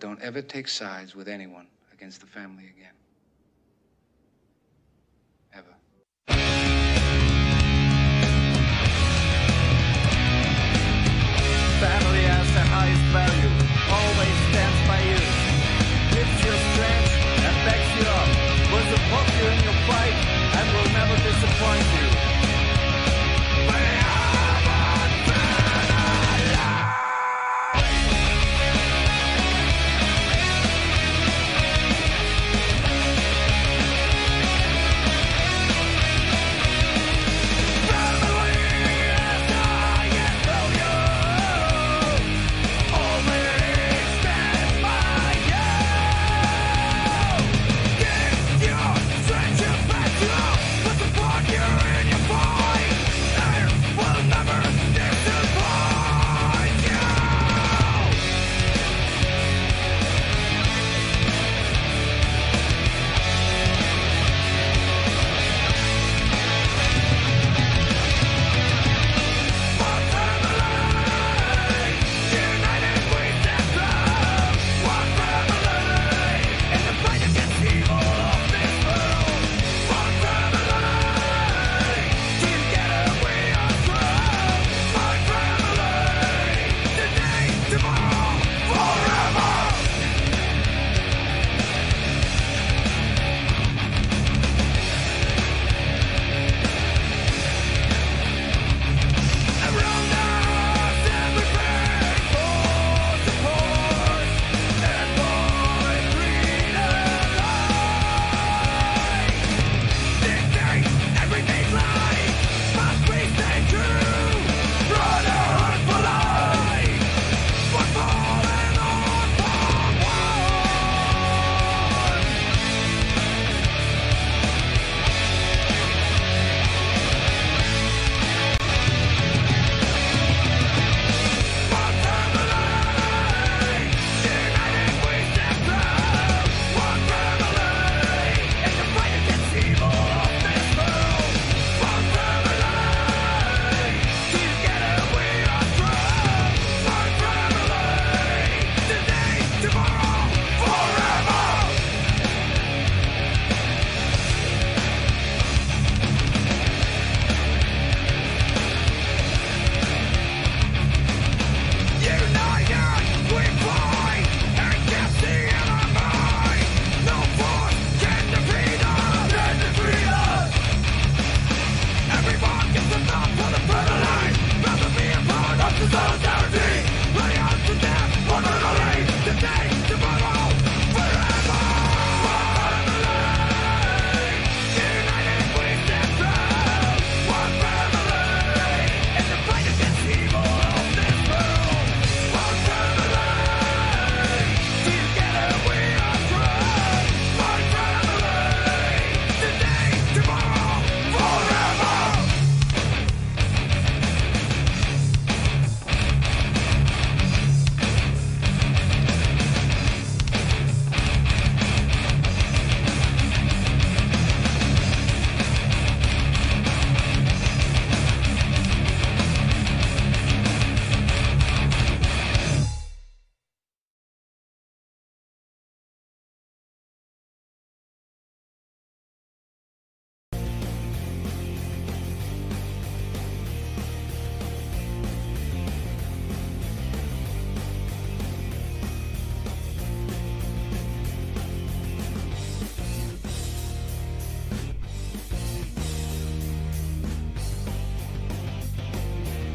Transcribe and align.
don't 0.00 0.20
ever 0.22 0.40
take 0.40 0.66
sides 0.66 1.14
with 1.14 1.28
anyone 1.28 1.66
against 1.92 2.22
the 2.22 2.26
family 2.26 2.64
again. 2.64 2.94
Ever. 5.52 5.74
Family 11.80 12.22
has 12.22 12.52
the 12.54 12.60
highest 12.60 13.02
value, 13.12 13.49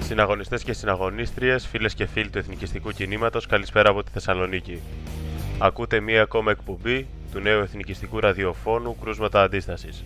Συναγωνιστές 0.05 0.63
και 0.63 0.73
συναγωνίστριες, 0.73 1.67
φίλες 1.67 1.93
και 1.93 2.05
φίλοι 2.05 2.29
του 2.29 2.37
εθνικιστικού 2.37 2.91
κινήματος, 2.91 3.45
καλησπέρα 3.45 3.89
από 3.89 4.03
τη 4.03 4.11
Θεσσαλονίκη. 4.11 4.79
Ακούτε 5.59 5.99
μία 5.99 6.21
ακόμα 6.21 6.51
εκπομπή 6.51 7.07
του 7.31 7.39
νέου 7.39 7.59
εθνικιστικού 7.59 8.19
ραδιοφώνου 8.19 8.97
Κρούσματα 9.01 9.41
Αντίστασης. 9.41 10.03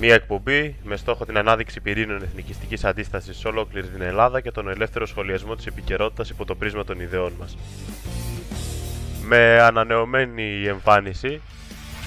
Μία 0.00 0.14
εκπομπή 0.14 0.76
με 0.82 0.96
στόχο 0.96 1.24
την 1.24 1.38
ανάδειξη 1.38 1.80
πυρήνων 1.80 2.22
εθνικιστικής 2.22 2.84
αντίστασης 2.84 3.36
σε 3.36 3.48
ολόκληρη 3.48 3.86
την 3.86 4.02
Ελλάδα 4.02 4.40
και 4.40 4.50
τον 4.50 4.68
ελεύθερο 4.68 5.06
σχολιασμό 5.06 5.54
της 5.54 5.66
επικαιρότητας 5.66 6.30
υπό 6.30 6.44
το 6.44 6.54
πρίσμα 6.54 6.84
των 6.84 7.00
ιδεών 7.00 7.32
μας. 7.38 7.56
Με 9.22 9.60
ανανεωμένη 9.60 10.64
εμφάνιση 10.66 11.40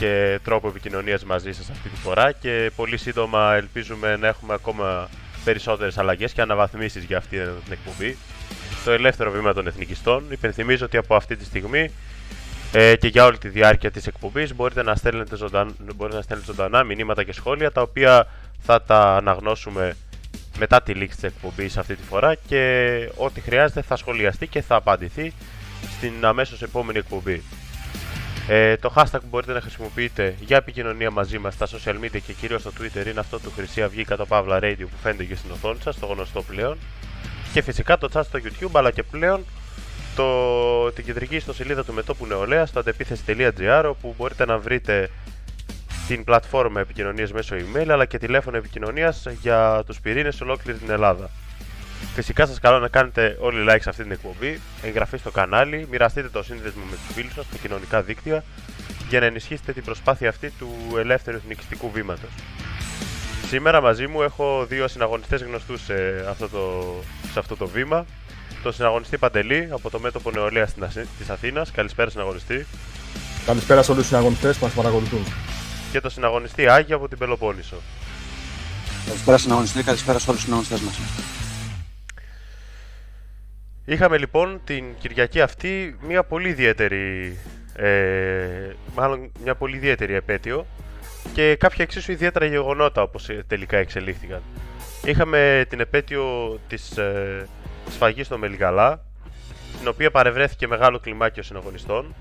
και 0.01 0.39
τρόπο 0.43 0.67
επικοινωνίας 0.67 1.23
μαζί 1.23 1.51
σας 1.51 1.69
αυτή 1.69 1.89
τη 1.89 1.95
φορά 1.95 2.31
και 2.31 2.71
πολύ 2.75 2.97
σύντομα 2.97 3.55
ελπίζουμε 3.55 4.15
να 4.15 4.27
έχουμε 4.27 4.53
ακόμα 4.53 5.09
περισσότερες 5.43 5.97
αλλαγές 5.97 6.33
και 6.33 6.41
αναβαθμίσεις 6.41 7.03
για 7.03 7.17
αυτή 7.17 7.37
την 7.37 7.71
εκπομπή. 7.71 8.17
Το 8.85 8.91
ελεύθερο 8.91 9.31
βήμα 9.31 9.53
των 9.53 9.67
εθνικιστών. 9.67 10.23
Υπενθυμίζω 10.29 10.85
ότι 10.85 10.97
από 10.97 11.15
αυτή 11.15 11.35
τη 11.35 11.45
στιγμή 11.45 11.91
ε, 12.71 12.95
και 12.95 13.07
για 13.07 13.25
όλη 13.25 13.37
τη 13.37 13.47
διάρκεια 13.47 13.91
της 13.91 14.07
εκπομπής 14.07 14.55
μπορείτε 14.55 14.83
να 14.83 14.95
στέλνετε, 14.95 15.35
ζωντανά, 15.35 15.71
μπορείτε 15.95 16.17
να 16.17 16.23
στέλνετε 16.23 16.51
ζωντανά 16.51 16.83
μηνύματα 16.83 17.23
και 17.23 17.33
σχόλια 17.33 17.71
τα 17.71 17.81
οποία 17.81 18.27
θα 18.61 18.81
τα 18.81 19.15
αναγνώσουμε 19.15 19.95
μετά 20.57 20.81
τη 20.81 20.93
λήξη 20.93 21.15
της 21.15 21.23
εκπομπής 21.23 21.77
αυτή 21.77 21.95
τη 21.95 22.03
φορά 22.03 22.35
και 22.47 23.09
ό,τι 23.15 23.41
χρειάζεται 23.41 23.81
θα 23.81 23.95
σχολιαστεί 23.95 24.47
και 24.47 24.61
θα 24.61 24.75
απαντηθεί 24.75 25.33
στην 25.97 26.25
αμέσως 26.25 26.61
επόμενη 26.61 26.97
εκπομπή. 26.97 27.43
Ε, 28.53 28.77
το 28.77 28.93
hashtag 28.95 29.19
που 29.19 29.27
μπορείτε 29.29 29.53
να 29.53 29.61
χρησιμοποιείτε 29.61 30.35
για 30.39 30.57
επικοινωνία 30.57 31.11
μαζί 31.11 31.37
μας 31.39 31.53
στα 31.53 31.67
social 31.67 31.93
media 31.93 32.19
και 32.25 32.33
κυρίως 32.33 32.61
στο 32.61 32.71
Twitter 32.79 33.05
είναι 33.07 33.19
αυτό 33.19 33.39
του 33.39 33.51
Χρυσή 33.55 33.81
Αυγή 33.81 34.03
κατά 34.03 34.25
Παύλα 34.25 34.59
Radio 34.61 34.79
που 34.79 34.97
φαίνεται 35.03 35.23
και 35.23 35.35
στην 35.35 35.51
οθόνη 35.51 35.79
σας, 35.83 35.99
το 35.99 36.05
γνωστό 36.05 36.41
πλέον. 36.41 36.77
Και 37.53 37.61
φυσικά 37.61 37.97
το 37.97 38.09
chat 38.13 38.21
στο 38.23 38.39
YouTube 38.43 38.71
αλλά 38.73 38.91
και 38.91 39.03
πλέον 39.03 39.45
το, 40.15 40.91
την 40.91 41.05
κεντρική 41.05 41.35
ιστοσελίδα 41.35 41.83
του 41.83 41.93
Μετόπου 41.93 42.25
Νεολαία 42.25 42.65
στο 42.65 42.79
αντεπίθεση.gr 42.79 43.83
όπου 43.87 44.15
μπορείτε 44.17 44.45
να 44.45 44.57
βρείτε 44.57 45.09
την 46.07 46.23
πλατφόρμα 46.23 46.79
επικοινωνίας 46.79 47.31
μέσω 47.31 47.55
email 47.55 47.87
αλλά 47.89 48.05
και 48.05 48.17
τηλέφωνο 48.17 48.57
επικοινωνίας 48.57 49.27
για 49.41 49.83
τους 49.85 49.99
πυρήνες 49.99 50.35
σε 50.35 50.43
ολόκληρη 50.43 50.77
την 50.77 50.89
Ελλάδα. 50.89 51.29
Φυσικά 52.15 52.45
σας 52.45 52.59
καλώ 52.59 52.79
να 52.79 52.87
κάνετε 52.87 53.37
όλοι 53.39 53.65
like 53.69 53.81
σε 53.81 53.89
αυτή 53.89 54.03
την 54.03 54.11
εκπομπή, 54.11 54.59
εγγραφή 54.81 55.17
στο 55.17 55.31
κανάλι, 55.31 55.87
μοιραστείτε 55.91 56.29
το 56.29 56.43
σύνδεσμο 56.43 56.83
με 56.89 56.95
τους 56.95 57.15
φίλους 57.15 57.33
σας 57.33 57.45
στα 57.45 57.57
κοινωνικά 57.57 58.01
δίκτυα 58.01 58.43
για 59.09 59.19
να 59.19 59.25
ενισχύσετε 59.25 59.73
την 59.73 59.83
προσπάθεια 59.83 60.29
αυτή 60.29 60.49
του 60.49 60.97
ελεύθερου 60.97 61.37
εθνικιστικού 61.37 61.91
βήματος. 61.91 62.29
Σήμερα 63.47 63.81
μαζί 63.81 64.07
μου 64.07 64.21
έχω 64.21 64.65
δύο 64.69 64.87
συναγωνιστές 64.87 65.41
γνωστούς 65.43 65.81
σε 65.81 66.25
αυτό 66.29 66.49
το, 66.49 66.93
σε 67.31 67.39
αυτό 67.39 67.55
το 67.55 67.67
βήμα. 67.67 68.05
Τον 68.63 68.73
συναγωνιστή 68.73 69.17
Παντελή 69.17 69.67
από 69.71 69.89
το 69.89 69.99
μέτωπο 69.99 70.31
νεολαία 70.31 70.65
της 71.17 71.29
Αθήνας. 71.29 71.71
Καλησπέρα, 71.71 72.09
συναγωνιστή. 72.09 72.65
Καλησπέρα 73.45 73.83
σε 73.83 73.91
όλους 73.91 74.03
τους 74.03 74.11
συναγωνιστές 74.11 74.57
που 74.57 74.65
μας 74.65 74.73
παρακολουθούν. 74.73 75.25
Και 75.91 76.01
τον 76.01 76.11
συναγωνιστή 76.11 76.67
Άγιο 76.67 76.95
από 76.95 77.07
την 77.07 77.17
Πελοπόννησο. 77.17 77.75
Καλησπέρα, 79.05 79.37
συναγωνιστή. 79.37 79.83
Καλησπέρα 79.83 80.19
σε 80.19 80.29
όλους 80.29 80.43
τους 80.43 80.49
συναγωνιστές 80.49 80.81
μας. 80.81 80.95
Είχαμε 83.85 84.17
λοιπόν 84.17 84.61
την 84.63 84.85
Κυριακή 84.99 85.41
αυτή 85.41 85.97
μια 86.01 86.23
πολύ 86.23 86.49
ιδιαίτερη, 86.49 87.37
ε, 87.75 88.73
μάλλον 88.95 89.31
μια 89.43 89.55
πολύ 89.55 89.75
ιδιαίτερη 89.75 90.13
επέτειο 90.13 90.65
και 91.33 91.55
κάποια 91.55 91.83
εξίσου 91.83 92.11
ιδιαίτερα 92.11 92.45
γεγονότα 92.45 93.01
όπως 93.01 93.29
τελικά 93.47 93.77
εξελίχθηκαν. 93.77 94.41
Είχαμε 95.05 95.65
την 95.69 95.79
επέτειο 95.79 96.59
της 96.67 96.97
ε, 96.97 97.47
σφαγής 97.89 98.25
στο 98.25 98.37
Μελιγαλά, 98.37 99.03
την 99.79 99.87
οποία 99.87 100.11
παρευρέθηκε 100.11 100.67
μεγάλο 100.67 100.99
κλιμάκιο 100.99 101.43
συναγωνιστών. 101.43 102.15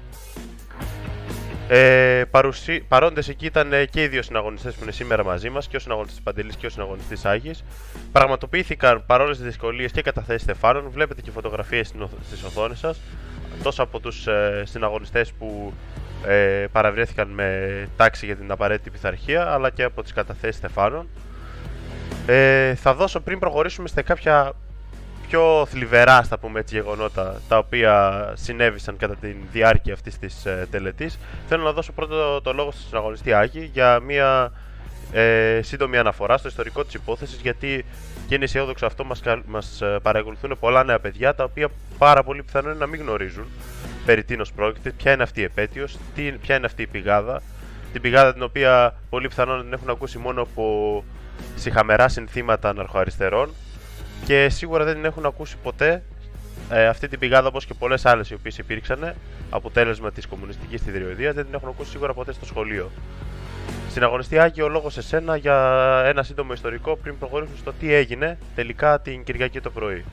Ε, 1.73 2.25
παρουσί... 2.31 2.81
Παρόντες 2.89 3.29
εκεί 3.29 3.47
ήταν 3.47 3.71
και 3.91 4.03
οι 4.03 4.09
δύο 4.09 4.23
συναγωνιστές 4.23 4.75
που 4.75 4.83
είναι 4.83 4.93
σήμερα 4.93 5.25
μαζί 5.25 5.51
μας, 5.51 5.69
και 5.69 5.77
ο 5.77 5.79
συναγωνιστής 5.79 6.21
Παντελής 6.23 6.57
και 6.57 6.67
ο 6.67 6.71
συναγωνιστής 6.71 7.25
Άγης. 7.25 7.65
Πραγματοποιήθηκαν 8.13 9.03
παρόλες 9.07 9.37
τις 9.37 9.47
δυσκολίες 9.47 9.93
και 9.93 10.03
καταθέσεις 10.03 10.43
στεφάνων. 10.43 10.91
Βλέπετε 10.91 11.21
και 11.21 11.31
φωτογραφίες 11.31 11.93
στις 12.27 12.43
οθόνες 12.43 12.79
σας, 12.79 13.01
τόσο 13.63 13.83
από 13.83 14.01
τους 14.01 14.27
ε, 14.27 14.63
συναγωνιστές 14.67 15.33
που 15.33 15.73
ε, 16.27 16.67
παραβρέθηκαν 16.73 17.29
με 17.29 17.89
τάξη 17.97 18.27
για 18.27 18.37
την 18.37 18.51
απαραίτητη 18.51 18.91
πειθαρχία, 18.91 19.53
αλλά 19.53 19.71
και 19.71 19.83
από 19.83 20.03
τις 20.03 20.13
καταθέσεις 20.13 20.57
στεφάνων. 20.57 21.09
Ε, 22.27 22.75
θα 22.75 22.95
δώσω 22.95 23.21
πριν 23.21 23.39
προχωρήσουμε 23.39 23.89
σε 23.89 24.03
κάποια 24.03 24.53
πιο 25.31 25.67
θλιβερά, 25.67 26.23
στα 26.23 26.39
πούμε 26.39 26.61
έτσι, 26.61 26.75
γεγονότα 26.75 27.41
τα 27.49 27.59
οποία 27.59 28.25
συνέβησαν 28.37 28.97
κατά 28.97 29.17
τη 29.17 29.35
διάρκεια 29.53 29.95
αυτής 29.95 30.19
της 30.19 30.47
ε, 30.47 30.67
τελετής. 30.71 31.19
Θέλω 31.49 31.63
να 31.63 31.73
δώσω 31.73 31.93
πρώτο 31.93 32.41
το 32.41 32.53
λόγο 32.53 32.71
στον 32.71 32.85
συναγωνιστή 32.89 33.33
Άκη 33.33 33.71
για 33.73 34.01
μια 34.01 34.53
ε, 35.13 35.61
σύντομη 35.63 35.97
αναφορά 35.97 36.37
στο 36.37 36.49
ιστορικό 36.49 36.85
της 36.85 36.95
υπόθεσης 36.95 37.41
γιατί 37.41 37.85
και 38.29 38.35
είναι 38.35 38.45
αισιόδοξο 38.45 38.87
αυτό 38.87 39.05
μας, 39.05 39.23
μας 39.47 39.81
ε, 39.81 39.99
παρακολουθούν 40.03 40.57
πολλά 40.61 40.85
νέα 40.85 40.99
παιδιά 40.99 41.35
τα 41.35 41.45
οποία 41.45 41.69
πάρα 41.99 42.23
πολύ 42.23 42.43
πιθανό 42.43 42.69
είναι 42.69 42.79
να 42.79 42.87
μην 42.87 43.01
γνωρίζουν 43.01 43.45
περί 44.07 44.25
τίνος 44.25 44.53
πρόκειται, 44.53 44.91
ποια 44.91 45.13
είναι 45.13 45.23
αυτή 45.23 45.41
η 45.41 45.45
επέτειος, 45.45 45.99
τι, 46.15 46.33
ποια 46.33 46.57
είναι 46.57 46.67
αυτή 46.67 46.83
η 46.83 46.87
πηγάδα 46.87 47.43
την 47.93 48.01
πηγάδα 48.01 48.33
την 48.33 48.43
οποία 48.43 48.95
πολύ 49.11 49.29
πιθανόν 49.29 49.63
την 49.63 49.73
έχουν 49.73 49.91
ακούσει 49.91 50.19
μόνο 50.19 50.43
από 50.43 51.05
συχαμερά 51.57 52.09
συνθήματα 52.09 52.69
αναρχοαριστερών 52.69 53.51
και 54.25 54.49
σίγουρα 54.49 54.85
δεν 54.85 54.95
την 54.95 55.05
έχουν 55.05 55.27
ακούσει 55.27 55.57
ποτέ 55.63 56.03
ε, 56.71 56.87
αυτή 56.87 57.09
την 57.09 57.19
πηγάδα 57.19 57.49
όπως 57.49 57.67
και 57.67 57.75
πολλές 57.75 58.07
άλλες 58.07 58.31
οι 58.31 58.35
οποίες 58.35 58.59
υπήρξαν 58.59 59.15
αποτέλεσμα 59.51 60.11
της 60.11 60.27
κομμουνιστικής 60.27 60.83
θηριωδίας 60.83 61.35
δεν 61.35 61.45
την 61.45 61.55
έχουν 61.55 61.69
ακούσει 61.69 61.91
σίγουρα 61.91 62.15
ποτέ 62.15 62.33
στο 62.33 62.45
σχολείο. 62.45 62.91
Συναγωνιστή 63.93 64.39
Άγιο, 64.39 64.65
ο 64.65 64.69
λόγος 64.69 64.93
σε 64.93 65.03
σένα 65.03 65.37
για 65.37 65.57
ένα 66.07 66.23
σύντομο 66.23 66.53
ιστορικό 66.53 66.97
πριν 66.97 67.19
προχωρήσουμε 67.19 67.59
στο 67.61 67.73
τι 67.81 67.95
έγινε 67.95 68.39
τελικά 68.55 69.01
την 69.01 69.25
Κυριακή 69.25 69.61
το 69.61 69.71
πρωί. 69.71 70.05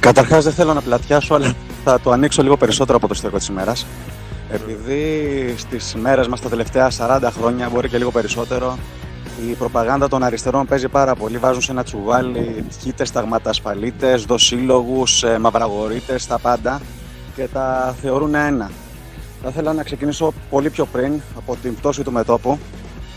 Καταρχάς 0.00 0.44
δεν 0.44 0.52
θέλω 0.52 0.74
να 0.74 0.80
πλατιάσω, 0.80 1.34
αλλά 1.34 1.54
θα 1.84 2.00
το 2.00 2.10
ανοίξω 2.10 2.42
λίγο 2.42 2.56
περισσότερο 2.56 2.96
από 2.96 3.06
το 3.06 3.12
ιστορικό 3.14 3.38
της 3.38 3.48
ημέρας. 3.48 3.86
Επειδή 4.50 5.54
στις 5.58 5.94
μέρες 5.94 6.28
μας 6.28 6.40
τα 6.40 6.48
τελευταία 6.48 6.90
40 6.98 7.30
χρόνια, 7.36 7.68
μπορεί 7.68 7.88
και 7.88 7.98
λίγο 7.98 8.10
περισσότερο, 8.10 8.78
η 9.42 9.54
προπαγάνδα 9.54 10.08
των 10.08 10.22
αριστερών 10.22 10.66
παίζει 10.66 10.88
πάρα 10.88 11.14
πολύ. 11.14 11.38
Βάζουν 11.38 11.62
σε 11.62 11.72
ένα 11.72 11.82
τσουβάλι 11.82 12.64
τυχίτε, 12.68 13.04
ταγματασφαλίτες, 13.12 14.24
δοσύλλογους, 14.24 15.22
ε, 15.22 15.38
μαυραγωρίτε, 15.38 16.18
τα 16.28 16.38
πάντα 16.38 16.80
και 17.34 17.48
τα 17.52 17.94
θεωρούν 18.00 18.34
ένα. 18.34 18.70
Θα 19.42 19.48
ήθελα 19.48 19.72
να 19.72 19.82
ξεκινήσω 19.82 20.32
πολύ 20.50 20.70
πιο 20.70 20.86
πριν 20.86 21.20
από 21.36 21.56
την 21.62 21.74
πτώση 21.74 22.02
του 22.02 22.12
μετόπου 22.12 22.58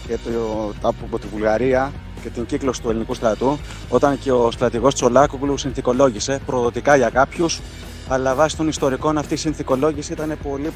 και 0.07 0.17
το, 0.17 0.73
από 0.81 1.19
τη 1.19 1.27
Βουλγαρία 1.27 1.91
και 2.21 2.29
την 2.29 2.45
κύκλωση 2.45 2.81
του 2.81 2.89
ελληνικού 2.89 3.13
στρατού, 3.13 3.59
όταν 3.89 4.19
και 4.19 4.31
ο 4.31 4.51
στρατηγός 4.51 4.93
Τσολάκογλου 4.93 5.57
συνθηκολόγησε 5.57 6.39
προδοτικά 6.45 6.95
για 6.95 7.09
κάποιους 7.09 7.59
αλλά 8.07 8.35
βάσει 8.35 8.57
των 8.57 8.67
ιστορικών 8.67 9.17
αυτή 9.17 9.33
η 9.33 9.37
συνθηκολόγηση 9.37 10.13
ήταν 10.13 10.37
πολύ. 10.43 10.71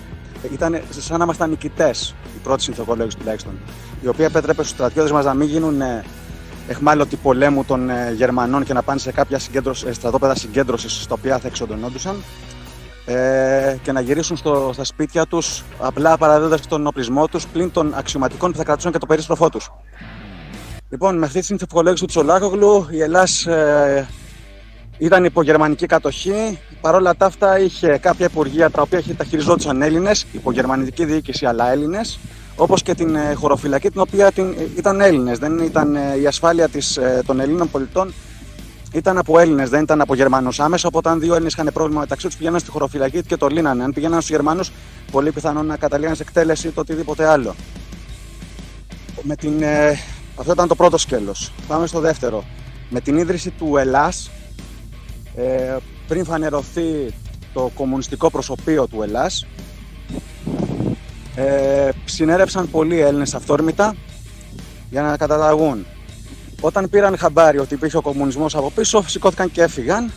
ήταν 0.53 0.81
σαν 0.89 1.17
να 1.17 1.23
ήμασταν 1.23 1.49
νικητές, 1.49 2.15
η 2.35 2.39
πρώτη 2.43 2.63
συνθηκολόγηση 2.63 3.17
τουλάχιστον. 3.17 3.53
Η 4.01 4.07
οποία 4.07 4.25
επέτρεπε 4.25 4.61
στους 4.61 4.75
στρατιώτες 4.75 5.11
μας 5.11 5.25
να 5.25 5.33
μην 5.33 5.47
γίνουν 5.47 5.81
ε, 5.81 6.03
εχμάλωτοι 6.67 7.15
πολέμου 7.15 7.65
των 7.65 7.89
ε, 7.89 8.13
Γερμανών 8.15 8.63
και 8.63 8.73
να 8.73 8.81
πάνε 8.81 8.99
σε 8.99 9.11
κάποια 9.11 9.39
ε, 9.85 9.91
στρατόπεδα 9.91 10.35
συγκέντρωσης 10.35 11.01
στα 11.01 11.15
οποία 11.17 11.39
θα 11.39 11.47
εξοντωνόντουσαν 11.47 12.15
ε, 13.05 13.77
και 13.81 13.91
να 13.91 14.01
γυρίσουν 14.01 14.37
στο, 14.37 14.69
στα 14.73 14.83
σπίτια 14.83 15.25
τους 15.25 15.63
απλά 15.79 16.17
παραδίδοντας 16.17 16.67
τον 16.67 16.87
οπλισμό 16.87 17.27
τους 17.27 17.47
πλην 17.47 17.71
των 17.71 17.93
αξιωματικών 17.95 18.51
που 18.51 18.57
θα 18.57 18.63
κρατούσαν 18.63 18.91
και 18.91 18.97
το 18.97 19.05
περίστροφό 19.05 19.49
τους. 19.49 19.71
Λοιπόν, 20.89 21.17
με 21.17 21.25
αυτή 21.25 21.39
τη 21.39 21.45
συνθηκολόγηση 21.45 22.01
του 22.01 22.07
Τσολάκογλου, 22.07 22.87
η 22.89 23.01
Ελλάς 23.01 23.45
ε, 23.45 24.07
ήταν 24.97 25.23
υπό 25.23 25.41
γερμανική 25.41 25.85
κατοχή. 25.85 26.59
Παρ' 26.81 26.95
όλα 26.95 27.15
τα 27.15 27.25
αυτά 27.25 27.59
είχε 27.59 27.97
κάποια 27.97 28.25
υπουργεία 28.25 28.69
τα 28.69 28.81
οποία 28.81 29.03
τα 29.17 29.23
χειριζόντουσαν 29.23 29.81
Έλληνες, 29.81 30.25
υπό 30.31 30.51
γερμανική 30.51 31.05
διοίκηση 31.05 31.45
αλλά 31.45 31.71
Έλληνες, 31.71 32.19
όπως 32.55 32.81
και 32.81 32.93
την 32.93 33.15
ε, 33.15 33.33
χωροφυλακή 33.33 33.89
την 33.89 34.01
οποία 34.01 34.31
την, 34.31 34.55
ε, 34.59 34.67
ήταν 34.77 35.01
Έλληνες. 35.01 35.37
Δεν 35.37 35.57
ήταν 35.59 35.95
ε, 35.95 36.19
η 36.21 36.27
ασφάλεια 36.27 36.69
της, 36.69 36.99
των 37.25 37.39
Ελλήνων 37.39 37.69
πολιτών 37.69 38.13
ήταν 38.93 39.17
από 39.17 39.39
Έλληνες, 39.39 39.69
δεν 39.69 39.81
ήταν 39.81 40.01
από 40.01 40.15
Γερμανούς 40.15 40.59
άμεσα. 40.59 40.87
Οπότε, 40.87 41.09
αν 41.09 41.19
δύο 41.19 41.33
Έλληνες 41.33 41.53
είχαν 41.53 41.69
πρόβλημα 41.73 41.99
μεταξύ 41.99 42.27
τους, 42.27 42.35
πηγαίναν 42.35 42.59
στη 42.59 42.69
χωροφυλακή 42.69 43.23
και 43.23 43.37
το 43.37 43.47
λύνανε. 43.47 43.83
Αν 43.83 43.93
πηγαίναν 43.93 44.21
στους 44.21 44.35
Γερμανούς, 44.35 44.71
πολύ 45.11 45.31
πιθανόν 45.31 45.65
να 45.65 45.77
καταλήγαν 45.77 46.15
σε 46.15 46.23
εκτέλεση 46.23 46.67
ή 46.67 46.71
το 46.71 46.81
οτιδήποτε 46.81 47.27
άλλο. 47.27 47.55
Με 49.21 49.35
την, 49.35 49.61
ε, 49.61 49.99
αυτό 50.35 50.51
ήταν 50.51 50.67
το 50.67 50.75
πρώτο 50.75 50.97
σκέλος. 50.97 51.51
Πάμε 51.67 51.87
στο 51.87 51.99
δεύτερο. 51.99 52.43
Με 52.89 52.99
την 52.99 53.17
ίδρυση 53.17 53.49
του 53.49 53.77
Ελλάς 53.77 54.31
ε, 55.35 55.77
πριν 56.07 56.25
φανερωθεί 56.25 57.13
το 57.53 57.71
κομμουνιστικό 57.75 58.29
προσωπείο 58.29 58.87
του 58.87 59.01
Ελλάς 59.01 59.45
ε, 61.35 61.89
συνέρευσαν 62.05 62.69
πολλοί 62.69 62.99
Έλληνες 62.99 63.33
αυθόρμητα 63.33 63.95
για 64.89 65.01
να 65.01 65.17
καταταγούν. 65.17 65.85
Όταν 66.61 66.89
πήραν 66.89 67.17
χαμπάρι 67.17 67.57
ότι 67.57 67.73
υπήρχε 67.73 67.97
ο 67.97 68.01
κομμουνισμός 68.01 68.55
από 68.55 68.71
πίσω, 68.75 69.03
σηκώθηκαν 69.07 69.51
και 69.51 69.61
έφυγαν 69.61 70.11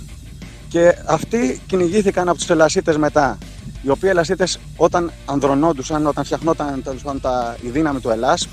και 0.69 0.97
αυτοί 1.07 1.61
κυνηγήθηκαν 1.67 2.29
από 2.29 2.39
τους 2.39 2.51
Ελλασίτες 2.51 2.97
μετά. 2.97 3.39
Οι 3.83 3.89
οποίοι 3.89 4.09
Ελλασίτες 4.13 4.59
όταν 4.77 5.13
ανδρωνόντουσαν, 5.27 6.07
όταν 6.07 6.25
φτιαχνόταν 6.25 6.83
πάντων, 6.83 7.21
τα, 7.21 7.57
η 7.61 7.69
δύναμη 7.69 8.01
του 8.01 8.11
Ελλάς, 8.11 8.49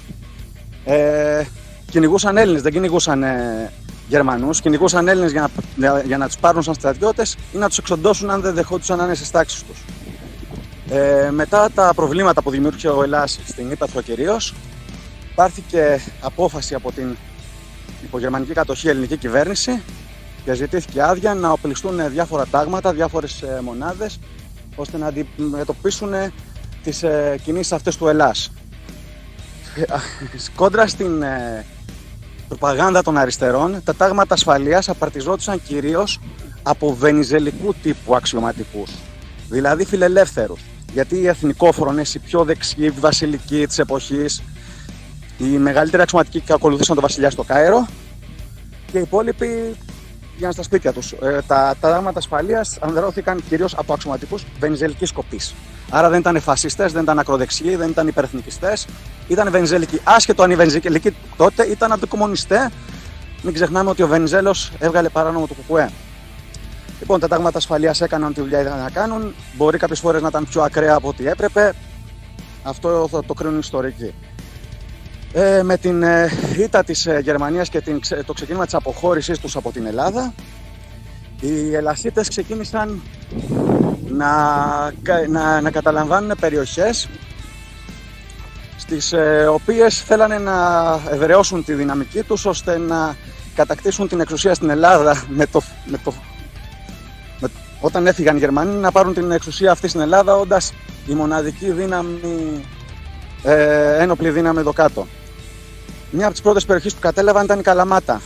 ε, 0.85 1.43
κυνηγούσαν 1.89 2.37
Έλληνες, 2.37 2.61
δεν 2.61 2.71
κυνηγούσαν 2.71 3.23
ε, 3.23 3.71
Γερμανούς, 4.11 4.61
κυνηγούσαν 4.61 5.07
Έλληνες 5.07 5.31
για 5.31 5.49
να, 5.75 5.99
για 5.99 6.17
να 6.17 6.25
τους 6.25 6.37
πάρουν 6.37 6.63
σαν 6.63 6.73
στρατιώτες 6.73 7.37
ή 7.53 7.57
να 7.57 7.67
τους 7.67 7.77
εξοντώσουν 7.77 8.29
αν 8.29 8.41
δεν 8.41 8.53
δεχόντουσαν 8.53 8.97
να 8.97 9.03
είναι 9.03 9.13
στι 9.13 9.31
τάξει 9.31 9.65
τους. 9.65 9.79
Ε, 10.89 11.29
μετά 11.31 11.69
τα 11.75 11.93
προβλήματα 11.95 12.41
που 12.41 12.49
δημιούργησε 12.49 12.87
ο 12.87 13.03
Ελλάς 13.03 13.39
στην 13.47 13.71
Ήπαθρο 13.71 14.01
κυρίως, 14.01 14.53
πάρθηκε 15.35 16.01
απόφαση 16.21 16.73
από 16.73 16.91
την 16.91 17.15
υπογερμανική 18.03 18.53
κατοχή 18.53 18.87
ελληνική 18.87 19.17
κυβέρνηση 19.17 19.81
και 20.45 20.53
ζητήθηκε 20.53 21.01
άδεια 21.01 21.33
να 21.33 21.51
οπλιστούν 21.51 22.09
διάφορα 22.09 22.45
τάγματα, 22.45 22.93
διάφορες 22.93 23.43
μονάδες, 23.61 24.19
ώστε 24.75 24.97
να 24.97 25.07
αντιμετωπίσουν 25.07 26.13
τις 26.83 27.03
ε, 27.03 27.39
κινήσεις 27.43 27.71
αυτές 27.71 27.97
του 27.97 28.07
Ελλάς. 28.07 28.51
Ε, 29.75 29.83
κόντρα 30.55 30.87
στην 30.87 31.21
ε, 31.21 31.65
προπαγάνδα 32.51 33.01
των 33.01 33.17
αριστερών, 33.17 33.81
τα 33.83 33.95
τάγματα 33.95 34.33
ασφαλείας 34.33 34.89
απαρτιζόντουσαν 34.89 35.61
κυρίως 35.63 36.19
από 36.63 36.95
βενιζελικού 36.95 37.73
τύπου 37.73 38.15
αξιωματικούς, 38.15 38.91
δηλαδή 39.49 39.85
φιλελεύθερους. 39.85 40.61
Γιατί 40.93 41.17
οι 41.17 41.27
εθνικόφρονες, 41.27 42.15
οι 42.15 42.19
πιο 42.19 42.43
δεξιοί, 42.43 42.91
οι 42.95 42.99
βασιλικοί 42.99 43.67
της 43.67 43.79
εποχής, 43.79 44.43
οι 45.37 45.43
μεγαλύτεροι 45.43 46.01
αξιωματικοί 46.01 46.43
ακολουθήσαν 46.53 46.95
τον 46.95 47.03
βασιλιά 47.03 47.29
στο 47.29 47.43
Κάιρο 47.43 47.87
και 48.91 48.97
οι 48.97 49.01
υπόλοιποι 49.01 49.75
πήγαν 50.35 50.53
στα 50.53 50.63
σπίτια 50.63 50.93
τους. 50.93 51.11
Ε, 51.11 51.41
τα 51.47 51.75
τάγματα 51.79 52.19
ασφαλείας 52.19 52.77
ανδρώθηκαν 52.81 53.43
κυρίως 53.49 53.75
από 53.77 53.93
αξιωματικούς 53.93 54.45
βενιζελικής 54.59 55.09
σκοπής. 55.09 55.53
Άρα 55.89 56.09
δεν 56.09 56.19
ήταν 56.19 56.39
φασιστέ, 56.39 56.87
δεν 56.87 57.03
ήταν 57.03 57.19
ακροδεξιοί, 57.19 57.75
δεν 57.75 57.89
ήταν 57.89 58.07
υπερεθνικιστές. 58.07 58.87
Ήταν 59.31 59.51
Βενιζέλικοι. 59.51 60.01
Άσχετο 60.03 60.43
αν 60.43 60.51
οι 60.51 60.55
Βενιζέλικοι 60.55 61.15
τότε 61.37 61.63
ήταν 61.63 61.91
αντικομονιστέ. 61.91 62.71
Μην 63.41 63.53
ξεχνάμε 63.53 63.89
ότι 63.89 64.03
ο 64.03 64.07
Βενιζέλο 64.07 64.55
έβγαλε 64.79 65.09
παράνομο 65.09 65.47
το 65.47 65.53
κουκουέ. 65.53 65.89
Λοιπόν, 66.99 67.19
τα 67.19 67.27
τάγματα 67.27 67.57
ασφαλείας 67.57 68.01
έκαναν 68.01 68.33
τη 68.33 68.41
δουλειά 68.41 68.61
ήταν 68.61 68.79
να 68.79 68.89
κάνουν. 68.89 69.33
Μπορεί 69.53 69.77
κάποιες 69.77 69.99
φορές 69.99 70.21
να 70.21 70.27
ήταν 70.27 70.47
πιο 70.49 70.61
ακραία 70.61 70.95
από 70.95 71.07
ό,τι 71.07 71.27
έπρεπε. 71.27 71.73
Αυτό 72.63 73.07
θα 73.11 73.23
το 73.25 73.33
κρίνουν 73.33 73.55
οι 73.55 73.59
ιστορικοί. 73.61 74.13
Ε, 75.33 75.63
με 75.63 75.77
την 75.77 76.03
ε, 76.03 76.29
ήττα 76.57 76.83
της 76.83 77.05
ε, 77.05 77.19
Γερμανίας 77.23 77.69
και 77.69 77.81
την, 77.81 77.99
το 78.25 78.33
ξεκίνημα 78.33 78.65
της 78.65 78.73
αποχώρησής 78.73 79.39
τους 79.39 79.55
από 79.55 79.71
την 79.71 79.85
Ελλάδα 79.85 80.33
οι 81.41 81.75
Ελασίτες 81.75 82.27
ξεκίνησαν 82.27 83.01
να, 84.09 84.31
να, 85.29 85.61
να 85.61 85.71
καταλαμβάνουν 85.71 86.37
περιοχές 86.39 87.09
στις 88.91 89.13
ε, 89.13 89.47
οποίες 89.47 90.01
θέλανε 90.01 90.37
να 90.37 90.53
ευρεώσουν 91.11 91.65
τη 91.65 91.73
δυναμική 91.73 92.23
τους 92.23 92.45
ώστε 92.45 92.77
να 92.77 93.15
κατακτήσουν 93.55 94.07
την 94.07 94.19
εξουσία 94.19 94.53
στην 94.53 94.69
Ελλάδα 94.69 95.23
με 95.37 95.45
το, 95.45 95.61
με 95.85 95.97
το, 96.03 96.13
με, 97.39 97.47
όταν 97.81 98.07
έφυγαν 98.07 98.35
οι 98.35 98.39
Γερμανοί 98.39 98.75
να 98.75 98.91
πάρουν 98.91 99.13
την 99.13 99.31
εξουσία 99.31 99.71
αυτή 99.71 99.87
στην 99.87 100.01
Ελλάδα 100.01 100.35
όντας 100.35 100.73
η 101.07 101.13
μοναδική 101.13 101.71
δύναμη 101.71 102.65
ε, 103.43 104.01
ένοπλη 104.01 104.29
δύναμη 104.29 104.59
εδώ 104.59 104.73
κάτω. 104.73 105.07
Μια 106.11 106.25
από 106.25 106.33
τις 106.33 106.41
πρώτες 106.41 106.65
περιοχές 106.65 106.93
που 106.93 106.99
κατέλαβαν 106.99 107.43
ήταν 107.43 107.59
η 107.59 107.61
Καλαμάτα 107.61 108.21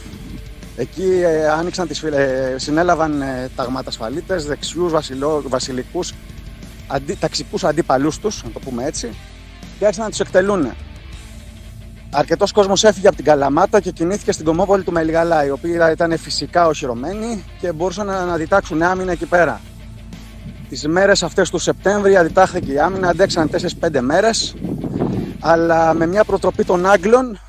Εκεί 0.76 1.22
ε, 1.24 1.48
άνοιξαν 1.48 1.88
τις, 1.88 2.04
ε, 2.04 2.56
συνέλαβαν 2.58 3.22
ε, 3.22 3.50
ταγματασφαλίτες, 3.56 4.46
δεξιούς 4.46 4.92
βασιλό, 4.92 5.44
βασιλικούς, 5.48 6.14
αντί, 6.88 7.16
ταξικούς 7.16 7.64
αντίπαλούς 7.64 8.20
τους, 8.20 8.44
να 8.44 8.50
το 8.50 8.60
πούμε 8.60 8.86
έτσι, 8.86 9.10
και 9.80 9.86
άρχισαν 9.86 10.04
να 10.04 10.10
τους 10.10 10.20
εκτελούν. 10.20 10.72
Αρκετός 12.12 12.52
κόσμος 12.52 12.84
έφυγε 12.84 13.08
από 13.08 13.16
την 13.16 13.26
Καλαμάτα 13.26 13.80
και 13.80 13.92
κινήθηκε 13.92 14.32
στην 14.32 14.46
Κομόπολη 14.46 14.84
του 14.84 14.92
Μελιγαλά, 14.92 15.46
η 15.46 15.50
οποία 15.50 15.92
ήταν 15.92 16.18
φυσικά 16.18 16.68
οχυρωμένη 16.68 17.44
και 17.60 17.72
μπορούσαν 17.72 18.06
να 18.06 18.34
αντιτάξουν 18.34 18.82
άμυνα 18.82 19.12
εκεί 19.12 19.26
πέρα. 19.26 19.62
Τις 20.70 20.88
μέρες 20.88 21.24
αυτές 21.24 21.50
του 21.50 21.58
Σεπτέμβρη 21.58 22.18
αντιτάχθηκε 22.18 22.72
η 22.72 22.80
άμυνα, 22.80 23.08
αντέξαν 23.10 23.50
4-5 23.82 24.00
μέρες, 24.02 24.56
αλλά 25.40 25.94
με 25.94 26.08
μια 26.08 26.24
προτροπή 26.24 26.64
των 26.64 26.86
Άγγλων 26.86 27.40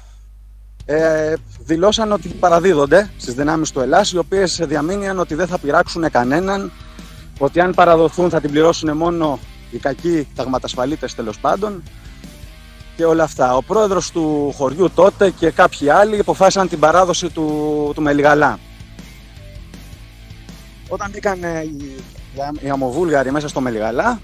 ε, 0.85 1.35
δηλώσαν 1.59 2.13
ότι 2.13 2.29
παραδίδονται 2.29 3.11
στις 3.17 3.35
δυνάμεις 3.35 3.71
του 3.71 3.81
Ελλάς, 3.81 4.13
οι 4.13 4.19
οποίες 4.19 4.61
διαμήνυαν 4.63 5.19
ότι 5.19 5.35
δεν 5.35 5.47
θα 5.47 5.59
πειράξουν 5.59 6.11
κανέναν, 6.11 6.73
ότι 7.39 7.61
αν 7.61 7.75
παραδοθούν 7.75 8.31
θα 8.31 8.41
την 8.41 8.51
πληρώσουν 8.51 8.97
μόνο 8.97 9.39
οι 9.71 9.79
κακοί 9.79 10.29
ταγματασφαλίτες 10.35 11.15
τέλος 11.15 11.39
πάντων 11.39 11.83
και 12.97 13.05
όλα 13.05 13.23
αυτά. 13.23 13.57
Ο 13.57 13.63
πρόεδρος 13.63 14.11
του 14.11 14.53
χωριού 14.57 14.91
τότε 14.95 15.31
και 15.31 15.51
κάποιοι 15.51 15.89
άλλοι 15.89 16.17
υποφάσισαν 16.17 16.69
την 16.69 16.79
παράδοση 16.79 17.29
του, 17.29 17.93
του 17.95 18.03
Μελιγαλά. 18.03 18.59
Όταν 20.89 21.11
μπήκαν 21.11 21.43
οι, 21.43 21.95
οι 22.61 22.71
αμοβούλγαροι 22.71 23.33
μέσα 23.33 23.49
στο 23.49 23.61
Μελιγαλά, 23.61 24.21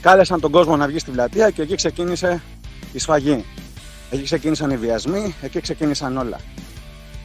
κάλεσαν 0.00 0.40
τον 0.40 0.50
κόσμο 0.50 0.76
να 0.76 0.86
βγει 0.86 0.98
στην 0.98 1.12
πλατεία 1.12 1.50
και 1.50 1.62
εκεί 1.62 1.74
ξεκίνησε 1.74 2.42
η 2.92 2.98
σφαγή. 2.98 3.44
Εκεί 4.10 4.22
ξεκίνησαν 4.22 4.70
οι 4.70 4.76
βιασμοί, 4.76 5.34
εκεί 5.40 5.60
ξεκίνησαν 5.60 6.16
όλα. 6.16 6.38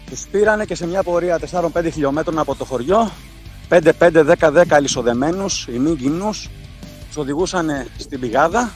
Τους 0.10 0.28
πήρανε 0.32 0.66
και 0.66 0.76
σε 0.76 0.88
μια 0.88 1.04
πορεία 1.04 1.40
4-5 1.52 1.90
χιλιόμετρων 1.92 2.40
από 2.40 2.56
το 2.56 2.66
χωριό, 2.66 3.12
5-5-10-10 3.70 4.64
αλυσοδεμένου, 4.70 5.46
ημίγυμνου, 5.68 6.30
τους 7.08 7.18
οδηγούσαν 7.18 7.88
στην 7.98 8.20
πηγάδα 8.20 8.72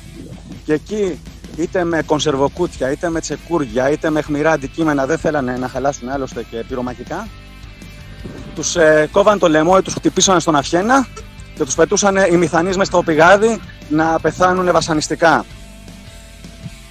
και 0.66 0.74
εκεί 0.74 1.20
είτε 1.60 1.84
με 1.84 2.01
κονσερβοκούτια, 2.01 2.92
είτε 2.92 3.10
με 3.10 3.20
τσεκούρια, 3.20 3.89
είτε 3.89 4.10
με 4.10 4.22
χμηρά 4.22 4.51
αντικείμενα, 4.51 5.06
δεν 5.06 5.18
θέλανε 5.18 5.58
να 5.58 5.68
χαλάσουν 5.68 6.10
άλλωστε 6.10 6.44
και 6.50 6.63
πυρομαχικά. 6.68 7.28
Τους 8.56 8.75
ε, 8.75 9.10
κόβαν 9.12 9.39
το 9.39 9.48
λαιμό 9.48 9.75
ή 9.80 9.82
τους 9.82 9.94
χτυπήσαν 9.94 10.39
στον 10.39 10.56
αυχένα 10.56 11.08
και 11.56 11.63
τους 11.63 11.75
πετούσαν 11.75 12.16
οι 12.32 12.38
μηθανεί 12.38 12.75
μες 12.75 12.88
στο 12.88 13.04
πηγάδι 13.04 13.60
να 13.89 14.20
πεθάνουν 14.20 14.72
βασανιστικά. 14.72 15.46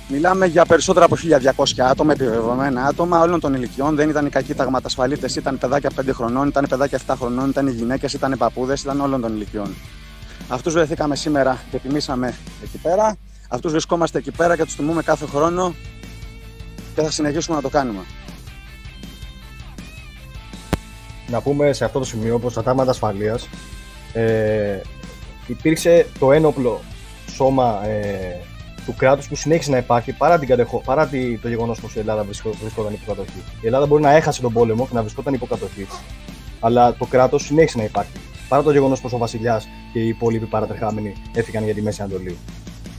Μιλάμε 0.08 0.46
για 0.46 0.64
περισσότερα 0.64 1.04
από 1.04 1.16
1200 1.56 1.64
άτομα, 1.78 2.12
επιβεβαιωμένα 2.12 2.84
άτομα 2.84 3.20
όλων 3.20 3.40
των 3.40 3.54
ηλικιών. 3.54 3.94
Δεν 3.94 4.08
ήταν 4.08 4.26
οι 4.26 4.30
κακοί 4.30 4.54
ταγματασφαλίτε, 4.54 5.28
ήταν 5.36 5.58
παιδάκια 5.58 5.90
5 6.00 6.08
χρονών, 6.12 6.48
ήταν 6.48 6.66
παιδάκια 6.68 6.98
7 7.06 7.14
χρονών, 7.18 7.48
ήταν 7.48 7.66
οι 7.66 7.70
γυναίκες, 7.70 8.12
ήταν 8.12 8.32
οι 8.32 8.36
παππούδες, 8.36 8.82
ήταν 8.82 9.00
όλων 9.00 9.20
των 9.20 9.34
ηλικιών. 9.34 9.74
Αυτούς 10.48 10.72
βρεθήκαμε 10.72 11.16
σήμερα 11.16 11.58
και 11.70 11.78
τιμήσαμε 11.78 12.34
εκεί 12.62 12.78
πέρα. 12.78 13.16
Αυτούς 13.48 13.70
βρισκόμαστε 13.70 14.18
εκεί 14.18 14.30
πέρα 14.30 14.56
και 14.56 14.64
τους 14.64 14.76
τιμούμε 14.76 15.02
κάθε 15.02 15.26
χρόνο 15.26 15.74
και 16.94 17.02
θα 17.02 17.10
συνεχίσουμε 17.10 17.56
να 17.56 17.62
το 17.62 17.68
κάνουμε. 17.68 18.00
Να 21.30 21.40
πούμε 21.40 21.72
σε 21.72 21.84
αυτό 21.84 21.98
το 21.98 22.04
σημείο 22.04 22.38
πω 22.38 22.50
στα 22.50 22.62
τάγματα 22.62 22.90
ασφαλείας 22.90 23.48
ε, 24.12 24.80
υπήρξε 25.46 26.06
το 26.18 26.32
ένοπλο 26.32 26.80
σώμα 27.30 27.86
ε, 27.86 28.36
του 28.86 28.94
κράτους 28.96 29.28
που 29.28 29.36
συνέχισε 29.36 29.70
να 29.70 29.76
υπάρχει 29.76 30.12
παρά, 30.12 30.38
την 30.38 30.48
κατεχο... 30.48 30.82
παρά 30.84 31.08
το 31.42 31.48
γεγονός 31.48 31.80
πως 31.80 31.94
η 31.94 31.98
Ελλάδα 31.98 32.26
βρισκόταν 32.60 32.92
υποκατοχή. 32.92 33.42
Η 33.60 33.66
Ελλάδα 33.66 33.86
μπορεί 33.86 34.02
να 34.02 34.10
έχασε 34.10 34.40
τον 34.40 34.52
πόλεμο 34.52 34.86
και 34.86 34.94
να 34.94 35.00
βρισκόταν 35.00 35.34
υποκατοχή, 35.34 35.86
αλλά 36.60 36.94
το 36.94 37.06
κράτος 37.06 37.44
συνέχισε 37.44 37.78
να 37.78 37.84
υπάρχει. 37.84 38.12
Παρά 38.48 38.62
το 38.62 38.70
γεγονός 38.70 39.00
πως 39.00 39.12
ο 39.12 39.18
Βασιλιάς 39.18 39.68
και 39.92 39.98
οι 39.98 40.08
υπόλοιποι 40.08 40.46
παρατρεχάμενοι 40.46 41.12
έφυγαν 41.34 41.64
για 41.64 41.74
τη 41.74 41.82
Μέση 41.82 42.02
Ανατολή. 42.02 42.36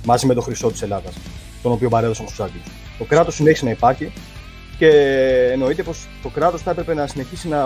Μαζί 0.05 0.25
με 0.25 0.33
το 0.33 0.41
χρυσό 0.41 0.71
της 0.71 0.81
Ελλάδας, 0.81 1.13
τον 1.61 1.71
οποίο 1.71 1.89
παρέδωσαν 1.89 2.25
στους 2.25 2.39
Άγγλους. 2.39 2.63
Το 2.97 3.03
κράτος 3.03 3.35
συνέχισε 3.35 3.65
να 3.65 3.71
υπάρχει 3.71 4.11
και 4.77 4.89
εννοείται 5.51 5.83
πως 5.83 6.07
το 6.21 6.29
κράτος 6.29 6.61
θα 6.61 6.71
έπρεπε 6.71 6.93
να 6.93 7.07
συνεχίσει 7.07 7.47
να 7.47 7.63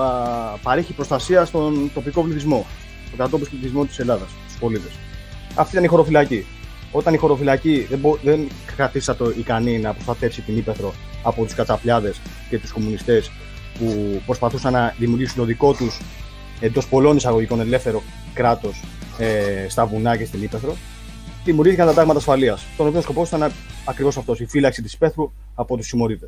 παρέχει 0.62 0.94
προστασία 0.94 1.46
στον 1.46 1.92
τοπικό 1.94 2.22
πληθυσμό, 2.24 2.66
στον 3.06 3.18
κατόπιν 3.18 3.50
πληθυσμό 3.50 3.86
της 3.86 4.00
Ελλάδας, 4.00 4.30
στους 4.48 4.60
πολίτες. 4.60 4.92
Αυτή 5.56 5.72
ήταν 5.72 5.84
η 5.84 5.88
χωροφυλακή 5.88 6.46
όταν 6.96 7.14
η 7.14 7.18
χωροφυλακή 7.18 7.86
δεν, 7.90 8.00
μπο, 8.00 8.18
δεν 8.24 8.48
το 9.18 9.30
ικανή 9.38 9.80
να 9.80 9.94
προστατεύσει 9.94 10.42
την 10.42 10.58
Ήπεθρο 10.58 10.94
από 11.24 11.44
τους 11.44 11.54
κατσαπλιάδες 11.54 12.22
και 12.50 12.60
τους 12.60 12.72
κομμουνιστές 12.72 13.32
που 13.80 14.22
προσπαθούσαν 14.26 14.74
να 14.74 14.96
δημιουργήσουν 14.98 15.36
το 15.38 15.44
δικό 15.44 15.74
τους 15.74 16.00
εντός 16.60 16.88
πολλών 16.88 17.16
εισαγωγικών 17.16 17.60
ελεύθερο 17.60 18.04
κράτος 18.34 18.84
ε, 19.18 19.66
στα 19.70 19.86
βουνά 19.86 20.18
και 20.18 20.26
στην 20.26 20.44
Ήπεθρο, 20.44 20.76
δημιουργήθηκαν 21.44 21.88
τα 21.88 21.94
τάγματα 21.94 22.20
ασφαλείας. 22.20 22.66
Τον 22.78 22.88
οποίο 22.88 23.02
σκοπός 23.02 23.28
ήταν 23.28 23.52
ακριβώς 23.86 24.18
αυτός, 24.18 24.40
η 24.40 24.46
φύλαξη 24.46 24.82
της 24.82 24.94
Ήπεθρου 24.94 25.32
από 25.56 25.78
τους 25.78 25.88
συμμορίτε. 25.88 26.26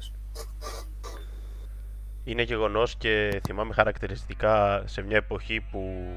Είναι 2.23 2.41
γεγονός 2.41 2.95
και 2.95 3.41
θυμάμαι 3.47 3.73
χαρακτηριστικά 3.73 4.83
σε 4.85 5.01
μια 5.01 5.17
εποχή 5.17 5.63
που 5.71 6.07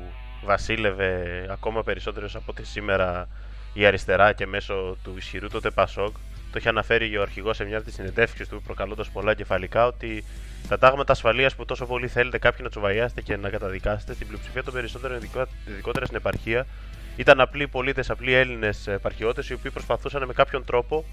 βασίλευε 0.44 1.46
ακόμα 1.50 1.82
περισσότερος 1.82 2.34
από 2.36 2.44
ό,τι 2.48 2.66
σήμερα 2.66 3.28
η 3.72 3.86
αριστερά 3.86 4.32
και 4.32 4.46
μέσω 4.46 4.96
του 5.02 5.14
ισχυρού 5.16 5.48
τότε 5.48 5.70
Πασόκ, 5.70 6.14
το 6.52 6.58
είχε 6.58 6.68
αναφέρει 6.68 7.16
ο 7.16 7.22
αρχηγός 7.22 7.56
σε 7.56 7.64
μια 7.64 7.76
από 7.76 7.86
τις 7.86 7.94
συνεντεύξεις 7.94 8.48
του, 8.48 8.62
προκαλώντας 8.62 9.08
πολλά 9.10 9.34
κεφαλικά, 9.34 9.86
ότι 9.86 10.24
τα 10.68 10.78
τάγματα 10.78 11.12
ασφαλείας 11.12 11.54
που 11.54 11.64
τόσο 11.64 11.86
πολύ 11.86 12.08
θέλετε 12.08 12.38
κάποιοι 12.38 12.60
να 12.62 12.70
τσουβαλιάσετε 12.70 13.20
και 13.20 13.36
να 13.36 13.48
καταδικάσετε, 13.48 14.14
στην 14.14 14.26
πλειοψηφία 14.26 14.62
των 14.62 14.72
περισσότερων, 14.74 15.20
ειδικότερα 15.68 16.04
στην 16.04 16.16
επαρχία, 16.16 16.66
ήταν 17.18 17.40
απλοί 17.40 17.68
πολίτες, 17.68 18.10
απλοί 18.10 18.32
Έλληνες 18.32 18.86
επαρχιώτε, 18.86 19.42
οι 19.50 19.52
οποίοι 19.52 19.70
προσπαθούσαν 19.70 20.24
με 20.26 20.32
κάποιον 20.32 20.64
τρόπο 20.64 21.04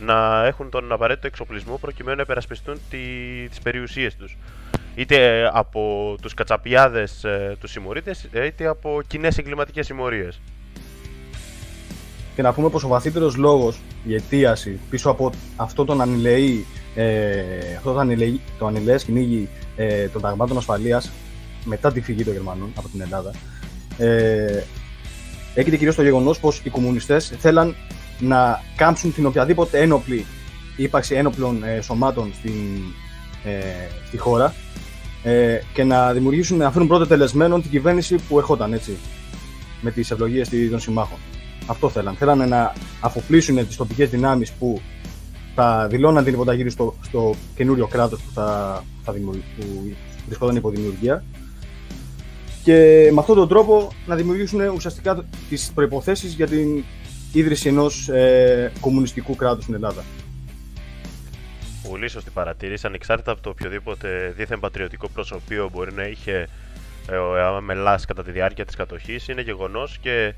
να 0.00 0.44
έχουν 0.46 0.70
τον 0.70 0.92
απαραίτητο 0.92 1.26
εξοπλισμό 1.26 1.78
προκειμένου 1.78 2.16
να 2.16 2.22
υπερασπιστούν 2.22 2.80
τις 2.90 3.58
περιουσίες 3.62 4.16
τους. 4.16 4.36
Είτε 4.94 5.50
από 5.52 6.14
τους 6.22 6.34
κατσαπιάδες 6.34 7.24
ε, 7.24 7.56
τους 7.60 7.70
συμμορίτες, 7.70 8.28
είτε 8.46 8.66
από 8.66 9.00
κοινές 9.06 9.38
εγκληματικές 9.38 9.86
συμμορίες 9.86 10.40
και 12.38 12.44
να 12.44 12.52
πούμε 12.52 12.68
πως 12.68 12.84
ο 12.84 12.88
βαθύτερος 12.88 13.36
λόγος, 13.36 13.80
η 14.04 14.14
αιτίαση 14.14 14.80
πίσω 14.90 15.10
από 15.10 15.30
αυτό 15.56 15.84
τον 15.84 16.00
ανηλεή, 16.00 16.66
ε, 16.94 17.42
αυτό 17.76 17.92
το, 17.92 17.98
ανηλεή, 17.98 18.40
το 18.58 18.66
ανηλεές 18.66 19.04
κυνήγι 19.04 19.48
ε, 19.76 20.08
των 20.08 20.22
ταγμάτων 20.22 20.56
ασφαλείας 20.56 21.10
μετά 21.64 21.92
τη 21.92 22.00
φυγή 22.00 22.24
των 22.24 22.32
Γερμανών 22.32 22.72
από 22.74 22.88
την 22.88 23.00
Ελλάδα 23.00 23.32
ε, 23.98 24.62
έγινε 25.58 25.76
κυρίως 25.76 25.94
το 25.94 26.02
γεγονός 26.02 26.40
πως 26.40 26.60
οι 26.64 26.70
κομμουνιστές 26.70 27.32
θέλαν 27.38 27.74
να 28.18 28.62
κάμψουν 28.76 29.14
την 29.14 29.26
οποιαδήποτε 29.26 29.80
ένοπλη 29.80 30.26
ύπαρξη 30.76 31.14
ένοπλων 31.14 31.62
ε, 31.62 31.80
σωμάτων 31.80 32.32
στην, 32.38 32.52
ε, 33.44 33.50
στη 34.06 34.18
χώρα 34.18 34.54
ε, 35.22 35.58
και 35.72 35.84
να 35.84 36.12
δημιουργήσουν, 36.12 36.56
να 36.56 36.70
φέρουν 36.70 36.88
πρώτο 36.88 37.06
τελεσμένο 37.06 37.60
την 37.60 37.70
κυβέρνηση 37.70 38.16
που 38.28 38.38
ερχόταν 38.38 38.72
έτσι 38.72 38.96
με 39.80 39.90
τις 39.90 40.10
ευλογίες 40.10 40.48
των 40.70 40.80
συμμάχων. 40.80 41.18
Αυτό 41.66 41.88
θέλαν. 41.88 42.14
Θέλανε 42.14 42.46
να 42.46 42.72
αφοπλίσουν 43.00 43.66
τις 43.66 43.76
τοπικές 43.76 44.10
δυνάμεις 44.10 44.52
που 44.52 44.80
θα 45.54 45.86
δηλώναν 45.90 46.24
την 46.24 46.32
υποταγή 46.34 46.68
στο, 46.68 46.94
στο 47.02 47.34
καινούριο 47.56 47.86
κράτος 47.86 48.20
που, 48.22 48.30
θα, 48.34 48.82
θα 49.04 49.12
που 49.12 49.92
βρισκόταν 50.26 50.56
υπό 50.56 50.70
δημιουργία 50.70 51.24
και 52.68 53.10
με 53.12 53.20
αυτόν 53.20 53.36
τον 53.36 53.48
τρόπο 53.48 53.92
να 54.06 54.14
δημιουργήσουν 54.14 54.60
ουσιαστικά 54.60 55.24
τις 55.48 55.72
προϋποθέσεις 55.74 56.34
για 56.34 56.46
την 56.46 56.84
ίδρυση 57.32 57.68
ενός 57.68 58.08
ε, 58.08 58.72
κομμουνιστικού 58.80 59.36
κράτους 59.36 59.62
στην 59.62 59.74
Ελλάδα. 59.74 60.04
Πολύ 61.88 62.08
σωστή 62.08 62.30
παρατήρηση, 62.30 62.86
ανεξάρτητα 62.86 63.30
από 63.32 63.40
το 63.42 63.50
οποιοδήποτε 63.50 64.34
δίθεν 64.36 64.60
πατριωτικό 64.60 65.08
προσωπείο 65.08 65.70
μπορεί 65.72 65.92
να 65.92 66.06
είχε 66.06 66.48
ε, 67.10 67.16
ο 67.16 67.36
ΕΑΜ 67.36 67.64
Μελάς 67.64 68.04
κατά 68.04 68.22
τη 68.22 68.30
διάρκεια 68.30 68.64
της 68.64 68.76
κατοχής, 68.76 69.28
είναι 69.28 69.42
γεγονός 69.42 69.98
και 70.00 70.34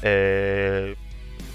ε, 0.00 0.92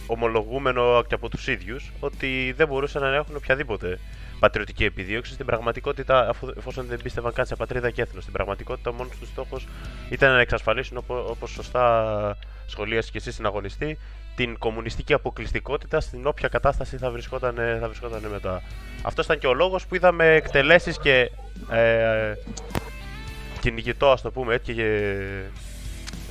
ομολογούμενο 0.07 1.03
και 1.07 1.13
από 1.13 1.29
τους 1.29 1.47
ίδιους 1.47 1.91
ότι 1.99 2.53
δεν 2.57 2.67
μπορούσαν 2.67 3.01
να 3.01 3.15
έχουν 3.15 3.35
οποιαδήποτε 3.35 3.99
πατριωτική 4.45 4.83
επιδίωξη. 4.85 5.33
Στην 5.33 5.45
πραγματικότητα, 5.45 6.29
αφού, 6.29 6.47
εφόσον 6.57 6.85
δεν 6.85 6.99
πίστευαν 7.03 7.33
καν 7.33 7.45
σε 7.45 7.55
πατρίδα 7.55 7.89
και 7.89 8.01
έθνος, 8.01 8.21
στην 8.21 8.33
πραγματικότητα 8.33 8.89
ο 8.89 8.93
μόνος 8.93 9.17
τους 9.19 9.27
στόχος 9.27 9.67
ήταν 10.09 10.31
να 10.31 10.39
εξασφαλίσουν, 10.39 11.03
όπως 11.07 11.49
σωστά 11.51 12.37
σχολίασες 12.65 13.11
και 13.11 13.17
εσύ 13.17 13.31
συναγωνιστή, 13.31 13.97
την 14.35 14.57
κομμουνιστική 14.57 15.13
αποκλειστικότητα 15.13 15.99
στην 15.99 16.27
όποια 16.27 16.47
κατάσταση 16.47 16.97
θα 16.97 17.11
βρισκόταν, 17.11 17.55
θα 17.79 17.87
βρισκόταν 17.87 18.21
μετά. 18.31 18.61
Αυτός 19.01 19.25
ήταν 19.25 19.39
και 19.39 19.47
ο 19.47 19.53
λόγος 19.53 19.85
που 19.85 19.95
είδαμε 19.95 20.35
εκτελέσεις 20.35 20.99
και 20.99 21.31
ε, 21.71 22.33
κυνηγητό, 23.59 24.11
ας 24.11 24.21
το 24.21 24.31
πούμε 24.31 24.53
έτσι, 24.53 24.73
και 24.73 25.19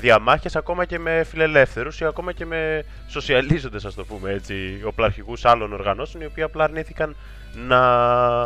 διαμάχες 0.01 0.57
ακόμα 0.57 0.85
και 0.85 0.99
με 0.99 1.25
φιλελεύθερους 1.25 2.01
ή 2.01 2.05
ακόμα 2.05 2.33
και 2.33 2.47
με 2.47 2.85
σοσιαλίζοντες, 3.09 3.85
ας 3.85 3.95
το 3.95 4.05
πούμε 4.05 4.31
έτσι, 4.31 4.81
οπλαρχικού 4.85 5.35
άλλων 5.43 5.73
οργανώσεων, 5.73 6.23
οι 6.23 6.27
οποίοι 6.27 6.43
απλά 6.43 6.65
αρνήθηκαν 6.65 7.17
να 7.55 7.81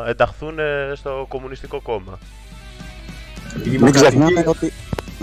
ενταχθούν 0.08 0.58
ε, 0.58 0.92
στο 0.94 1.26
Κομμουνιστικό 1.28 1.80
Κόμμα. 1.80 2.18
Μην 3.80 3.92
ξεχνάμε 3.92 4.44
ότι. 4.46 4.72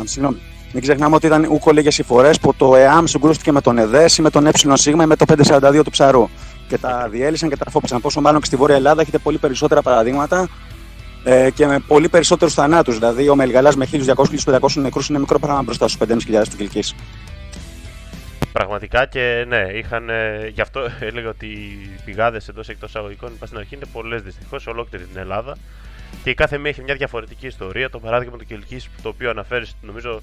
Συγγνώμη. 0.04 0.38
Μην 0.74 0.84
ξεχνάμε 0.84 1.16
ότι 1.16 1.26
ήταν 1.26 1.48
ούκο 1.50 1.72
λίγε 1.72 1.90
οι 1.98 2.04
φορέ 2.04 2.30
που 2.42 2.54
το 2.56 2.76
ΕΑΜ 2.76 3.06
συγκρούστηκε 3.06 3.52
με 3.52 3.62
τον 3.62 3.78
ΕΔΕΣ 3.78 4.18
ή 4.18 4.22
με 4.22 4.30
τον 4.30 4.48
ΕΣ 4.48 4.86
ή 4.86 4.96
με 4.96 5.16
το 5.16 5.26
542 5.28 5.82
του 5.84 5.90
ψαρού. 5.90 6.30
Και 6.68 6.78
τα 6.78 7.08
διέλυσαν 7.12 7.50
και 7.50 7.58
τα 7.58 7.70
φόπισαν. 7.70 8.02
Πόσο 8.02 8.22
μάλλον 8.22 8.40
και 8.40 8.46
στη 8.46 8.56
Βόρεια 8.56 8.76
Ελλάδα 8.76 9.02
έχετε 9.02 9.18
πολύ 9.18 9.38
περισσότερα 9.38 9.82
παραδείγματα 9.82 10.48
ε, 11.24 11.50
και 11.50 11.66
με 11.66 11.80
πολύ 11.80 12.10
περισσότερους 12.10 12.54
θανάτους. 12.54 12.98
Δηλαδή, 13.00 13.30
ο 13.30 13.36
Μελγαλάς 13.36 13.76
με 13.76 13.88
1.200-1.500 13.92 14.60
νεκρούς 14.76 15.10
είναι 15.10 15.20
μικρό 15.20 15.40
πράγμα 15.40 15.62
μπροστά 15.62 15.88
στους 15.88 16.08
5.500 16.10 16.44
του 16.50 16.58
Κυλκής. 16.58 16.96
Πραγματικά 18.56 19.06
και 19.06 19.46
ναι, 19.48 19.70
είχαν. 19.74 20.10
Γι' 20.54 20.62
αυτό 20.62 20.90
έλεγα 21.10 21.30
ότι 21.30 21.46
οι 21.46 22.00
πηγάδες 22.06 22.48
εντός 22.48 22.70
εκτός 22.70 22.96
αγωγικών, 22.96 23.34
είπα 23.34 23.46
στην 23.46 23.58
αρχή, 23.58 23.76
είναι 23.76 23.86
πολλές 23.94 24.22
δυστυχώς 24.22 24.62
σε 24.62 24.70
ολόκληρη 24.70 25.06
την 25.06 25.18
Ελλάδα. 25.18 25.58
Και 26.24 26.30
η 26.30 26.34
κάθε 26.34 26.58
μία 26.58 26.70
έχει 26.70 26.82
μια 26.82 26.96
διαφορετική 26.96 27.48
ιστορία. 27.48 27.90
Το 27.90 28.00
παράδειγμα 28.00 28.38
του 28.38 28.46
Κυλκή, 28.46 28.82
το 29.02 29.10
οποίο 29.10 29.30
αναφέρεις, 29.30 29.76
νομίζω 29.82 30.22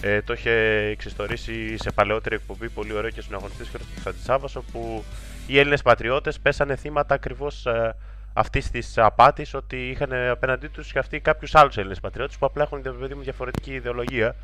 ε, 0.00 0.22
το 0.22 0.32
είχε 0.32 0.50
εξιστορήσει 0.90 1.76
σε 1.78 1.90
παλαιότερη 1.90 2.34
εκπομπή, 2.34 2.68
πολύ 2.68 2.92
ωραίο 2.92 3.10
και 3.10 3.20
συναγωνιστής 3.20 3.68
και 3.68 3.76
ο 3.76 4.00
Χατζησάβα, 4.02 4.48
όπου 4.54 5.04
οι 5.46 5.58
Έλληνες 5.58 5.82
πατριώτες 5.82 6.40
πέσανε 6.40 6.76
θύματα 6.76 7.14
ακριβώς 7.14 7.66
ε, 7.66 7.96
αυτής 8.32 8.70
της 8.70 8.98
απάτης 8.98 9.54
ότι 9.54 9.88
είχαν 9.88 10.12
απέναντί 10.12 10.66
τους 10.66 10.92
και 10.92 10.98
αυτοί 10.98 11.20
κάποιους 11.20 11.54
άλλους 11.54 11.76
Έλληνες 11.76 12.00
πατριώτες 12.00 12.36
που 12.36 12.46
απλά 12.46 12.62
έχουν 12.62 12.82
διαφορετική 13.22 13.72
ιδεολογία. 13.72 14.34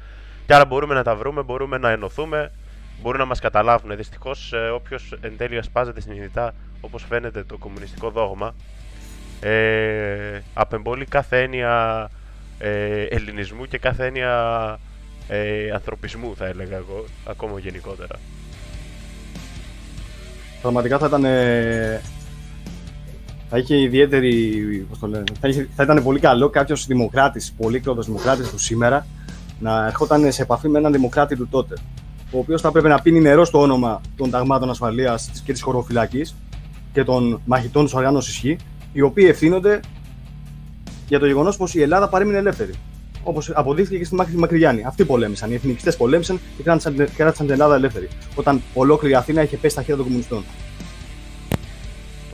Και 0.46 0.55
άρα 0.55 0.64
μπορούμε 0.64 0.94
να 0.94 1.03
τα 1.03 1.14
βρούμε, 1.14 1.42
μπορούμε 1.42 1.79
να 1.79 1.90
ενωθούμε, 1.90 2.51
μπορούν 3.02 3.18
να 3.18 3.26
μας 3.26 3.40
καταλάβουν. 3.40 3.96
Δυστυχώς, 3.96 4.52
ε, 4.52 4.68
όποιος 4.68 5.18
εν 5.20 5.37
τέλει 5.37 5.58
ασπάζεται 5.58 6.00
συνειδητά, 6.00 6.54
όπως 6.80 7.04
φαίνεται, 7.08 7.44
το 7.44 7.58
κομμουνιστικό 7.58 8.11
δόγμα, 8.11 8.54
ε, 9.40 10.40
απεμπολεί 10.54 11.04
κάθε 11.04 11.42
έννοια 11.42 12.11
ε, 12.58 13.02
ελληνισμού 13.02 13.64
και 13.64 13.78
κάθε 13.78 14.06
έννοια 14.06 14.78
ε, 15.28 15.70
ανθρωπισμού, 15.70 16.37
θα 16.37 16.46
έλεγα 16.46 16.76
εγώ, 16.76 17.04
ακόμα 17.26 17.58
γενικότερα. 17.58 18.18
Πραγματικά 20.62 20.98
θα 20.98 21.06
ήταν. 21.06 21.24
Ε, 21.24 22.00
θα 23.50 23.58
είχε 23.58 23.80
ιδιαίτερη. 23.80 24.87
Πώς 24.88 24.98
το 24.98 25.06
λένε, 25.06 25.24
θα, 25.40 25.48
είχε, 25.48 25.68
θα 25.76 25.82
ήταν 25.82 26.02
πολύ 26.02 26.20
καλό 26.20 26.48
κάποιος 26.50 26.87
δημοκράτης, 26.87 27.52
πολύκλοδο 27.52 28.02
δημοκράτης 28.02 28.50
του 28.50 28.58
σήμερα, 28.58 29.06
να 29.61 29.87
ερχόταν 29.87 30.32
σε 30.32 30.42
επαφή 30.42 30.68
με 30.68 30.78
έναν 30.78 30.92
δημοκράτη 30.92 31.37
του 31.37 31.48
τότε 31.48 31.74
ο 32.30 32.38
οποίος 32.38 32.60
θα 32.60 32.72
πρέπει 32.72 32.88
να 32.88 33.00
πίνει 33.00 33.20
νερό 33.20 33.44
στο 33.44 33.60
όνομα 33.60 34.00
των 34.16 34.30
ταγμάτων 34.30 34.70
ασφαλείας 34.70 35.42
και 35.44 35.52
τη 35.52 35.60
χωροφυλακή 35.60 36.22
και 36.92 37.04
των 37.04 37.40
μαχητών 37.44 37.84
της 37.84 37.94
οργάνωση 37.94 38.40
Χ, 38.40 38.44
οι 38.92 39.00
οποίοι 39.00 39.26
ευθύνονται 39.28 39.80
για 41.08 41.18
το 41.18 41.26
γεγονός 41.26 41.56
πως 41.56 41.74
η 41.74 41.82
Ελλάδα 41.82 42.08
παρέμεινε 42.08 42.38
ελεύθερη. 42.38 42.74
Όπως 43.22 43.50
αποδείχθηκε 43.54 43.98
και 43.98 44.04
στη 44.04 44.14
μάχη 44.14 44.32
του 44.32 44.38
Μακρυγιάννη. 44.38 44.84
Αυτοί 44.84 45.04
πολέμησαν. 45.04 45.50
Οι 45.50 45.54
εθνικιστές 45.54 45.96
πολέμησαν 45.96 46.40
και 46.56 46.62
κράτησαν, 46.62 46.94
κράτησαν 46.94 47.46
την 47.46 47.50
Ελλάδα 47.50 47.74
ελεύθερη. 47.74 48.08
Όταν 48.34 48.62
ολόκληρη 48.74 49.14
η 49.14 49.16
Αθήνα 49.16 49.42
είχε 49.42 49.56
πέσει 49.56 49.72
στα 49.72 49.82
χέρια 49.82 49.96
των 49.96 50.04
κομμουνιστών. 50.04 50.44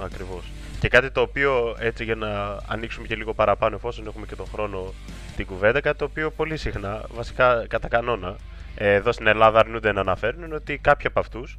Ακριβώς. 0.04 0.50
Και 0.80 0.88
κάτι 0.88 1.10
το 1.10 1.20
οποίο 1.20 1.76
έτσι 1.78 2.04
για 2.04 2.14
να 2.14 2.28
ανοίξουμε 2.66 3.06
και 3.06 3.14
λίγο 3.14 3.34
παραπάνω, 3.34 3.76
εφόσον 3.76 4.06
έχουμε 4.06 4.26
και 4.26 4.36
τον 4.36 4.46
χρόνο 4.52 4.92
την 5.36 5.46
κουβέντα, 5.46 5.80
κάτι 5.80 5.98
το 5.98 6.04
οποίο 6.04 6.30
πολύ 6.30 6.56
συχνά, 6.56 7.02
βασικά 7.14 7.66
κατά 7.68 7.88
κανόνα, 7.88 8.36
εδώ 8.76 9.12
στην 9.12 9.26
Ελλάδα 9.26 9.58
αρνούνται 9.58 9.92
να 9.92 10.00
αναφέρουν 10.00 10.42
είναι 10.42 10.54
ότι 10.54 10.78
κάποιοι 10.78 11.06
από 11.06 11.20
αυτούς, 11.20 11.58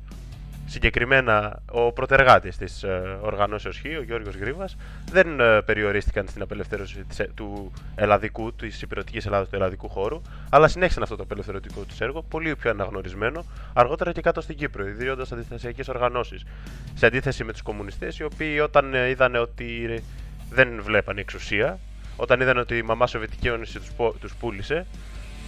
συγκεκριμένα 0.65 1.61
ο 1.71 1.91
πρωτεργάτης 1.91 2.57
της 2.57 2.83
ε, 2.83 3.17
οργανώσεως 3.21 3.77
Χ, 3.77 3.83
ο 3.99 4.03
Γιώργος 4.03 4.35
Γρήβα, 4.35 4.69
δεν 5.11 5.39
ε, 5.39 5.61
περιορίστηκαν 5.61 6.27
στην 6.27 6.41
απελευθέρωση 6.41 7.03
της, 7.07 7.19
ε, 7.19 7.29
του 7.35 7.71
ελλαδικού, 7.95 8.53
της 8.53 8.81
υπηρετικής 8.81 9.25
Ελλάδα 9.25 9.43
του 9.43 9.55
ελλαδικού 9.55 9.89
χώρου, 9.89 10.21
αλλά 10.49 10.67
συνέχισαν 10.67 11.03
αυτό 11.03 11.15
το 11.15 11.23
απελευθερωτικό 11.23 11.81
τους 11.81 11.99
έργο, 11.99 12.21
πολύ 12.21 12.55
πιο 12.55 12.69
αναγνωρισμένο, 12.69 13.45
αργότερα 13.73 14.11
και 14.11 14.21
κάτω 14.21 14.41
στην 14.41 14.55
Κύπρο, 14.55 14.87
ιδρύοντας 14.87 15.31
αντιστασιακέ 15.31 15.83
οργανώσεις. 15.87 16.45
Σε 16.93 17.05
αντίθεση 17.05 17.43
με 17.43 17.51
τους 17.51 17.61
κομμουνιστές, 17.61 18.19
οι 18.19 18.23
οποίοι 18.23 18.59
όταν 18.63 18.93
είδαν 18.93 19.35
ότι 19.35 20.03
δεν 20.49 20.81
βλέπαν 20.83 21.17
εξουσία, 21.17 21.79
όταν 22.15 22.41
είδαν 22.41 22.57
ότι 22.57 22.77
η 22.77 22.81
μαμά 22.81 23.07
Σοβιετική 23.07 23.47
Ένωση 23.47 23.79
τους 24.19 24.35
πούλησε, 24.39 24.85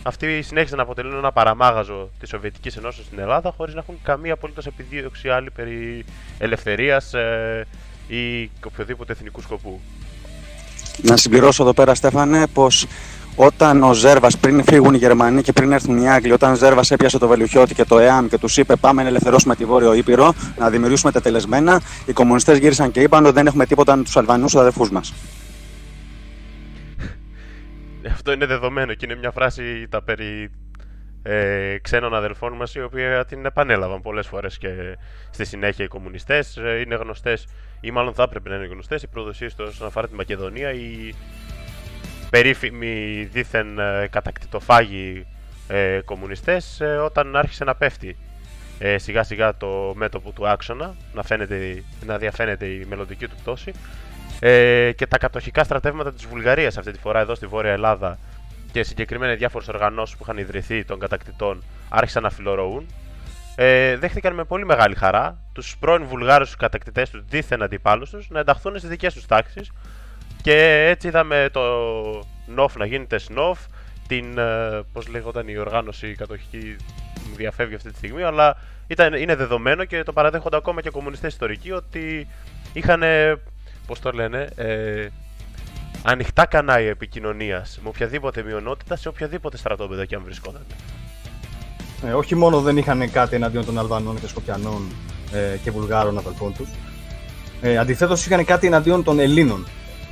αυτοί 0.07 0.41
συνέχισαν 0.41 0.77
να 0.77 0.83
αποτελούν 0.83 1.17
ένα 1.17 1.31
παραμάγαζο 1.31 2.09
της 2.19 2.29
Σοβιετικής 2.29 2.75
Ενώσεως 2.75 3.05
στην 3.05 3.19
Ελλάδα 3.19 3.53
χωρίς 3.57 3.73
να 3.73 3.79
έχουν 3.79 3.99
καμία 4.03 4.33
απολύτως 4.33 4.65
επιδίωξη 4.65 5.29
άλλη 5.29 5.51
περί 5.51 6.05
ελευθερίας 6.37 7.13
ε, 7.13 7.67
ή 8.07 8.49
οποιοδήποτε 8.65 9.11
εθνικού 9.11 9.41
σκοπού. 9.41 9.79
Να 11.01 11.17
συμπληρώσω 11.17 11.63
εδώ 11.63 11.73
πέρα, 11.73 11.95
Στέφανε, 11.95 12.47
πως 12.47 12.85
όταν 13.35 13.83
ο 13.83 13.93
Ζέρβας 13.93 14.37
πριν 14.37 14.63
φύγουν 14.63 14.93
οι 14.93 14.97
Γερμανοί 14.97 15.41
και 15.41 15.51
πριν 15.51 15.71
έρθουν 15.71 15.97
οι 15.97 16.09
Άγγλοι, 16.09 16.31
όταν 16.31 16.51
ο 16.51 16.55
Ζέρβας 16.55 16.91
έπιασε 16.91 17.17
το 17.17 17.27
Βελουχιώτη 17.27 17.73
και 17.73 17.85
το 17.85 17.99
ΕΑΜ 17.99 18.27
και 18.27 18.37
τους 18.37 18.57
είπε 18.57 18.75
Πάμε 18.75 19.01
να 19.01 19.07
ελευθερώσουμε 19.07 19.55
τη 19.55 19.65
Βόρειο 19.65 19.93
Ήπειρο, 19.93 20.33
να 20.57 20.69
δημιουργήσουμε 20.69 21.11
τα 21.11 21.21
τελεσμένα, 21.21 21.81
οι 22.05 22.13
κομμουνιστές 22.13 22.57
γύρισαν 22.57 22.91
και 22.91 23.01
είπαν 23.01 23.25
ότι 23.25 23.33
δεν 23.33 23.47
έχουμε 23.47 23.65
τίποτα 23.65 23.95
με 23.95 24.03
τους 24.03 24.17
Αλβανούς 24.17 24.55
αδερφούς 24.55 24.91
μας. 24.91 25.13
Αυτό 28.17 28.31
είναι 28.31 28.45
δεδομένο 28.45 28.93
και 28.93 29.05
είναι 29.05 29.15
μια 29.15 29.31
φράση 29.31 29.87
τα 29.89 30.03
περί 30.03 30.51
ε, 31.23 31.77
ξένων 31.81 32.15
αδελφών 32.15 32.53
μας 32.53 32.75
η 32.75 32.81
οποία 32.81 33.25
την 33.25 33.45
επανέλαβαν 33.45 34.01
πολλές 34.01 34.27
φορές 34.27 34.57
και 34.57 34.97
στη 35.29 35.45
συνέχεια 35.45 35.85
οι 35.85 35.87
κομμουνιστές 35.87 36.57
ε, 36.57 36.79
είναι 36.79 36.95
γνωστές 36.95 37.47
ή 37.81 37.91
μάλλον 37.91 38.13
θα 38.13 38.23
έπρεπε 38.23 38.49
να 38.49 38.55
είναι 38.55 38.65
γνωστές 38.65 39.03
οι 39.03 39.07
προδοσίες 39.07 39.55
του 39.55 39.65
όσον 39.67 39.87
αφορά 39.87 40.07
τη 40.07 40.15
Μακεδονία 40.15 40.71
οι 40.71 41.13
περίφημοι 42.29 43.27
δίθεν 43.31 43.79
ε, 43.79 44.07
κατακτητοφάγοι 44.11 45.25
ε, 45.67 45.99
κομμουνιστές 46.05 46.81
ε, 46.81 46.85
όταν 46.85 47.35
άρχισε 47.35 47.63
να 47.63 47.75
πέφτει 47.75 48.17
ε, 48.79 48.97
σιγά 48.97 49.23
σιγά 49.23 49.57
το 49.57 49.93
μέτωπο 49.95 50.31
του 50.31 50.47
άξονα 50.47 50.95
να, 51.13 51.23
φαίνεται, 51.23 51.83
να 52.05 52.17
διαφαίνεται 52.17 52.65
η 52.65 52.85
μελλοντική 52.89 53.27
του 53.27 53.35
πτώση 53.35 53.71
ε, 54.39 54.91
και 54.91 55.07
τα 55.07 55.17
κατοχικά 55.17 55.63
στρατεύματα 55.63 56.13
της 56.13 56.25
Βουλγαρίας 56.25 56.77
αυτή 56.77 56.91
τη 56.91 56.99
φορά 56.99 57.19
εδώ 57.19 57.35
στη 57.35 57.45
Βόρεια 57.45 57.71
Ελλάδα 57.71 58.17
και 58.71 58.83
συγκεκριμένα 58.83 59.35
διάφορες 59.35 59.67
οργανώσεις 59.67 60.15
που 60.15 60.23
είχαν 60.23 60.37
ιδρυθεί 60.37 60.85
των 60.85 60.99
κατακτητών 60.99 61.63
άρχισαν 61.89 62.23
να 62.23 62.29
φιλορροούν. 62.29 62.85
Ε, 63.55 63.97
δέχτηκαν 63.97 64.33
με 64.33 64.43
πολύ 64.43 64.65
μεγάλη 64.65 64.95
χαρά 64.95 65.37
τους 65.53 65.77
πρώην 65.79 66.05
Βουλγάρους 66.05 66.55
κατακτητές 66.55 67.09
τους 67.09 67.23
δίθεν 67.29 67.63
αντιπάλους 67.63 68.09
τους 68.09 68.29
να 68.29 68.39
ενταχθούν 68.39 68.77
στις 68.77 68.89
δικές 68.89 69.13
τους 69.13 69.25
τάξεις 69.25 69.71
και 70.41 70.87
έτσι 70.89 71.07
είδαμε 71.07 71.49
το 71.51 71.61
ΝΟΦ 72.45 72.75
να 72.75 72.85
γίνεται 72.85 73.17
ΣΝΟΦ, 73.17 73.59
την, 74.07 74.37
ε, 74.37 74.81
πώς 74.93 75.07
λέγονταν 75.07 75.47
η 75.47 75.57
οργάνωση 75.57 76.07
η 76.07 76.15
κατοχική 76.15 76.75
μου 77.29 77.35
διαφεύγει 77.35 77.75
αυτή 77.75 77.91
τη 77.91 77.97
στιγμή, 77.97 78.23
αλλά 78.23 78.57
ήταν, 78.87 79.13
είναι 79.13 79.35
δεδομένο 79.35 79.85
και 79.85 80.03
το 80.03 80.13
παραδέχονται 80.13 80.57
ακόμα 80.57 80.81
και 80.81 80.89
κομμουνιστές 80.89 81.33
ιστορικοί 81.33 81.71
ότι 81.71 82.27
είχαν 82.73 83.03
πώς 83.87 83.99
το 83.99 84.11
λένε, 84.11 84.49
ε, 84.55 85.07
ανοιχτά 86.03 86.45
κανάλια 86.45 86.89
επικοινωνίας 86.89 87.79
με 87.83 87.89
οποιαδήποτε 87.89 88.43
μειονότητα 88.43 88.95
σε 88.95 89.07
οποιαδήποτε 89.07 89.57
στρατόπεδο 89.57 90.05
και 90.05 90.15
αν 90.15 90.21
βρισκόταν. 90.23 90.65
Ε, 92.05 92.13
όχι 92.13 92.35
μόνο 92.35 92.61
δεν 92.61 92.77
είχαν 92.77 93.11
κάτι 93.11 93.35
εναντίον 93.35 93.65
των 93.65 93.79
Αλβανών 93.79 94.19
και 94.19 94.27
Σκοπιανών 94.27 94.81
ε, 95.33 95.57
και 95.63 95.71
Βουλγάρων 95.71 96.17
αδελφών 96.17 96.53
τους. 96.53 96.69
Ε, 97.61 97.77
Αντιθέτως, 97.77 98.25
είχαν 98.25 98.45
κάτι 98.45 98.67
εναντίον 98.67 99.03
των 99.03 99.19
Ελλήνων. 99.19 99.67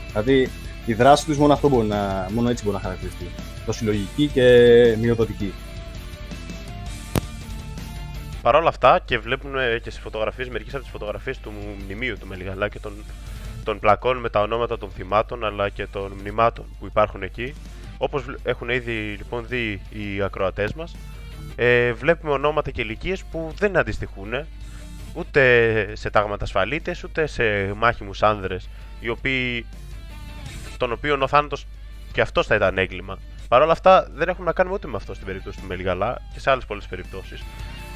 Δηλαδή, 0.07 0.49
η 0.85 0.93
δράση 0.93 1.25
τους 1.25 1.37
μόνο, 1.37 1.53
αυτό 1.53 1.69
μπορεί 1.69 1.87
να, 1.87 2.27
μόνο 2.33 2.49
έτσι 2.49 2.63
μπορεί 2.63 2.75
να 2.75 2.81
χαρακτηριστεί. 2.81 3.29
Το 3.65 3.71
συλλογική 3.71 4.27
και 4.27 4.41
μειοδοτική. 5.01 5.53
Παρ' 8.41 8.55
όλα 8.55 8.69
αυτά 8.69 8.99
και 9.05 9.17
βλέπουμε 9.17 9.79
και 9.83 9.89
στι 9.89 10.01
φωτογραφίες, 10.01 10.49
μερικές 10.49 10.73
από 10.73 10.83
τις 10.83 10.91
φωτογραφίες 10.91 11.37
του 11.37 11.53
μνημείου 11.85 12.17
του 12.17 12.27
Μελιγαλά 12.27 12.69
και 12.69 12.79
των, 12.79 12.93
των 13.65 13.79
πλακών 13.79 14.17
με 14.17 14.29
τα 14.29 14.41
ονόματα 14.41 14.77
των 14.77 14.89
θυμάτων 14.89 15.45
αλλά 15.45 15.69
και 15.69 15.87
των 15.87 16.11
μνημάτων 16.19 16.65
που 16.79 16.85
υπάρχουν 16.85 17.23
εκεί. 17.23 17.53
Όπως 17.97 18.23
έχουν 18.43 18.69
ήδη 18.69 18.91
λοιπόν 18.91 19.47
δει 19.47 19.81
οι 19.89 20.21
ακροατές 20.21 20.73
μας, 20.73 20.95
ε, 21.55 21.93
βλέπουμε 21.93 22.31
ονόματα 22.31 22.71
και 22.71 22.81
ηλικίες 22.81 23.23
που 23.23 23.53
δεν 23.57 23.77
αντιστοιχούν 23.77 24.33
ούτε 25.13 25.91
σε 25.95 26.09
τάγματα 26.09 26.43
ασφαλίτες 26.43 27.03
ούτε 27.03 27.25
σε 27.25 27.73
μάχημους 27.73 28.23
άνδρες 28.23 28.69
οι 28.99 29.09
οποίοι, 29.09 29.65
των 30.77 30.91
οποίων 30.91 31.21
ο 31.21 31.27
θάνατος 31.27 31.65
και 32.11 32.21
αυτός 32.21 32.47
θα 32.47 32.55
ήταν 32.55 32.77
έγκλημα. 32.77 33.17
Παρ' 33.47 33.61
όλα 33.61 33.71
αυτά 33.71 34.07
δεν 34.13 34.29
έχουμε 34.29 34.45
να 34.45 34.53
κάνουμε 34.53 34.75
ούτε 34.75 34.87
με 34.87 34.95
αυτό 34.95 35.13
στην 35.13 35.25
περίπτωση 35.25 35.59
του 35.59 35.67
Μελιγαλά 35.67 36.21
και 36.33 36.39
σε 36.39 36.51
άλλες 36.51 36.65
πολλές 36.65 36.85
περιπτώσεις. 36.85 37.43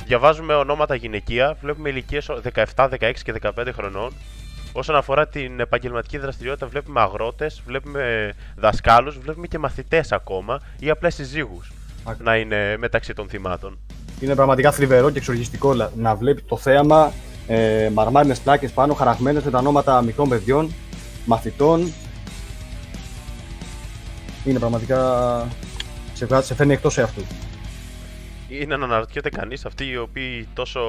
Διαβάζουμε 0.06 0.54
ονόματα 0.54 0.96
γυναικεία, 0.96 1.58
βλέπουμε 1.62 1.90
ηλικίες 1.90 2.30
17, 2.76 2.90
16 2.90 3.24
και 3.24 3.34
15 3.42 3.72
χρονών. 3.74 4.14
Όσον 4.74 4.96
αφορά 4.96 5.28
την 5.28 5.60
επαγγελματική 5.60 6.18
δραστηριότητα, 6.18 6.68
βλέπουμε 6.68 7.02
αγρότες, 7.02 7.62
βλέπουμε 7.66 8.34
δασκάλους, 8.56 9.18
βλέπουμε 9.18 9.48
και 9.48 9.58
μαθητές 9.58 10.12
ακόμα 10.12 10.60
ή 10.80 10.90
απλά 10.90 11.10
συζύγους 11.10 11.72
να 12.18 12.36
είναι 12.38 12.78
μεταξύ 12.78 13.14
των 13.14 13.30
θυμάτων. 13.30 13.78
Είναι 14.20 14.36
πραγματικά 14.36 14.72
θλιβερό 14.72 15.10
και 15.10 15.18
εξοργιστικό 15.18 15.74
λα- 15.74 15.92
να 15.96 16.16
βλέπει 16.16 16.42
το 16.42 16.58
θέαμα 16.58 17.12
ε, 17.48 17.90
μαρμάρινες 17.94 18.40
πλάκες 18.40 18.72
πάνω 18.72 18.94
χαραγμένες 18.94 19.44
με 19.44 19.52
τα 19.52 19.58
ονόματα 19.58 20.02
μικρών 20.02 20.30
παιδιών, 20.30 20.74
μαθητών. 21.26 21.92
Είναι 24.46 24.60
πραγματικά. 24.60 24.98
σε, 26.14 26.26
βγάζει- 26.26 26.46
σε 26.46 26.56
φέρνει 26.56 26.74
εκτός 26.74 26.98
εαυτού. 26.98 27.22
Είναι 28.50 28.78
να 28.78 28.86
αναρωτιέται 28.86 29.30
κανείς 29.30 29.66
αυτοί 29.66 29.86
οι 29.86 29.98
οποίοι 29.98 30.48
τόσο, 30.54 30.80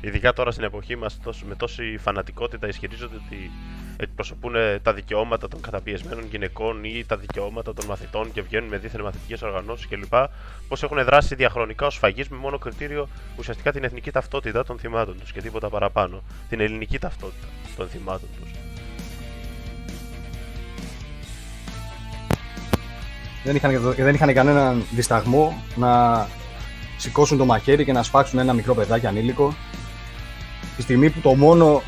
ειδικά 0.00 0.32
τώρα 0.32 0.50
στην 0.50 0.64
εποχή 0.64 0.96
μας, 0.96 1.18
με 1.48 1.54
τόση 1.54 1.98
φανατικότητα 1.98 2.68
ισχυρίζονται 2.68 3.16
ότι 3.26 3.50
εκπροσωπούν 3.96 4.52
τα 4.82 4.92
δικαιώματα 4.92 5.48
των 5.48 5.60
καταπιεσμένων 5.60 6.24
γυναικών 6.30 6.84
ή 6.84 7.04
τα 7.06 7.16
δικαιώματα 7.16 7.74
των 7.74 7.86
μαθητών 7.86 8.32
και 8.32 8.42
βγαίνουν 8.42 8.68
με 8.68 8.78
δίθεν 8.78 9.00
μαθητικές 9.00 9.42
οργανώσεις 9.42 9.88
κλπ. 9.88 10.14
Πώς 10.68 10.82
έχουν 10.82 11.04
δράσει 11.04 11.34
διαχρονικά 11.34 11.86
ως 11.86 11.96
φαγής 11.96 12.28
με 12.28 12.36
μόνο 12.36 12.58
κριτήριο 12.58 13.08
ουσιαστικά 13.36 13.72
την 13.72 13.84
εθνική 13.84 14.10
ταυτότητα 14.10 14.64
των 14.64 14.78
θυμάτων 14.78 15.18
τους 15.20 15.32
και 15.32 15.40
τίποτα 15.40 15.68
παραπάνω. 15.68 16.22
Την 16.48 16.60
ελληνική 16.60 16.98
ταυτότητα 16.98 17.46
των 17.76 17.88
θυμάτων 17.88 18.28
τους. 18.40 18.50
Δεν 23.44 23.56
είχαν, 23.56 23.94
δεν 23.96 24.14
είχαν 24.14 24.34
κανέναν 24.34 24.84
δισταγμό 24.94 25.62
να 25.76 26.26
σηκώσουν 26.96 27.38
το 27.38 27.44
μαχαίρι 27.44 27.84
και 27.84 27.92
να 27.92 28.02
σφάξουν 28.02 28.38
ένα 28.38 28.52
μικρό 28.52 28.74
παιδάκι 28.74 29.06
ανήλικο. 29.06 29.54
Τη 30.80 30.86
στιγμή 30.86 31.10
που 31.10 31.20
το 31.20 31.34
μόνο, 31.34 31.82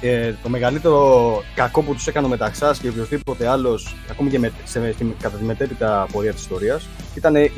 ε, 0.00 0.08
ε, 0.26 0.34
το 0.42 0.48
μεγαλύτερο 0.48 1.42
κακό 1.54 1.82
που 1.82 1.94
τους 1.94 2.06
έκανε 2.06 2.26
ο 2.26 2.28
Μεταξάς 2.28 2.78
και 2.78 2.88
οποιοδήποτε 2.88 3.48
άλλος, 3.48 3.94
ακόμη 4.10 4.30
και 4.30 4.38
με, 4.38 4.52
σε, 4.64 4.92
στη- 4.92 5.14
κατά 5.20 5.36
τη 5.36 5.44
μετέπειτα 5.44 6.06
πορεία 6.12 6.32
της 6.32 6.40
ιστορίας, 6.40 6.88
ήταν 7.14 7.34
η, 7.36 7.50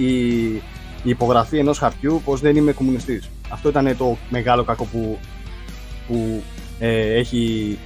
η 1.02 1.10
υπογραφή 1.10 1.58
ενός 1.58 1.78
χαρτιού 1.78 2.22
πως 2.24 2.40
δεν 2.40 2.56
είμαι 2.56 2.72
κομμουνιστής. 2.72 3.30
Αυτό 3.48 3.68
ήταν 3.68 3.96
το 3.96 4.16
μεγάλο 4.30 4.64
κακό 4.64 4.84
που, 4.84 5.18
που 6.08 6.42
ε, 6.78 7.12
έχει 7.18 7.78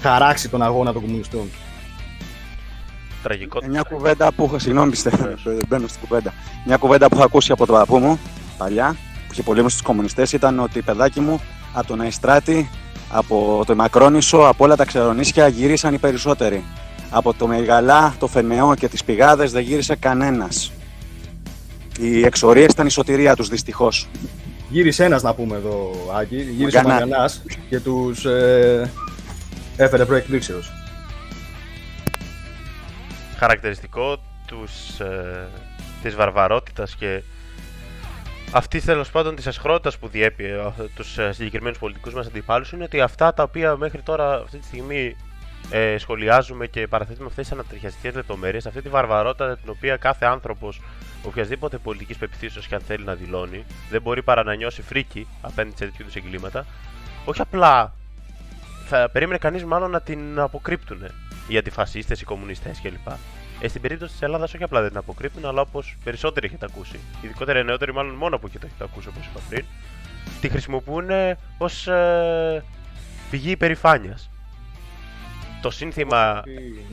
χαράξει 0.00 0.48
τον 0.48 0.62
αγώνα 0.62 0.92
των 0.92 1.02
κομμουνιστών. 1.02 1.48
Τραγικό. 3.22 3.60
Μια 3.68 3.82
κουβέντα 3.82 4.32
που 4.32 4.44
έχω, 4.44 4.58
συγγνώμη 4.58 4.90
πιστεύω, 4.90 5.34
μπαίνω 5.68 5.86
στην 5.86 6.00
κουβέντα. 6.08 6.32
Μια 6.66 6.76
κουβέντα 6.76 7.08
που 7.08 7.14
έχω 7.14 7.24
ακούσει 7.24 7.52
από 7.52 7.66
τον 7.66 7.74
παππού 7.74 7.98
μου 7.98 8.18
παλιά, 8.58 8.96
που 9.26 9.32
είχε 9.32 9.42
πολέμους 9.42 9.72
στους 9.72 9.84
κομμουνιστές, 9.84 10.32
ήταν 10.32 10.58
ότι 10.60 10.82
παιδάκι 10.82 11.20
μου 11.20 11.40
από 11.78 11.86
τον 11.86 12.00
Αϊστράτη, 12.00 12.70
από 13.10 13.62
το 13.66 13.74
Μακρόνισο, 13.74 14.38
από 14.38 14.64
όλα 14.64 14.76
τα 14.76 14.84
ξερονίσια 14.84 15.48
γυρίσαν 15.48 15.94
οι 15.94 15.98
περισσότεροι. 15.98 16.64
Από 17.10 17.34
το 17.34 17.46
Μεγαλά, 17.46 18.14
το 18.18 18.26
Φενεό 18.26 18.74
και 18.74 18.88
τις 18.88 19.04
πηγάδες 19.04 19.52
δεν 19.52 19.62
γύρισε 19.62 19.96
κανένας. 19.96 20.72
Οι 22.00 22.24
εξορίες 22.24 22.72
ήταν 22.72 22.86
η 22.86 22.90
σωτηρία 22.90 23.36
τους 23.36 23.48
δυστυχώς. 23.48 24.08
Γύρισε 24.68 25.04
ένας 25.04 25.22
να 25.22 25.34
πούμε 25.34 25.56
εδώ, 25.56 25.90
Άκη. 26.18 26.36
Γύρισε 26.36 26.78
ο 26.78 26.82
Μαγκανά. 26.82 27.06
Μαγκανάς 27.06 27.42
και 27.68 27.80
τους 27.80 28.24
ε, 28.24 28.90
έφερε 29.76 30.04
προεκπλήξεως. 30.04 30.72
χαρακτηριστικό 33.38 34.16
τους, 34.46 35.00
ε, 35.00 35.48
της 36.02 36.14
βαρβαρότητας 36.14 36.94
και 36.94 37.22
αυτή 38.52 38.80
τέλος 38.80 39.10
πάντων 39.10 39.36
της 39.36 39.46
ασχρότητας 39.46 39.98
που 39.98 40.08
διέπει 40.08 40.44
ε, 40.44 40.72
τους 40.94 41.18
ε, 41.18 41.32
συγκεκριμένους 41.32 41.78
πολιτικούς 41.78 42.14
μας 42.14 42.26
αντιπάλους 42.26 42.72
είναι 42.72 42.84
ότι 42.84 43.00
αυτά 43.00 43.34
τα 43.34 43.42
οποία 43.42 43.76
μέχρι 43.76 44.02
τώρα 44.02 44.34
αυτή 44.34 44.58
τη 44.58 44.64
στιγμή 44.64 45.16
ε, 45.70 45.98
σχολιάζουμε 45.98 46.66
και 46.66 46.86
παραθέτουμε 46.86 47.26
αυτές 47.26 47.48
τις 47.48 47.52
ανατριχιαστικές 47.52 48.14
λεπτομέρειες, 48.14 48.66
αυτή 48.66 48.82
τη 48.82 48.88
βαρβαρότητα 48.88 49.56
την 49.56 49.70
οποία 49.70 49.96
κάθε 49.96 50.26
άνθρωπος 50.26 50.80
οποιασδήποτε 51.22 51.78
πολιτικής 51.78 52.16
πεπιθήσεω 52.16 52.62
και 52.68 52.74
αν 52.74 52.80
θέλει 52.80 53.04
να 53.04 53.14
δηλώνει, 53.14 53.64
δεν 53.90 54.02
μπορεί 54.02 54.22
παρά 54.22 54.42
να 54.42 54.54
νιώσει 54.54 54.82
φρίκι 54.82 55.26
απέναντι 55.40 55.76
σε 55.76 55.84
τέτοιου 55.84 56.02
είδους 56.02 56.14
εγκλήματα, 56.14 56.66
όχι 57.24 57.40
απλά 57.40 57.94
θα 58.86 59.10
περίμενε 59.12 59.38
κανείς 59.38 59.64
μάλλον 59.64 59.90
να 59.90 60.00
την 60.00 60.38
αποκρύπτουν 60.38 60.98
οι 61.48 61.56
αντιφασίστες, 61.58 62.20
οι 62.20 62.24
κομμουνιστές 62.24 62.80
κλπ. 62.82 63.08
Ε, 63.60 63.68
στην 63.68 63.80
περίπτωση 63.80 64.12
της 64.12 64.22
Ελλάδας, 64.22 64.54
όχι 64.54 64.62
απλά 64.62 64.80
δεν 64.80 64.88
την 64.88 64.98
αποκρύπτουν, 64.98 65.46
αλλά 65.46 65.60
όπως 65.60 65.96
περισσότεροι 66.04 66.46
έχετε 66.46 66.66
ακούσει, 66.70 67.00
ειδικότερα 67.22 67.58
οι 67.58 67.64
νεότεροι, 67.64 67.92
μάλλον 67.92 68.14
μόνο 68.14 68.38
που 68.38 68.46
έχετε 68.46 68.66
έχετε 68.66 68.84
ακούσει 68.84 69.08
όπως 69.08 69.26
είπα 69.26 69.40
πριν, 69.48 69.64
τη 70.40 70.48
χρησιμοποιούν 70.48 71.08
ως 71.58 71.86
ε, 71.86 72.64
πηγή 73.30 73.50
υπερηφάνειας. 73.50 74.30
Το 75.62 75.70
σύνθημα. 75.70 76.42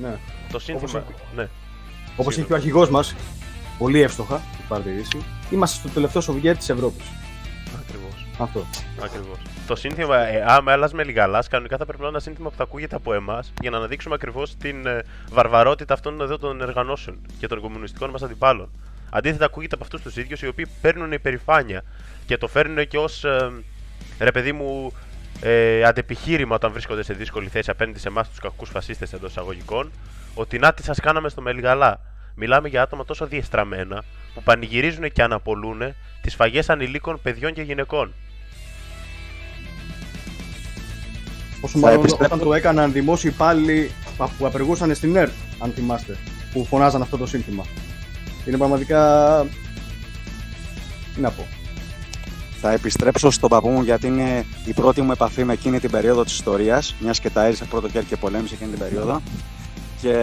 Ναι. 0.01 0.17
Το 0.51 0.59
σύνθημα. 0.59 0.99
είπε. 0.99 1.13
Ναι. 1.35 1.47
Όπως 2.17 2.37
είπε 2.37 2.53
ο 2.53 2.55
αρχηγός 2.55 2.89
μας, 2.89 3.15
πολύ 3.77 4.01
εύστοχα, 4.01 4.35
το 4.35 4.63
παρατηρήσει, 4.67 5.23
είμαστε 5.51 5.77
στο 5.77 5.89
τελευταίο 5.89 6.21
Σοβιέτη 6.21 6.57
της 6.57 6.69
Ευρώπης. 6.69 7.05
Ακριβώς. 7.79 8.14
Αυτό. 8.39 8.65
Ακριβώς. 9.03 9.37
Το 9.67 9.75
σύνθημα, 9.75 10.17
ε, 10.17 10.43
άμα 10.47 10.73
έλας 10.73 10.93
με 10.93 11.03
λιγαλάς, 11.03 11.47
κανονικά 11.47 11.77
θα 11.77 11.85
πρέπει 11.85 12.01
να 12.01 12.07
είναι 12.07 12.15
ένα 12.15 12.25
σύνθημα 12.25 12.49
που 12.49 12.55
θα 12.55 12.63
ακούγεται 12.63 12.95
από 12.95 13.13
εμάς 13.13 13.53
για 13.61 13.69
να 13.69 13.77
αναδείξουμε 13.77 14.15
ακριβώς 14.15 14.55
την 14.55 14.85
ε, 14.85 15.03
βαρβαρότητα 15.29 15.93
αυτών 15.93 16.21
εδώ 16.21 16.37
των 16.37 16.61
εργανώσεων 16.61 17.17
και 17.39 17.47
των 17.47 17.59
κομμουνιστικών 17.61 18.09
μας 18.09 18.21
αντιπάλων. 18.23 18.69
Αντίθετα, 19.09 19.45
ακούγεται 19.45 19.75
από 19.75 19.83
αυτούς 19.83 20.01
τους 20.01 20.17
ίδιους 20.17 20.41
οι 20.41 20.47
οποίοι 20.47 20.67
παίρνουν 20.81 21.11
υπερηφάνεια 21.11 21.83
και 22.25 22.37
το 22.37 22.47
φέρνουν 22.47 22.87
και 22.87 22.97
ως 22.97 23.25
ρε 24.19 24.31
παιδί 24.31 24.51
μου 24.51 24.93
ε, 25.41 25.83
αντεπιχείρημα 25.83 26.55
όταν 26.55 26.71
βρίσκονται 26.71 27.03
σε 27.03 27.13
δύσκολη 27.13 27.47
θέση 27.47 27.69
απέναντι 27.69 27.99
σε 27.99 28.07
εμάς 28.07 28.29
τους 28.29 28.39
κακούς 28.39 28.69
φασίστες 28.69 29.13
εντός 29.13 29.29
εισαγωγικών, 29.29 29.91
ότι 30.33 30.59
να 30.59 30.73
τι 30.73 30.83
σας 30.83 30.99
κάναμε 30.99 31.29
στο 31.29 31.41
Μελιγαλά. 31.41 31.99
Μιλάμε 32.35 32.67
για 32.67 32.81
άτομα 32.81 33.05
τόσο 33.05 33.25
διεστραμμένα 33.25 34.03
που 34.33 34.43
πανηγυρίζουν 34.43 35.11
και 35.11 35.23
αναπολούν 35.23 35.81
τις 36.21 36.35
φαγές 36.35 36.69
ανηλίκων 36.69 37.21
παιδιών 37.21 37.53
και 37.53 37.61
γυναικών. 37.61 38.13
Όσο 41.65 41.77
μάλλον 41.77 41.99
επιστρέψω- 41.99 42.33
όταν 42.33 42.47
το 42.47 42.53
έκαναν 42.53 42.91
δημόσιοι 42.91 43.31
υπάλληλοι 43.33 43.91
πα- 44.17 44.29
που 44.37 44.45
απεργούσαν 44.45 44.95
στην 44.95 45.15
ΕΡΤ, 45.15 45.31
αν 45.59 45.71
θυμάστε, 45.75 46.17
που 46.53 46.65
φωνάζαν 46.65 47.01
αυτό 47.01 47.17
το 47.17 47.25
σύνθημα. 47.25 47.63
Είναι 48.45 48.57
πραγματικά. 48.57 49.45
Τι 51.15 51.21
να 51.21 51.29
πω. 51.29 51.45
Θα 52.61 52.71
επιστρέψω 52.71 53.31
στον 53.31 53.49
παππού 53.49 53.69
μου 53.69 53.81
γιατί 53.81 54.07
είναι 54.07 54.45
η 54.65 54.73
πρώτη 54.73 55.01
μου 55.01 55.11
επαφή 55.11 55.43
με 55.43 55.53
εκείνη 55.53 55.79
την 55.79 55.91
περίοδο 55.91 56.23
της 56.23 56.33
ιστορίας, 56.33 56.95
μιας 56.99 57.19
και 57.19 57.29
τα 57.29 57.45
έρισα 57.45 57.65
πρώτο 57.65 57.89
χέρι 57.89 58.05
και 58.05 58.17
πολέμησε 58.17 58.53
εκείνη 58.53 58.69
την 58.69 58.79
περίοδο. 58.79 59.21
Και 60.01 60.15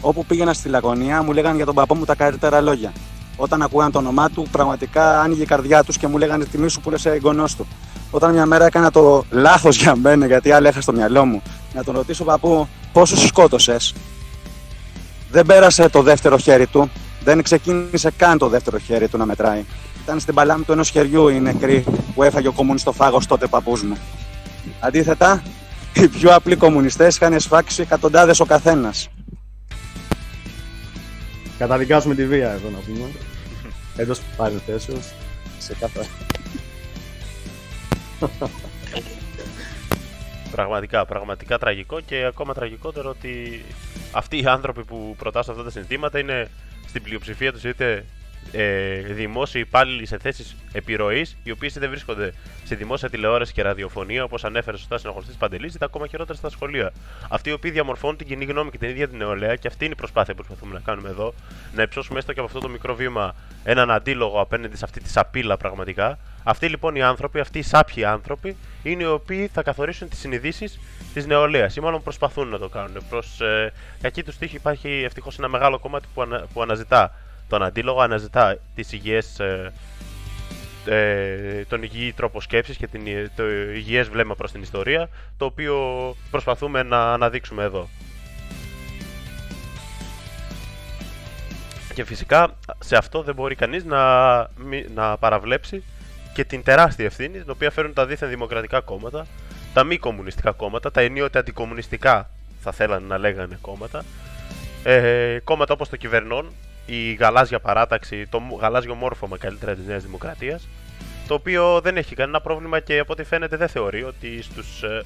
όπου 0.00 0.24
πήγαινα 0.26 0.52
στη 0.52 0.68
Λαγωνία 0.68 1.22
μου 1.22 1.32
λέγανε 1.32 1.56
για 1.56 1.64
τον 1.64 1.74
παππού 1.74 1.94
μου 1.94 2.04
τα 2.04 2.14
καλύτερα 2.14 2.60
λόγια. 2.60 2.92
Όταν 3.36 3.62
ακούγαν 3.62 3.90
το 3.92 3.98
όνομά 3.98 4.30
του, 4.30 4.46
πραγματικά 4.50 5.20
άνοιγε 5.20 5.42
η 5.42 5.46
καρδιά 5.46 5.84
τους 5.84 5.98
και 5.98 6.06
μου 6.06 6.18
λέγανε 6.18 6.44
τιμή 6.44 6.68
σου 6.68 6.80
που 6.80 6.90
λες 6.90 7.04
εγγονός 7.04 7.56
του. 7.56 7.66
Όταν 8.10 8.32
μια 8.32 8.46
μέρα 8.46 8.66
έκανα 8.66 8.90
το 8.90 9.24
λάθος 9.30 9.76
για 9.76 9.96
μένα, 9.96 10.26
γιατί 10.26 10.52
άλλα 10.52 10.68
είχα 10.68 10.80
στο 10.80 10.92
μυαλό 10.92 11.24
μου, 11.24 11.42
να 11.74 11.84
τον 11.84 11.94
ρωτήσω 11.94 12.24
παππού 12.24 12.68
πόσου 12.92 13.16
σκότωσες; 13.16 13.94
Δεν 15.30 15.46
πέρασε 15.46 15.88
το 15.88 16.02
δεύτερο 16.02 16.38
χέρι 16.38 16.66
του, 16.66 16.90
δεν 17.24 17.42
ξεκίνησε 17.42 18.10
καν 18.16 18.38
το 18.38 18.48
δεύτερο 18.48 18.78
χέρι 18.78 19.08
του 19.08 19.18
να 19.18 19.24
μετράει. 19.24 19.64
Ήταν 20.02 20.20
στην 20.20 20.34
παλάμη 20.34 20.64
του 20.64 20.72
ενός 20.72 20.90
χεριού 20.90 21.28
οι 21.28 21.40
νεκροί 21.40 21.84
που 22.14 22.22
έφαγε 22.22 22.48
ο 22.48 22.52
κομμουνιστοφάγο 22.52 23.20
τότε 23.28 23.46
παππούς 23.46 23.82
μου. 23.82 23.96
Αντίθετα, 24.80 25.42
οι 25.92 26.08
πιο 26.08 26.34
απλοί 26.34 26.56
κομμουνιστές 26.56 27.16
είχαν 27.16 27.40
σφάξει 27.40 27.82
εκατοντάδες 27.82 28.40
ο 28.40 28.44
καθένας. 28.44 29.08
Καταδικάζουμε 31.64 32.14
τη 32.14 32.26
βία 32.26 32.50
εδώ 32.50 32.70
να 32.70 32.78
πούμε. 32.78 33.10
Εντός 33.96 34.20
παρενθέσεως. 34.36 35.12
Σε 35.58 35.74
κάθε... 35.80 36.06
Πραγματικά, 40.50 41.06
πραγματικά 41.06 41.58
τραγικό 41.58 42.00
και 42.00 42.24
ακόμα 42.24 42.54
τραγικότερο 42.54 43.10
ότι 43.10 43.64
αυτοί 44.12 44.42
οι 44.42 44.46
άνθρωποι 44.46 44.84
που 44.84 45.14
προτάσσουν 45.18 45.52
αυτά 45.52 45.64
τα 45.64 45.70
συνθήματα 45.70 46.18
είναι 46.18 46.50
στην 46.88 47.02
πλειοψηφία 47.02 47.52
τους 47.52 47.64
είτε 47.64 48.04
ε, 48.52 49.00
δημόσιοι 49.00 49.62
υπάλληλοι 49.66 50.06
σε 50.06 50.18
θέσεις 50.18 50.56
επιρροής, 50.72 51.36
οι 51.42 51.50
οποίοι 51.50 51.68
δεν 51.68 51.90
βρίσκονται 51.90 52.32
στη 52.64 52.74
δημόσια 52.74 53.10
τηλεόραση 53.10 53.52
και 53.52 53.62
ραδιοφωνία, 53.62 54.24
όπως 54.24 54.44
ανέφερε 54.44 54.76
σωστά 54.76 54.98
συνοχωριστή 54.98 55.34
Παντελής, 55.38 55.74
είτε 55.74 55.84
ακόμα 55.84 56.06
χειρότερα 56.06 56.38
στα 56.38 56.48
σχολεία. 56.48 56.92
Αυτοί 57.28 57.50
οι 57.50 57.52
οποίοι 57.52 57.70
διαμορφώνουν 57.70 58.16
την 58.16 58.26
κοινή 58.26 58.44
γνώμη 58.44 58.70
και 58.70 58.78
την 58.78 58.88
ίδια 58.88 59.08
την 59.08 59.18
νεολαία, 59.18 59.56
και 59.56 59.68
αυτή 59.68 59.84
είναι 59.84 59.92
η 59.92 59.96
προσπάθεια 59.96 60.34
που 60.34 60.44
προσπαθούμε 60.44 60.74
να 60.74 60.80
κάνουμε 60.80 61.08
εδώ, 61.08 61.34
να 61.74 61.82
υψώσουμε 61.82 62.18
έστω 62.18 62.32
και 62.32 62.38
από 62.38 62.48
αυτό 62.48 62.60
το 62.60 62.68
μικρό 62.68 62.94
βήμα 62.94 63.34
έναν 63.64 63.90
αντίλογο 63.90 64.40
απέναντι 64.40 64.76
σε 64.76 64.84
αυτή 64.84 65.00
τη 65.00 65.08
σαπίλα 65.08 65.56
πραγματικά. 65.56 66.18
Αυτοί 66.44 66.68
λοιπόν 66.68 66.94
οι 66.94 67.02
άνθρωποι, 67.02 67.40
αυτοί 67.40 67.58
οι 67.58 67.62
σάπιοι 67.62 68.04
άνθρωποι, 68.04 68.56
είναι 68.82 69.02
οι 69.02 69.06
οποίοι 69.06 69.46
θα 69.52 69.62
καθορίσουν 69.62 70.08
τις 70.08 70.18
συνειδήσεις 70.18 70.80
της 71.14 71.26
νεολαίας 71.26 71.76
ή 71.76 71.80
μάλλον 71.80 72.02
προσπαθούν 72.02 72.48
να 72.48 72.58
το 72.58 72.68
κάνουν. 72.68 73.02
Προς 73.08 73.40
ε, 73.40 73.72
κακή 74.00 74.22
τους 74.22 74.36
τύχη 74.36 74.56
υπάρχει 74.56 75.02
ευτυχώς 75.04 75.38
ένα 75.38 75.48
μεγάλο 75.48 75.78
κομμάτι 75.78 76.06
που, 76.14 76.22
ανα, 76.22 76.44
που 76.52 76.62
αναζητά 76.62 77.14
τον 77.48 77.62
αντίλογο, 77.62 78.00
αναζητά 78.00 78.58
τις 78.74 78.92
υγιές, 78.92 79.40
ε, 79.40 79.72
ε, 80.86 81.64
τον 81.64 81.82
υγιή 81.82 82.12
τρόπο 82.12 82.40
σκέψης 82.40 82.76
και 82.76 82.86
την, 82.86 83.02
το 83.36 83.44
υγιές 83.74 84.08
βλέμμα 84.08 84.34
προς 84.34 84.52
την 84.52 84.62
ιστορία, 84.62 85.08
το 85.36 85.44
οποίο 85.44 85.76
προσπαθούμε 86.30 86.82
να 86.82 87.12
αναδείξουμε 87.12 87.62
εδώ. 87.62 87.88
Και 91.94 92.04
φυσικά 92.04 92.54
σε 92.78 92.96
αυτό 92.96 93.22
δεν 93.22 93.34
μπορεί 93.34 93.54
κανείς 93.54 93.84
να, 93.84 94.36
να 94.94 95.16
παραβλέψει 95.18 95.82
και 96.34 96.44
την 96.44 96.62
τεράστια 96.62 97.04
ευθύνη 97.04 97.38
την 97.38 97.50
οποία 97.50 97.70
φέρουν 97.70 97.92
τα 97.92 98.06
δίθεν 98.06 98.28
δημοκρατικά 98.28 98.80
κόμματα, 98.80 99.26
τα 99.74 99.84
μη 99.84 99.98
κομμουνιστικά 99.98 100.52
κόμματα, 100.52 100.90
τα 100.90 101.00
ενίοτε 101.00 101.38
αντικομουνιστικά 101.38 102.30
θα 102.60 102.72
θέλανε 102.72 103.06
να 103.06 103.18
λέγανε 103.18 103.58
κόμματα, 103.60 104.04
ε, 104.82 105.38
κόμματα 105.44 105.72
όπως 105.72 105.88
το 105.88 105.96
κυβερνών, 105.96 106.52
η 106.86 107.12
γαλάζια 107.12 107.60
παράταξη, 107.60 108.26
το 108.26 108.42
γαλάζιο 108.60 108.94
μόρφωμα 108.94 109.38
καλύτερα 109.38 109.74
της 109.74 109.86
Νέας 109.86 110.02
Δημοκρατίας, 110.02 110.68
το 111.26 111.34
οποίο 111.34 111.80
δεν 111.80 111.96
έχει 111.96 112.14
κανένα 112.14 112.40
πρόβλημα 112.40 112.80
και 112.80 112.98
από 112.98 113.12
ό,τι 113.12 113.24
φαίνεται 113.24 113.56
δεν 113.56 113.68
θεωρεί 113.68 114.02
ότι 114.02 114.42
στους 114.42 114.82
ε, 114.82 115.02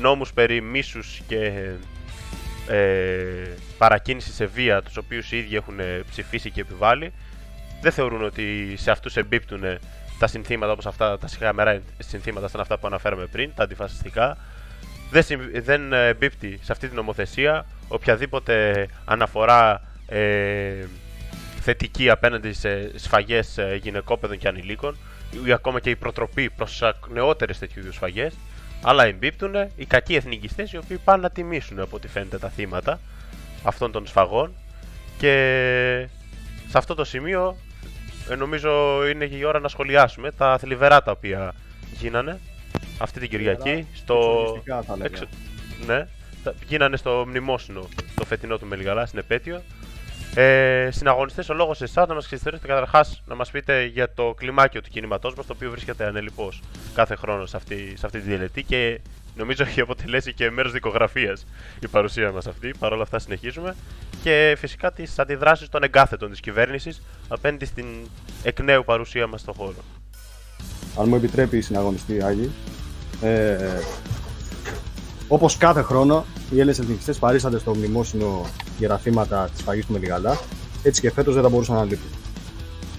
νόμους 0.00 0.32
περί 0.32 0.60
μίσους 0.60 1.20
και 1.26 1.70
ε, 2.68 3.48
παρακίνησης 3.78 4.34
σε 4.34 4.46
βία, 4.46 4.82
τους 4.82 4.96
οποίους 4.96 5.32
οι 5.32 5.36
ίδιοι 5.38 5.56
έχουν 5.56 5.80
ψηφίσει 6.10 6.50
και 6.50 6.60
επιβάλει, 6.60 7.12
δεν 7.80 7.92
θεωρούν 7.92 8.24
ότι 8.24 8.74
σε 8.76 8.90
αυτούς 8.90 9.16
εμπίπτουν 9.16 9.62
τα 10.18 10.26
συνθήματα 10.26 10.72
όπως 10.72 10.86
αυτά, 10.86 11.18
τα 11.18 11.26
σιγαμερά 11.26 11.80
συνθήματα 11.98 12.48
σαν 12.48 12.60
αυτά 12.60 12.78
που 12.78 12.86
αναφέραμε 12.86 13.26
πριν, 13.26 13.50
τα 13.54 13.62
αντιφασιστικά. 13.62 14.36
Δεν, 15.10 15.24
δεν 15.52 15.92
εμπίπτει 15.92 16.58
σε 16.62 16.72
αυτή 16.72 16.86
την 16.86 16.96
νομοθεσία 16.96 17.66
οποιαδήποτε 17.88 18.86
αναφορά 19.04 19.82
ε, 20.06 20.84
θετική 21.66 22.10
απέναντι 22.10 22.52
σε 22.52 22.98
σφαγές 22.98 23.58
ε, 23.58 23.78
γυναικόπαιδων 23.82 24.38
και 24.38 24.48
ανηλίκων 24.48 24.96
ή 25.46 25.52
ακόμα 25.52 25.80
και 25.80 25.90
η 25.90 25.96
προτροπή 25.96 26.50
προς 26.50 26.82
νεότερες 27.12 27.58
τέτοιου 27.58 27.80
είδους 27.80 27.94
σφαγές. 27.94 28.34
Αλλά 28.82 29.04
εμπίπτουν 29.04 29.54
οι 29.76 29.84
κακοί 29.84 30.14
εθνικιστές 30.14 30.72
οι 30.72 30.76
οποίοι 30.76 30.96
πάνε 31.04 31.22
να 31.22 31.30
τιμήσουν 31.30 31.80
από 31.80 31.96
ό,τι 31.96 32.08
φαίνεται 32.08 32.38
τα 32.38 32.48
θύματα 32.48 33.00
αυτών 33.62 33.92
των 33.92 34.06
σφαγών. 34.06 34.52
Και 35.18 35.32
σε 36.68 36.78
αυτό 36.78 36.94
το 36.94 37.04
σημείο 37.04 37.56
ε, 38.30 38.34
νομίζω 38.34 39.00
είναι 39.08 39.26
και 39.26 39.36
η 39.36 39.44
ώρα 39.44 39.60
να 39.60 39.68
σχολιάσουμε 39.68 40.30
τα 40.30 40.58
θλιβερά 40.58 41.02
τα 41.02 41.10
οποία 41.10 41.54
γίνανε 41.98 42.40
αυτή 42.98 43.20
την 43.20 43.28
Κυριακή 43.28 43.86
στο. 43.94 44.62
Εξ... 45.02 45.22
Ναι, 45.86 46.06
γίνανε 46.66 46.96
στο 46.96 47.24
μνημόσυνο 47.28 47.88
το 48.14 48.24
φετινό 48.24 48.58
του 48.58 48.66
Μελιγαλά 48.66 49.06
στην 49.06 49.18
επέτειο 49.18 49.62
ε, 50.38 50.88
Συναγωνιστές, 50.90 51.48
ο 51.48 51.54
λόγος 51.54 51.82
εσάς 51.82 52.08
να 52.08 52.14
μας 52.14 52.26
ξεκινήσετε 52.26 52.66
καταρχάς 52.66 53.22
να 53.26 53.34
μας 53.34 53.50
πείτε 53.50 53.84
για 53.84 54.12
το 54.14 54.34
κλιμάκιο 54.36 54.82
του 54.82 54.90
κινήματός 54.90 55.34
μας, 55.34 55.46
το 55.46 55.52
οποίο 55.56 55.70
βρίσκεται 55.70 56.06
ανελειπώς 56.06 56.62
κάθε 56.94 57.16
χρόνος 57.16 57.50
σε 57.50 57.56
αυτή, 57.56 57.94
σε 57.96 58.06
αυτή 58.06 58.20
τη 58.20 58.28
διελετή 58.28 58.62
και 58.62 59.00
νομίζω 59.36 59.62
έχει 59.62 59.80
αποτελέσει 59.80 60.32
και 60.32 60.50
μέρος 60.50 60.72
δικογραφίας 60.72 61.46
η 61.80 61.88
παρουσία 61.88 62.32
μας 62.32 62.46
αυτή. 62.46 62.74
Παρ' 62.78 62.92
όλα 62.92 63.02
αυτά, 63.02 63.18
συνεχίζουμε. 63.18 63.76
Και 64.22 64.56
φυσικά 64.58 64.92
τις 64.92 65.18
αντιδράσεις 65.18 65.68
των 65.68 65.82
εγκάθετων 65.82 66.30
της 66.30 66.40
κυβέρνησης 66.40 67.02
απέναντι 67.28 67.64
στην 67.64 67.86
εκ 68.42 68.60
νέου 68.60 68.84
παρουσία 68.84 69.26
μας 69.26 69.40
στον 69.40 69.54
χώρο. 69.54 69.84
Αν 70.98 71.08
μου 71.08 71.14
επιτρέπει 71.14 71.56
η 71.56 71.60
συναγωνιστή 71.60 72.22
Άγη, 72.22 72.50
ε, 73.22 73.56
όπως 75.28 75.56
κάθε 75.56 75.82
χρόνο, 75.82 76.24
οι 76.50 76.54
Έλληνες 76.54 76.78
εθνικιστέ 76.78 77.12
παρήσανται 77.12 77.58
στο 77.58 77.74
μνημόσυνο 77.74 78.46
για 78.78 78.98
θύματα 78.98 79.48
της 79.54 79.62
φαγής 79.62 79.86
του 79.86 79.92
Μελιγαλά, 79.92 80.38
έτσι 80.82 81.00
και 81.00 81.10
φέτος 81.10 81.34
δεν 81.34 81.42
θα 81.42 81.48
μπορούσαν 81.48 81.76
να 81.76 81.84
λείπουν. 81.84 82.10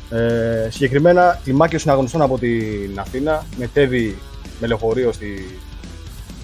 Ε, 0.09 0.67
συγκεκριμένα, 0.71 1.39
κλιμάκιο 1.43 1.79
συναγωνιστών 1.79 2.21
από 2.21 2.37
την 2.37 2.99
Αθήνα 2.99 3.45
μετέβει 3.57 4.17
με 4.59 4.67
λεωφορείο 4.67 5.11
στη, 5.11 5.59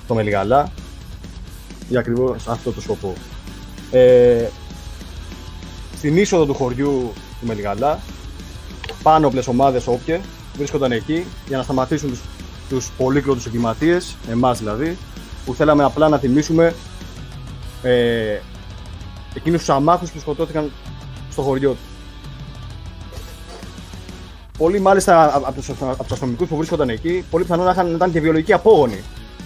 στο 0.04 0.14
Μελιγαλά 0.14 0.72
για 1.90 2.00
ακριβώς 2.00 2.48
αυτό 2.48 2.72
το 2.72 2.82
σκοπό. 2.82 3.14
Ε, 3.92 4.46
στην 5.98 6.18
είσοδο 6.18 6.46
του 6.46 6.54
χωριού 6.54 7.14
του 7.40 7.48
Μελιγαλά, 7.48 8.00
πάνω 9.04 9.28
όπλε 9.28 9.42
ομάδες 9.46 9.88
όποιες 9.88 10.20
βρίσκονταν 10.58 10.92
εκεί 10.92 11.26
για 11.48 11.58
να 11.58 11.64
σταματήσουν 11.64 12.10
τους 12.10 12.20
τους 12.70 12.92
πολύκλωτους 12.98 13.46
εγκληματίες, 13.46 14.16
εμάς 14.30 14.60
δηλαδή, 14.60 14.98
που 15.46 15.54
θέλαμε 15.54 15.84
απλά 15.84 16.10
να 16.10 16.20
τιμήσουμε 16.20 16.74
ε, 17.82 18.38
εκείνους 19.34 19.60
τους 19.60 19.70
αμάχους 19.70 20.12
που 20.12 20.20
σκοτώθηκαν 20.20 20.72
στο 21.32 21.42
χωριό 21.42 21.70
τους. 21.70 21.80
Πολλοί 24.58 24.80
μάλιστα 24.80 25.36
από 25.36 25.52
τους, 25.52 25.70
από 25.70 26.06
αστυνομικούς 26.12 26.48
που 26.48 26.58
βρίσκονταν 26.58 26.90
εκεί, 26.90 27.26
πολύ 27.30 27.44
πιθανόν 27.44 27.76
να 27.76 27.96
ήταν 27.96 28.12
και 28.12 28.20
βιολογικοί 28.20 28.54
απόγονοι 28.54 29.04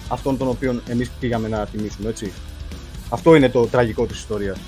αυτών 0.08 0.36
των 0.36 0.48
οποίων 0.48 0.82
εμείς 0.88 1.10
πήγαμε 1.20 1.48
να 1.48 1.66
τιμήσουμε, 1.66 2.08
έτσι. 2.08 2.32
Αυτό 3.08 3.34
είναι 3.34 3.48
το 3.48 3.66
τραγικό 3.66 4.06
της 4.06 4.18
ιστορίας. 4.18 4.58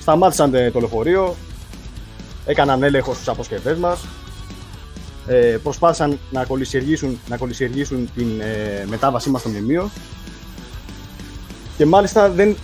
Σταμάτησαν 0.00 0.50
το 0.50 0.78
λεωφορείο, 0.80 1.34
έκαναν 2.46 2.82
έλεγχο 2.82 3.14
στις 3.14 3.28
αποσκευές 3.28 3.78
μας, 3.78 4.04
ε, 5.26 5.58
προσπάθησαν 5.62 6.18
να 6.30 6.44
κολλησιεργήσουν, 6.44 7.18
να 7.28 7.36
κολλησιεργήσουν 7.36 8.08
την 8.14 8.40
ε, 8.40 8.84
μετάβασή 8.86 9.30
μας 9.30 9.40
στο 9.40 9.50
μνημείο 9.50 9.90
και 11.76 11.86
μάλιστα 11.86 12.30
δεν 12.30 12.56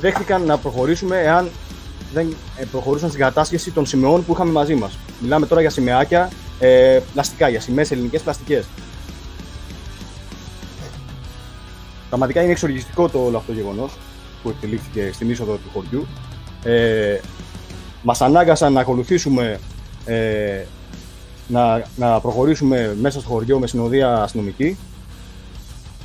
δέχτηκαν 0.00 0.42
να 0.42 0.58
προχωρήσουμε 0.58 1.20
εάν 1.22 1.48
δεν 2.12 2.36
ε, 2.56 2.64
προχωρούσαν 2.64 3.08
στην 3.08 3.20
κατάσχεση 3.20 3.70
των 3.70 3.86
σημεών 3.86 4.24
που 4.24 4.32
είχαμε 4.32 4.52
μαζί 4.52 4.74
μας. 4.74 4.98
Μιλάμε 5.20 5.46
τώρα 5.46 5.60
για 5.60 5.70
σημαίακια 5.70 6.30
ε, 6.58 7.00
πλαστικά, 7.12 7.48
για 7.48 7.60
σημαίες 7.60 7.90
ελληνικές 7.90 8.22
πλαστικές. 8.22 8.64
Πραγματικά 12.08 12.42
είναι 12.42 12.52
εξοργιστικό 12.52 13.08
το 13.08 13.18
όλο 13.18 13.36
αυτό 13.36 13.52
το 13.52 13.58
γεγονός 13.58 13.92
που 14.42 14.48
εκτελήθηκε 14.48 15.10
στην 15.12 15.30
είσοδο 15.30 15.52
του 15.52 15.70
χωριού. 15.72 16.06
Ε, 16.62 17.20
μας 18.02 18.20
ανάγκασαν 18.20 18.72
να 18.72 18.80
ακολουθήσουμε 18.80 19.60
ε, 20.04 20.64
να, 21.48 21.86
να 21.96 22.20
προχωρήσουμε 22.20 22.96
μέσα 23.00 23.20
στο 23.20 23.28
χωριό 23.28 23.58
με 23.58 23.66
συνοδεία 23.66 24.22
αστυνομική, 24.22 24.76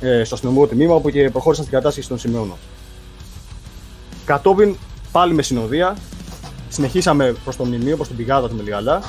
ε, 0.00 0.24
στο 0.24 0.34
αστυνομικό 0.34 0.66
τμήμα, 0.66 0.94
όπου 0.94 1.10
και 1.10 1.30
προχώρησαν 1.30 1.64
στην 1.64 1.78
κατάσταση 1.78 2.08
των 2.08 2.18
σημείων 2.18 2.52
Κατόπιν, 4.24 4.76
πάλι 5.12 5.34
με 5.34 5.42
συνοδεία, 5.42 5.96
συνεχίσαμε 6.68 7.34
προς 7.44 7.56
το 7.56 7.64
μνημείο, 7.64 7.96
προς 7.96 8.08
την 8.08 8.16
πηγάδα 8.16 8.48
του 8.48 8.56
Μελιγαλά, 8.56 9.02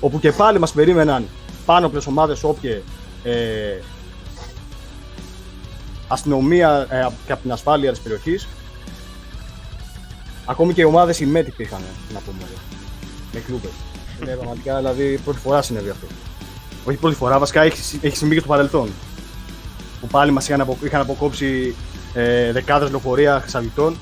όπου 0.00 0.18
και 0.20 0.32
πάλι 0.32 0.58
μας 0.58 0.72
περίμεναν 0.72 1.26
πάνω 1.66 1.86
από 1.86 1.96
τις 1.96 2.06
ομάδες 2.06 2.44
όποιε 2.44 2.82
ε, 3.22 3.80
αστυνομία 6.08 6.86
ε, 6.90 7.06
και 7.26 7.32
από 7.32 7.42
την 7.42 7.52
ασφάλεια 7.52 7.90
της 7.90 8.00
περιοχής. 8.00 8.48
Ακόμη 10.46 10.72
και 10.72 10.80
οι 10.80 10.84
ομάδες 10.84 11.20
οι 11.20 11.28
υπήρχαν, 11.46 11.80
να 12.12 12.20
πούμε, 12.20 12.42
με 13.32 13.40
κλούμπες. 13.40 13.89
Ναι, 14.24 14.32
πραγματικά 14.32 14.76
δηλαδή 14.76 15.20
πρώτη 15.24 15.38
φορά 15.38 15.62
συνέβη 15.62 15.90
αυτό. 15.90 16.06
Όχι 16.84 16.96
πρώτη 16.96 17.14
φορά, 17.16 17.38
βασικά 17.38 17.62
έχει, 17.62 17.98
έχει 18.02 18.16
συμβεί 18.16 18.34
και 18.34 18.40
στο 18.40 18.48
παρελθόν. 18.48 18.90
Που 20.00 20.06
πάλι 20.06 20.30
μας 20.30 20.48
είχαν, 20.48 20.60
απο, 20.60 20.78
είχαν 20.82 21.00
αποκόψει 21.00 21.74
ε, 22.14 22.52
δεκάδες 22.52 22.90
λεωφορεία 22.90 23.40
χρυσαβητών 23.40 23.96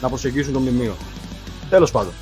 να 0.00 0.08
προσεγγίσουν 0.08 0.52
το 0.52 0.58
μνημείο. 0.58 0.96
Τέλος 1.70 1.90
πάντων. 1.90 2.12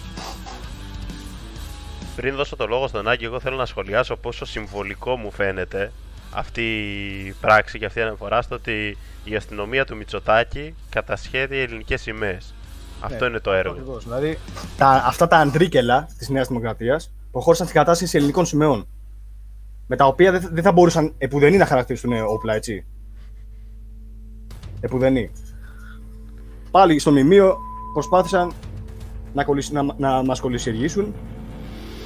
Πριν 2.17 2.37
δώσω 2.37 2.57
το 2.57 2.67
λόγο 2.67 2.89
στον 2.89 3.09
Άγγι, 3.09 3.25
εγώ 3.25 3.41
θέλω 3.41 3.57
να 3.57 3.67
σχολιάσω 3.67 4.17
πόσο 4.17 4.45
συμβολικό 4.45 5.17
μου 5.17 5.31
φαίνεται 5.31 5.93
αυτή 6.31 6.63
η 7.27 7.35
πράξη 7.41 7.79
και 7.79 7.85
αυτή 7.85 7.99
η 7.99 8.03
αναφορά 8.03 8.43
στο 8.43 8.55
ότι 8.55 8.97
η 9.25 9.37
αστυνομία 9.37 9.85
του 9.85 9.97
Μητσοτάκη 9.97 10.75
κατασχέδει 10.91 11.59
ελληνικές 11.59 12.01
σημαίες. 12.01 12.55
Αυτό 13.01 13.27
είναι 13.27 13.39
το 13.39 13.53
έργο. 13.53 13.73
Ακριβώς. 13.73 14.05
Δηλαδή, 14.05 14.39
τα, 14.77 14.89
αυτά 15.07 15.29
τα 15.29 15.37
αντρίκελα 15.37 16.09
της 16.19 16.29
Νέας 16.29 16.49
Δημοκρατίας 16.49 17.11
προχώρησαν 17.31 17.67
στην 17.67 17.79
κατάσταση 17.79 18.17
ελληνικών 18.17 18.47
σημαίων. 18.47 18.87
Με 19.87 19.97
τα 19.97 20.07
οποία 20.07 20.31
δεν, 20.33 20.49
δεν 20.53 20.63
θα 20.63 20.73
μπορούσαν 20.73 21.15
επουδενή 21.19 21.57
να 21.57 21.67
χαρακτηριστούν 21.67 22.13
όπλα, 22.27 22.55
έτσι. 22.55 22.87
Επουδενή. 24.81 25.31
Πάλι 26.71 26.99
στο 26.99 27.11
μνημείο 27.11 27.57
προσπάθησαν 27.93 28.53
να, 29.35 29.45
κολλησ- 29.45 29.73
να, 29.73 29.83
να 29.99 30.23
μας 30.25 30.41
κολλησιεργήσουν. 30.41 31.15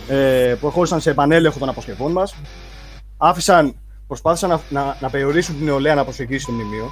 Ε, 0.09 0.57
προχώρησαν 0.61 1.01
σε 1.01 1.11
επανέλεγχο 1.11 1.59
των 1.59 1.69
αποσκευών 1.69 2.13
μας. 2.13 2.35
Άφησαν, 3.17 3.75
προσπάθησαν 4.07 4.49
να, 4.51 4.61
να, 4.71 4.97
να 5.01 5.11
περιορίσουν 5.11 5.57
την 5.57 5.65
νεολαία 5.65 5.95
να 5.95 6.05
προσεγγίσει 6.05 6.47
το 6.47 6.53
μνημείο. 6.53 6.91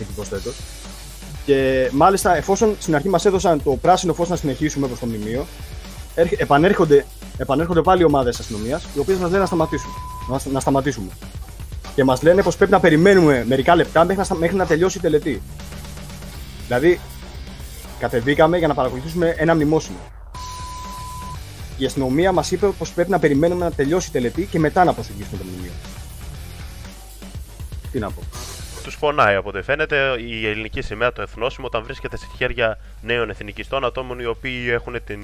Επιπροσθέτω. 0.00 0.50
Και 1.44 1.88
μάλιστα, 1.92 2.36
εφόσον 2.36 2.76
στην 2.78 2.94
αρχή 2.94 3.08
μας 3.08 3.24
έδωσαν 3.24 3.62
το 3.62 3.70
πράσινο 3.76 4.14
φως 4.14 4.28
να 4.28 4.36
συνεχίσουμε 4.36 4.86
προς 4.86 4.98
το 4.98 5.06
μνημείο, 5.06 5.28
έρχε- 5.30 5.73
επανέρχονται, 6.36 7.04
επανέρχονται 7.38 7.80
πάλι 7.82 8.04
ομάδες 8.04 8.38
αστυνομίας, 8.40 8.84
οι 8.94 8.98
οποίες 8.98 9.18
μας 9.18 9.26
λένε 9.28 9.40
να 9.40 9.46
σταματήσουμε. 9.46 9.92
Να, 10.28 10.40
να 10.52 10.60
σταματήσουμε. 10.60 11.08
Και 11.94 12.04
μας 12.04 12.22
λένε 12.22 12.42
πως 12.42 12.56
πρέπει 12.56 12.70
να 12.72 12.80
περιμένουμε 12.80 13.44
μερικά 13.48 13.74
λεπτά 13.74 14.00
μέχρι 14.00 14.16
να, 14.16 14.24
στα- 14.24 14.34
μέχρι 14.34 14.56
να 14.56 14.66
τελειώσει 14.66 14.98
η 14.98 15.00
τελετή. 15.00 15.42
Δηλαδή, 16.66 17.00
κατεβήκαμε 17.98 18.58
για 18.58 18.68
να 18.68 18.74
παρακολουθήσουμε 18.74 19.34
ένα 19.38 19.54
μνημόσυνο. 19.54 19.96
Η 21.78 21.84
αστυνομία 21.84 22.32
μας 22.32 22.50
είπε 22.50 22.66
πως 22.66 22.90
πρέπει 22.92 23.10
να 23.10 23.18
περιμένουμε 23.18 23.64
να 23.64 23.70
τελειώσει 23.72 24.08
η 24.08 24.12
τελετή 24.12 24.44
και 24.50 24.58
μετά 24.58 24.84
να 24.84 24.92
προσεγγίσουμε 24.92 25.36
το 25.38 25.44
μνημείο. 25.44 25.70
Τι 27.92 27.98
να 27.98 28.10
πω. 28.10 28.20
Τους 28.82 28.98
πονάει 28.98 29.34
από 29.34 29.48
ό,τι 29.48 29.62
φαίνεται 29.62 29.96
η 30.26 30.46
ελληνική 30.48 30.80
σημαία, 30.82 31.12
το 31.12 31.22
εθνόσημο, 31.22 31.66
όταν 31.66 31.82
βρίσκεται 31.84 32.16
σε 32.16 32.26
χέρια 32.36 32.78
νέων 33.02 33.30
εθνικιστών 33.30 33.84
ατόμων 33.84 34.18
οι 34.20 34.24
οποίοι 34.24 34.66
έχουν 34.70 34.96
την, 35.06 35.20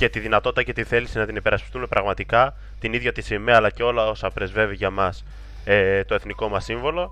και 0.00 0.08
τη 0.08 0.20
δυνατότητα 0.20 0.62
και 0.62 0.72
τη 0.72 0.84
θέληση 0.84 1.18
να 1.18 1.26
την 1.26 1.36
υπερασπιστούν 1.36 1.88
πραγματικά 1.88 2.54
την 2.78 2.92
ίδια 2.92 3.12
τη 3.12 3.22
σημαία 3.22 3.56
αλλά 3.56 3.70
και 3.70 3.82
όλα 3.82 4.06
όσα 4.06 4.30
πρεσβεύει 4.30 4.74
για 4.74 4.90
μας 4.90 5.24
ε, 5.64 6.04
το 6.04 6.14
εθνικό 6.14 6.48
μας 6.48 6.64
σύμβολο 6.64 7.10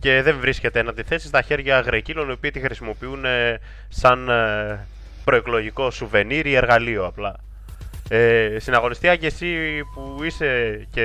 και 0.00 0.22
δεν 0.22 0.38
βρίσκεται 0.40 0.82
να 0.82 0.92
τη 0.92 1.02
θέσει 1.02 1.26
στα 1.26 1.42
χέρια 1.42 1.80
γρεκύλων 1.80 2.28
οι 2.28 2.32
οποίοι 2.32 2.50
τη 2.50 2.60
χρησιμοποιούν 2.60 3.24
ε, 3.24 3.58
σαν 3.88 4.28
ε, 4.28 4.86
προεκλογικό 5.24 5.90
σουβενίρ 5.90 6.46
ή 6.46 6.54
εργαλείο 6.54 7.06
απλά. 7.06 7.36
Ε, 8.08 8.56
συναγωνιστή 8.58 9.18
και 9.18 9.26
εσύ 9.26 9.82
που 9.94 10.24
είσαι 10.24 10.80
και 10.90 11.02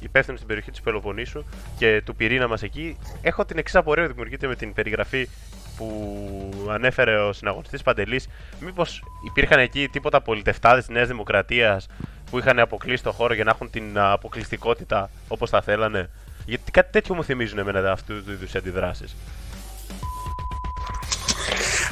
υπεύθυνος 0.00 0.38
στην 0.38 0.46
περιοχή 0.46 0.70
της 0.70 0.80
Πελοποννήσου 0.80 1.44
και 1.78 2.02
του 2.04 2.16
πυρήνα 2.16 2.48
μας 2.48 2.62
εκεί, 2.62 2.96
έχω 3.22 3.44
την 3.44 3.58
εξής 3.58 3.76
απορία 3.76 4.02
που 4.02 4.10
δημιουργείται 4.10 4.46
με 4.46 4.56
την 4.56 4.72
περιγραφή 4.72 5.28
που 5.76 6.68
ανέφερε 6.70 7.16
ο 7.16 7.32
συναγωνιστής 7.32 7.82
Παντελής. 7.82 8.28
Μήπως 8.60 9.02
υπήρχαν 9.26 9.58
εκεί 9.58 9.88
τίποτα 9.92 10.20
πολιτευτάδες 10.20 10.84
της 10.86 10.94
Νέας 10.94 11.08
Δημοκρατίας 11.08 11.86
που 12.30 12.38
είχαν 12.38 12.58
αποκλείσει 12.58 13.02
το 13.02 13.12
χώρο 13.12 13.34
για 13.34 13.44
να 13.44 13.50
έχουν 13.50 13.70
την 13.70 13.98
α, 13.98 14.12
αποκλειστικότητα 14.12 15.10
όπως 15.28 15.50
θα 15.50 15.62
θέλανε; 15.62 16.10
Γιατί 16.46 16.70
κάτι 16.70 16.92
τέτοιο 16.92 17.14
μου 17.14 17.24
θυμίζουν 17.24 17.58
εμένα 17.58 17.92
αυτού 17.92 18.24
του 18.24 18.30
είδους 18.32 18.54
αντιδράσεις. 18.54 19.16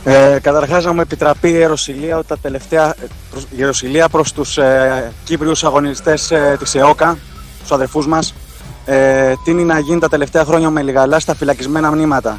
Ε, 0.04 0.38
Καταρχάς, 0.42 0.84
να 0.84 0.92
μου 0.92 1.00
επιτραπεί 1.00 1.48
η 1.48 1.52
Ιεροσιλία 1.54 2.16
ότι 2.16 2.26
τα 2.26 2.38
τελευταία. 2.38 2.88
ε, 2.90 3.06
προς- 3.30 3.42
Η 3.44 3.56
Ιεροσιλία 3.56 4.08
προς 4.08 4.32
τους 4.32 4.58
ε, 4.58 5.12
Κύπριους 5.24 5.64
αγωνιστές 5.64 6.30
ε, 6.30 6.56
της 6.58 6.74
ΕΟΚΑ, 6.74 7.18
τους 7.60 7.70
αδερφούς 7.72 8.06
μας, 8.06 8.34
ε, 8.86 9.32
τίνει 9.44 9.62
να 9.64 9.78
γίνει 9.78 10.00
τα 10.00 10.08
τελευταία 10.08 10.44
χρόνια 10.44 10.70
με 10.70 10.82
λιγαλά 10.82 11.18
στα 11.20 11.34
φυλακισμένα 11.34 11.90
μνήματα. 11.92 12.38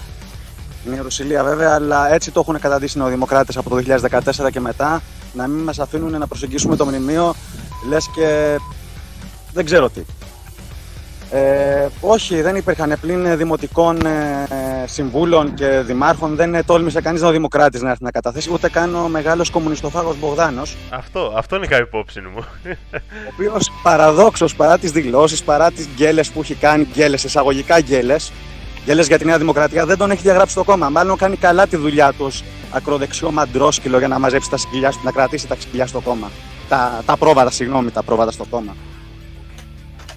Είναι 0.85 0.93
η 0.93 0.97
Ιεροσιλία 0.97 1.43
βέβαια, 1.43 1.73
αλλά 1.73 2.13
έτσι 2.13 2.31
το 2.31 2.39
έχουν 2.39 2.59
καταντήσει 2.59 2.97
οι 2.97 3.01
νεοδημοκράτες 3.01 3.57
από 3.57 3.69
το 3.69 3.75
2014 4.45 4.51
και 4.51 4.59
μετά. 4.59 5.01
Να 5.33 5.47
μην 5.47 5.63
μας 5.63 5.79
αφήνουν 5.79 6.19
να 6.19 6.27
προσεγγίσουμε 6.27 6.75
το 6.75 6.85
μνημείο, 6.85 7.35
λες 7.89 8.09
και. 8.15 8.57
δεν 9.53 9.65
ξέρω 9.65 9.89
τι. 9.89 10.01
Ε, 11.33 11.87
όχι, 12.01 12.41
δεν 12.41 12.55
υπήρχαν 12.55 12.97
πλην 13.01 13.37
δημοτικών 13.37 14.05
ε, 14.05 14.47
συμβούλων 14.85 15.53
και 15.53 15.67
δημάρχων. 15.67 16.35
Δεν 16.35 16.65
τόλμησε 16.65 17.01
κανείς 17.01 17.21
να 17.21 17.31
δημοκράτη 17.31 17.83
να 17.83 17.89
έρθει 17.89 18.03
να 18.03 18.11
καταθέσει, 18.11 18.49
ούτε 18.53 18.69
καν 18.69 18.95
ο 18.95 19.07
μεγάλος 19.07 19.49
κομμουνιστοφάγος 19.49 20.19
Μπογδάνος, 20.19 20.77
Αυτό, 20.89 21.33
αυτό 21.35 21.55
είναι 21.55 21.65
κάποιο 21.67 21.85
υπόψη 21.85 22.19
μου. 22.21 22.45
ο 22.65 23.33
οποίος 23.33 23.71
παραδόξως 23.83 24.55
παρά 24.55 24.77
τις 24.77 24.91
δηλώσεις, 24.91 25.43
παρά 25.43 25.71
τις 25.71 25.87
γκέλες 25.95 26.29
που 26.29 26.39
έχει 26.41 26.55
κάνει, 26.55 26.87
γκέλες, 26.93 27.23
εισαγωγικά 27.23 27.79
γκέλες, 27.79 28.31
γκέλε 28.85 29.03
για 29.03 29.17
τη 29.17 29.25
Νέα 29.25 29.37
Δημοκρατία, 29.37 29.85
δεν 29.85 29.97
τον 29.97 30.11
έχει 30.11 30.21
διαγράψει 30.21 30.55
το 30.55 30.63
κόμμα. 30.63 30.89
Μάλλον 30.89 31.17
κάνει 31.17 31.35
καλά 31.35 31.67
τη 31.67 31.75
δουλειά 31.75 32.13
τους 32.13 32.25
ως 32.25 32.43
ακροδεξιό 32.71 33.31
μαντρόσκυλο 33.31 33.97
για 33.97 34.07
να 34.07 34.19
μαζέψει 34.19 34.49
τα 34.49 34.57
σκυλιά, 34.57 34.93
να 35.03 35.11
κρατήσει 35.11 35.47
τα 35.47 35.55
σκυλιά 35.59 35.87
στο 35.87 35.99
κόμμα. 35.99 36.31
Τα, 36.69 37.01
τα 37.05 37.17
πρόβατα, 37.17 37.49
συγγνώμη, 37.49 37.91
τα 37.91 38.03
πρόβατα 38.03 38.31
στο 38.31 38.45
κόμμα. 38.49 38.75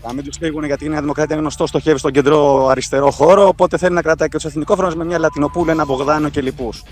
Να 0.06 0.12
μην 0.12 0.24
τους 0.24 0.36
φύγουν 0.36 0.64
γιατί 0.64 0.84
η 0.84 0.88
Νέα 0.88 1.00
Δημοκρατία 1.00 1.34
είναι 1.34 1.44
γνωστό, 1.44 1.66
στοχεύει 1.66 1.98
στον 1.98 2.12
κεντρό 2.12 2.66
αριστερό 2.68 3.10
χώρο. 3.10 3.46
Οπότε 3.46 3.78
θέλει 3.78 3.94
να 3.94 4.02
κρατάει 4.02 4.28
και 4.28 4.36
τους 4.36 4.44
εθνικόφρονε 4.44 4.94
με 4.94 5.04
μια 5.04 5.18
Λατινοπούλα, 5.18 5.72
ένα 5.72 5.84
Μπογδάνο 5.84 6.28
και 6.28 6.40
λοιπούς. 6.40 6.82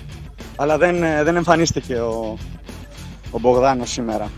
Αλλά 0.57 0.79
δεν, 0.79 1.03
ε, 1.03 1.23
δεν 1.23 1.37
εμφανίστηκε 1.37 1.95
ο, 1.95 2.39
ο 3.31 3.39
Μπογδάνος 3.39 3.91
σήμερα. 3.91 4.31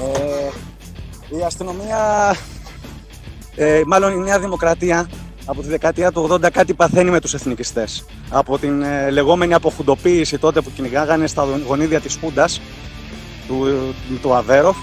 Ε, 0.00 1.36
η 1.36 1.42
αστυνομία, 1.46 2.34
ε, 3.56 3.82
μάλλον 3.86 4.12
η 4.12 4.18
Νέα 4.18 4.38
Δημοκρατία, 4.38 5.08
από 5.46 5.62
τη 5.62 5.68
δεκαετία 5.68 6.12
του 6.12 6.28
80 6.30 6.50
κάτι 6.52 6.74
παθαίνει 6.74 7.10
με 7.10 7.20
τους 7.20 7.34
εθνικιστές. 7.34 8.04
Από 8.30 8.58
την 8.58 8.82
ε, 8.82 9.10
λεγόμενη 9.10 9.54
αποχουντοποίηση 9.54 10.38
τότε 10.38 10.60
που 10.60 10.72
κυνηγάγανε 10.74 11.26
στα 11.26 11.46
γονίδια 11.66 12.00
της 12.00 12.18
Χούντας, 12.20 12.60
του, 13.46 13.94
του 14.22 14.34
Αβέροφ, 14.34 14.76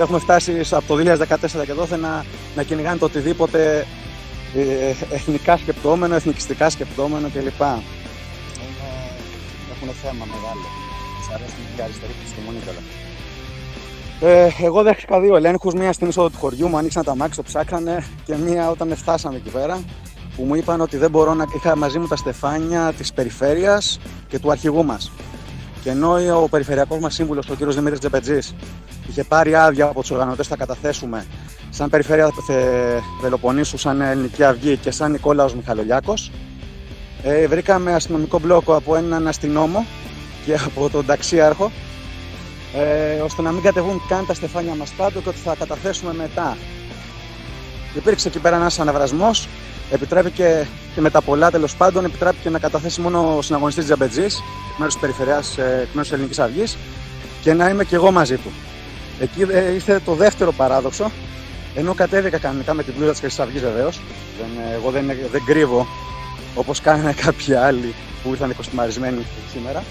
έχουμε 0.00 0.18
φτάσει 0.18 0.60
από 0.70 0.84
το 0.86 0.94
2014 0.94 1.64
και 1.64 1.70
εδώ 1.70 1.96
να, 1.96 2.24
να 2.56 2.62
κυνηγάνε 2.62 2.98
το 2.98 3.04
οτιδήποτε 3.04 3.86
ε, 4.54 4.94
εθνικά 5.14 5.56
σκεπτόμενο, 5.56 6.14
εθνικιστικά 6.14 6.70
σκεπτόμενο 6.70 7.28
κλπ. 7.28 7.60
Είναι, 7.60 8.90
έχουν 9.74 9.94
θέμα 10.02 10.24
μεγάλο. 10.24 10.66
Της 11.18 11.34
αρέσει 11.34 11.54
και 11.74 11.80
η 11.80 11.84
αριστερή 11.84 12.12
επιστημονή 12.20 12.58
κιόλας. 12.64 13.09
Ε, 14.22 14.48
εγώ 14.62 14.82
δέχτηκα 14.82 15.20
δύο 15.20 15.36
ελέγχους. 15.36 15.74
Μία 15.74 15.92
στην 15.92 16.08
είσοδο 16.08 16.28
του 16.30 16.38
χωριού 16.38 16.68
μου 16.68 16.76
άνοιξαν 16.76 17.04
τα 17.04 17.16
μάξι, 17.16 17.36
το 17.36 17.42
ψάχνανε 17.42 18.04
και 18.24 18.34
μία 18.36 18.70
όταν 18.70 18.96
φτάσαμε 18.96 19.36
εκεί 19.36 19.48
πέρα 19.50 19.80
που 20.36 20.42
μου 20.42 20.54
είπαν 20.54 20.80
ότι 20.80 20.96
δεν 20.96 21.10
μπορώ 21.10 21.34
να. 21.34 21.44
είχα 21.56 21.76
μαζί 21.76 21.98
μου 21.98 22.06
τα 22.06 22.16
στεφάνια 22.16 22.92
της 22.96 23.12
περιφέρειας 23.12 23.98
και 24.28 24.38
του 24.38 24.50
αρχηγού 24.50 24.84
μας. 24.84 25.12
Και 25.82 25.90
ενώ 25.90 26.42
ο 26.42 26.48
περιφερειακός 26.48 26.98
μας 26.98 27.14
σύμβουλος, 27.14 27.48
ο 27.48 27.54
κ. 27.54 27.64
Δημήτρης 27.64 27.98
Τζεπετζής, 27.98 28.54
είχε 29.08 29.24
πάρει 29.24 29.54
άδεια 29.54 29.84
από 29.84 30.00
τους 30.00 30.10
οργανωτές, 30.10 30.46
θα 30.46 30.56
καταθέσουμε 30.56 31.26
σαν 31.70 31.90
περιφέρεια 31.90 32.30
Θε- 32.46 33.00
Πελοποννήσου, 33.22 33.78
σαν 33.78 34.00
Ελληνική 34.00 34.44
Αυγή 34.44 34.76
και 34.76 34.90
σαν 34.90 35.10
Νικόλαος 35.10 35.54
Μιχαλολιάκος. 35.54 36.30
Ε, 37.22 37.46
βρήκαμε 37.46 37.94
αστυνομικό 37.94 38.38
μπλόκο 38.38 38.74
από 38.74 38.96
έναν 38.96 39.28
αστυνόμο 39.28 39.86
και 40.44 40.54
από 40.54 40.88
τον 40.90 41.06
ταξίαρχο 41.06 41.70
ε, 42.74 43.20
ώστε 43.20 43.42
να 43.42 43.50
μην 43.52 43.62
κατεβούν 43.62 44.02
καν 44.08 44.26
τα 44.26 44.34
στεφάνια 44.34 44.74
μας 44.74 44.92
κάτω 44.96 45.20
και 45.20 45.28
ότι 45.28 45.38
θα 45.38 45.54
καταθέσουμε 45.58 46.14
μετά. 46.14 46.56
Υπήρξε 47.94 48.28
εκεί 48.28 48.38
πέρα 48.38 48.56
ένας 48.56 48.80
αναβρασμός, 48.80 49.48
επιτρέπηκε 49.90 50.66
και 50.94 51.00
με 51.00 51.10
τα 51.10 51.20
πολλά 51.20 51.50
τέλος 51.50 51.76
πάντων, 51.76 52.04
επιτρέπηκε 52.04 52.50
να 52.50 52.58
καταθέσει 52.58 53.00
μόνο 53.00 53.36
ο 53.36 53.42
συναγωνιστής 53.42 53.84
Τζαμπετζής, 53.84 54.42
εκ 54.72 54.78
μέρους 54.78 54.92
της 54.92 55.02
Περιφερειάς, 55.02 55.58
ε, 55.58 55.62
εκ 55.62 55.88
μέρους 55.92 56.02
της 56.02 56.12
Ελληνικής 56.12 56.38
Αυγής 56.38 56.76
και 57.42 57.52
να 57.52 57.68
είμαι 57.68 57.84
και 57.84 57.94
εγώ 57.94 58.10
μαζί 58.10 58.36
του. 58.36 58.50
Εκεί 59.20 59.42
ε, 59.42 59.72
ήρθε 59.72 60.00
το 60.04 60.14
δεύτερο 60.14 60.52
παράδοξο, 60.52 61.10
ενώ 61.74 61.94
κατέβηκα 61.94 62.38
κανονικά 62.38 62.74
με 62.74 62.82
την 62.82 62.94
πλούζα 62.94 63.10
της 63.10 63.20
Χρυσής 63.20 63.38
Αυγής 63.38 63.60
βεβαίως, 63.60 64.00
δεν, 64.38 64.70
ε, 64.70 64.74
εγώ 64.74 64.90
δεν, 64.90 65.06
δεν 65.30 65.44
κρύβω 65.44 65.86
όπως 66.54 66.80
κάνανε 66.80 67.12
κάποιοι 67.12 67.54
άλλοι 67.54 67.94
που 68.22 68.30
ήρθαν 68.30 68.56
κοστιμαρισμένοι 68.56 69.26
σήμερα. 69.52 69.82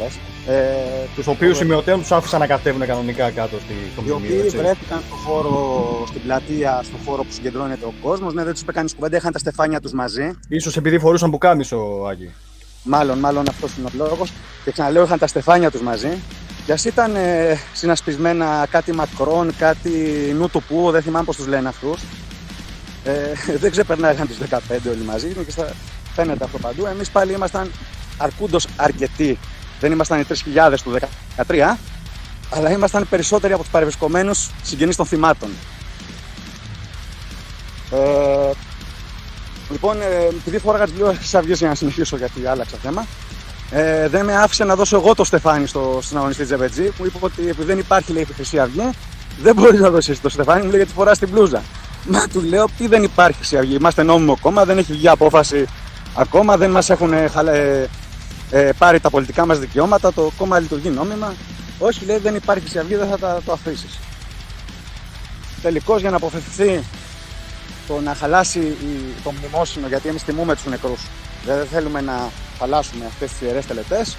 Λες. 0.00 0.18
Ε, 0.46 0.62
Τους 1.14 1.26
οποίους 1.26 1.56
σημειωτέων 1.56 2.00
τους 2.00 2.12
άφησαν 2.12 2.40
να 2.40 2.46
κατέβουν 2.46 2.86
κανονικά 2.86 3.30
κάτω 3.30 3.56
στη, 3.58 3.74
στο 3.92 4.00
οι 4.00 4.04
μνημείο. 4.04 4.16
οποίοι 4.16 4.40
έτσι. 4.44 4.56
βρέθηκαν 4.56 5.02
στο 5.06 5.14
χώρο, 5.14 6.04
στην 6.06 6.22
πλατεία, 6.22 6.80
στο 6.84 6.96
χώρο 7.04 7.22
που 7.22 7.32
συγκεντρώνεται 7.32 7.84
ο 7.84 7.94
κόσμος. 8.02 8.34
Ναι, 8.34 8.44
δεν 8.44 8.52
τους 8.52 8.62
είπε 8.62 8.72
κανείς 8.72 8.94
κουβέντα, 8.94 9.16
είχαν 9.16 9.32
τα 9.32 9.38
στεφάνια 9.38 9.80
τους 9.80 9.92
μαζί. 9.92 10.30
Ίσως 10.48 10.76
επειδή 10.76 10.98
φορούσαν 10.98 11.30
πουκάμισο, 11.30 12.06
Άγγι. 12.08 12.32
Μάλλον, 12.82 13.18
μάλλον 13.18 13.48
αυτός 13.48 13.76
είναι 13.78 13.86
ο 13.86 13.90
λόγος. 14.04 14.32
Και 14.64 14.70
ξαναλέω, 14.70 15.02
είχαν 15.04 15.18
τα 15.18 15.26
στεφάνια 15.26 15.70
τους 15.70 15.80
μαζί. 15.80 16.08
Και 16.66 16.72
ας 16.72 16.84
ήταν 16.84 17.14
ε, 17.16 17.58
συνασπισμένα 17.72 18.66
κάτι 18.70 18.92
μακρόν, 18.92 19.56
κάτι 19.58 19.90
νου 20.38 20.48
του 20.48 20.62
που, 20.68 20.90
δεν 20.90 21.02
θυμάμαι 21.02 21.24
πώς 21.24 21.36
τους 21.36 21.46
λένε 21.46 21.68
αυτούς. 21.68 22.02
Ε, 23.04 23.12
δεν 23.62 23.70
ξεπερνάγαν 23.70 24.26
τους 24.26 24.36
15 24.50 24.58
όλοι 24.88 25.04
μαζί 25.06 25.28
και 25.44 25.50
στα... 25.50 25.72
φαίνεται 26.14 26.44
αυτό 26.44 26.58
παντού. 26.58 26.86
Εμείς 26.86 27.10
πάλι 27.10 27.32
ήμασταν 27.32 27.70
αρκούντος 28.16 28.66
αρκετοί. 28.76 29.38
Δεν 29.80 29.92
ήμασταν 29.92 30.20
οι 30.20 30.24
3.000 30.28 30.74
του 30.84 30.96
2013, 31.46 31.76
αλλά 32.50 32.70
ήμασταν 32.70 33.06
περισσότεροι 33.10 33.52
από 33.52 33.62
τους 33.62 33.70
παρευρισκομένους 33.70 34.50
συγγενείς 34.62 34.96
των 34.96 35.06
θυμάτων. 35.06 35.48
Ε, 37.90 38.50
λοιπόν, 39.70 40.00
ε, 40.00 40.04
επειδή 40.26 40.58
φόραγα 40.58 40.84
τις 40.84 40.94
δύο 40.94 41.16
Αυγή 41.32 41.52
για 41.52 41.68
να 41.68 41.74
συνεχίσω 41.74 42.16
γιατί 42.16 42.46
άλλαξα 42.46 42.76
θέμα, 42.82 43.06
Ε, 43.70 44.08
δεν 44.08 44.24
με 44.24 44.36
άφησε 44.36 44.64
να 44.64 44.74
δώσω 44.74 44.96
εγώ 44.96 45.14
το 45.14 45.24
στεφάνι 45.24 45.66
στο 45.66 45.98
συναγωνιστή 46.02 46.44
Τζεβετζή, 46.44 46.90
που 46.90 47.06
είπε 47.06 47.18
ότι 47.20 47.48
επειδή 47.48 47.64
δεν 47.64 47.78
υπάρχει 47.78 48.12
λέει, 48.12 48.26
η 48.30 48.32
Χρυσή 48.32 48.58
Αυγή, 48.58 48.90
δεν 49.42 49.54
μπορείς 49.54 49.80
να 49.80 49.90
δώσεις 49.90 50.20
το 50.20 50.28
στεφάνι, 50.28 50.62
μου 50.62 50.68
λέει 50.68 50.76
γιατί 50.76 50.92
φοράς 50.92 51.18
την 51.18 51.28
μπλούζα. 51.28 51.62
Μα 52.08 52.26
του 52.32 52.40
λέω, 52.40 52.66
τι 52.78 52.86
δεν 52.86 53.02
υπάρχει 53.02 53.36
Χρυσή 53.36 53.56
Αυγή. 53.56 53.74
Είμαστε 53.74 54.02
νόμιμο 54.02 54.38
κόμμα, 54.40 54.64
δεν 54.64 54.78
έχει 54.78 54.92
βγει 54.92 55.08
απόφαση 55.08 55.66
ακόμα, 56.14 56.56
δεν 56.56 56.70
μας 56.70 56.90
έχουν 56.90 57.12
ε, 57.12 57.28
χαλε, 57.28 57.86
ε, 58.50 58.70
πάρει 58.78 59.00
τα 59.00 59.10
πολιτικά 59.10 59.46
μας 59.46 59.58
δικαιώματα, 59.58 60.12
το 60.12 60.30
κόμμα 60.36 60.58
λειτουργεί 60.58 60.88
νόμιμα. 60.88 61.34
Όχι, 61.78 62.04
λέει, 62.04 62.18
δεν 62.18 62.34
υπάρχει 62.34 62.62
Χρυσή 62.62 62.78
Αυγή, 62.78 62.94
δεν 62.94 63.08
θα 63.08 63.18
τα, 63.18 63.40
το 63.44 63.52
αφήσεις. 63.52 63.98
Τελικώς 65.62 66.00
για 66.00 66.10
να 66.10 66.16
αποφευθεί 66.16 66.82
το 67.86 68.00
να 68.00 68.14
χαλάσει 68.14 68.58
η, 68.58 69.14
το 69.24 69.32
μνημόσυνο, 69.32 69.86
γιατί 69.86 70.08
εμείς 70.08 70.24
τιμούμε 70.24 70.54
τους 70.54 70.64
νεκρούς. 70.66 71.00
Δεν 71.44 71.66
θέλουμε 71.66 72.00
να 72.00 72.30
χαλάσουμε 72.58 73.04
αυτές 73.06 73.30
τις 73.30 73.40
ιερές 73.40 73.66
τελετές. 73.66 74.16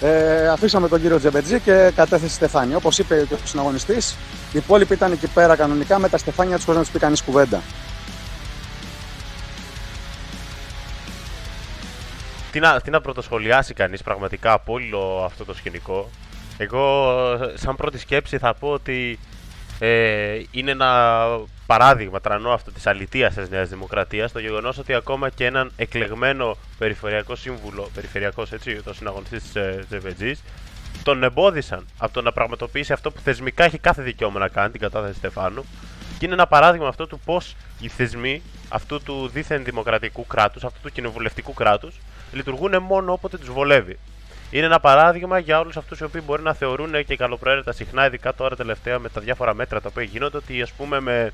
Ε, 0.00 0.48
αφήσαμε 0.48 0.88
τον 0.88 1.00
κύριο 1.00 1.18
Τζεμπετζή 1.18 1.60
και 1.60 1.92
κατέθεσε 1.96 2.34
στεφάνι. 2.34 2.74
Όπως 2.74 2.98
είπε 2.98 3.26
και 3.28 3.34
ο 3.34 3.38
συναγωνιστής, 3.44 4.16
οι 4.52 4.58
υπόλοιποι 4.58 4.94
ήταν 4.94 5.12
εκεί 5.12 5.26
πέρα 5.26 5.56
κανονικά 5.56 5.98
με 5.98 6.08
τα 6.08 6.18
στεφάνια 6.18 6.56
τους 6.56 6.64
χωρίς 6.64 6.78
να 6.78 6.84
τους 6.84 6.92
πει 6.92 6.98
κανείς 6.98 7.22
κουβέντα. 7.22 7.60
Τι 12.52 12.60
να, 12.60 12.80
τι 12.80 12.90
να 12.90 13.00
πρωτοσχολιάσει 13.00 13.74
κανείς 13.74 14.02
πραγματικά 14.02 14.52
από 14.52 14.72
όλο 14.72 15.22
αυτό 15.24 15.44
το 15.44 15.54
σκηνικό. 15.54 16.10
Εγώ 16.58 17.14
σαν 17.54 17.76
πρώτη 17.76 17.98
σκέψη 17.98 18.38
θα 18.38 18.54
πω 18.54 18.68
ότι 18.68 19.18
ε, 19.78 20.42
είναι 20.50 20.70
ένα 20.70 21.28
παράδειγμα 21.66 22.20
τρανό 22.20 22.50
αυτό 22.50 22.72
της 22.72 22.86
αλητείας 22.86 23.34
της 23.34 23.48
Νέας 23.48 23.68
Δημοκρατίας 23.68 24.32
το 24.32 24.38
γεγονός 24.38 24.78
ότι 24.78 24.94
ακόμα 24.94 25.28
και 25.28 25.44
έναν 25.46 25.72
εκλεγμένο 25.76 26.56
περιφερειακό 26.78 27.36
σύμβουλο, 27.36 27.90
περιφερειακός 27.94 28.52
έτσι, 28.52 28.82
το 28.82 28.94
συναγωνιστής 28.94 29.42
της 29.42 29.56
ε, 29.56 29.84
Ζεβετζής, 29.88 30.42
τον 31.02 31.22
εμπόδισαν 31.22 31.86
από 31.98 32.12
το 32.12 32.22
να 32.22 32.32
πραγματοποιήσει 32.32 32.92
αυτό 32.92 33.10
που 33.10 33.20
θεσμικά 33.20 33.64
έχει 33.64 33.78
κάθε 33.78 34.02
δικαίωμα 34.02 34.38
να 34.38 34.48
κάνει, 34.48 34.70
την 34.70 34.80
κατάθεση 34.80 35.14
Στεφάνου. 35.18 35.64
Και 36.18 36.24
είναι 36.24 36.34
ένα 36.34 36.46
παράδειγμα 36.46 36.88
αυτό 36.88 37.06
του 37.06 37.20
πώς 37.24 37.56
οι 37.80 37.88
θεσμοί 37.88 38.42
αυτού 38.68 39.02
του 39.02 39.30
δίθεν 39.32 39.64
δημοκρατικού 39.64 40.26
κράτους, 40.26 40.64
αυτού 40.64 40.78
του 40.82 40.92
κοινοβουλευτικού 40.92 41.54
κράτους, 41.54 41.94
λειτουργούν 42.32 42.82
μόνο 42.82 43.12
όποτε 43.12 43.38
τους 43.38 43.50
βολεύει. 43.50 43.98
Είναι 44.50 44.66
ένα 44.66 44.80
παράδειγμα 44.80 45.38
για 45.38 45.60
όλους 45.60 45.76
αυτούς 45.76 45.98
οι 45.98 46.04
οποίοι 46.04 46.22
μπορεί 46.26 46.42
να 46.42 46.54
θεωρούν 46.54 47.04
και 47.04 47.16
καλοπροαίρετα 47.16 47.72
συχνά, 47.72 48.06
ειδικά 48.06 48.34
τώρα 48.34 48.56
τελευταία 48.56 48.98
με 48.98 49.08
τα 49.08 49.20
διάφορα 49.20 49.54
μέτρα 49.54 49.80
τα 49.80 49.88
οποία 49.90 50.02
γίνονται, 50.02 50.36
ότι 50.36 50.62
ας 50.62 50.72
πούμε 50.72 51.00
με 51.00 51.32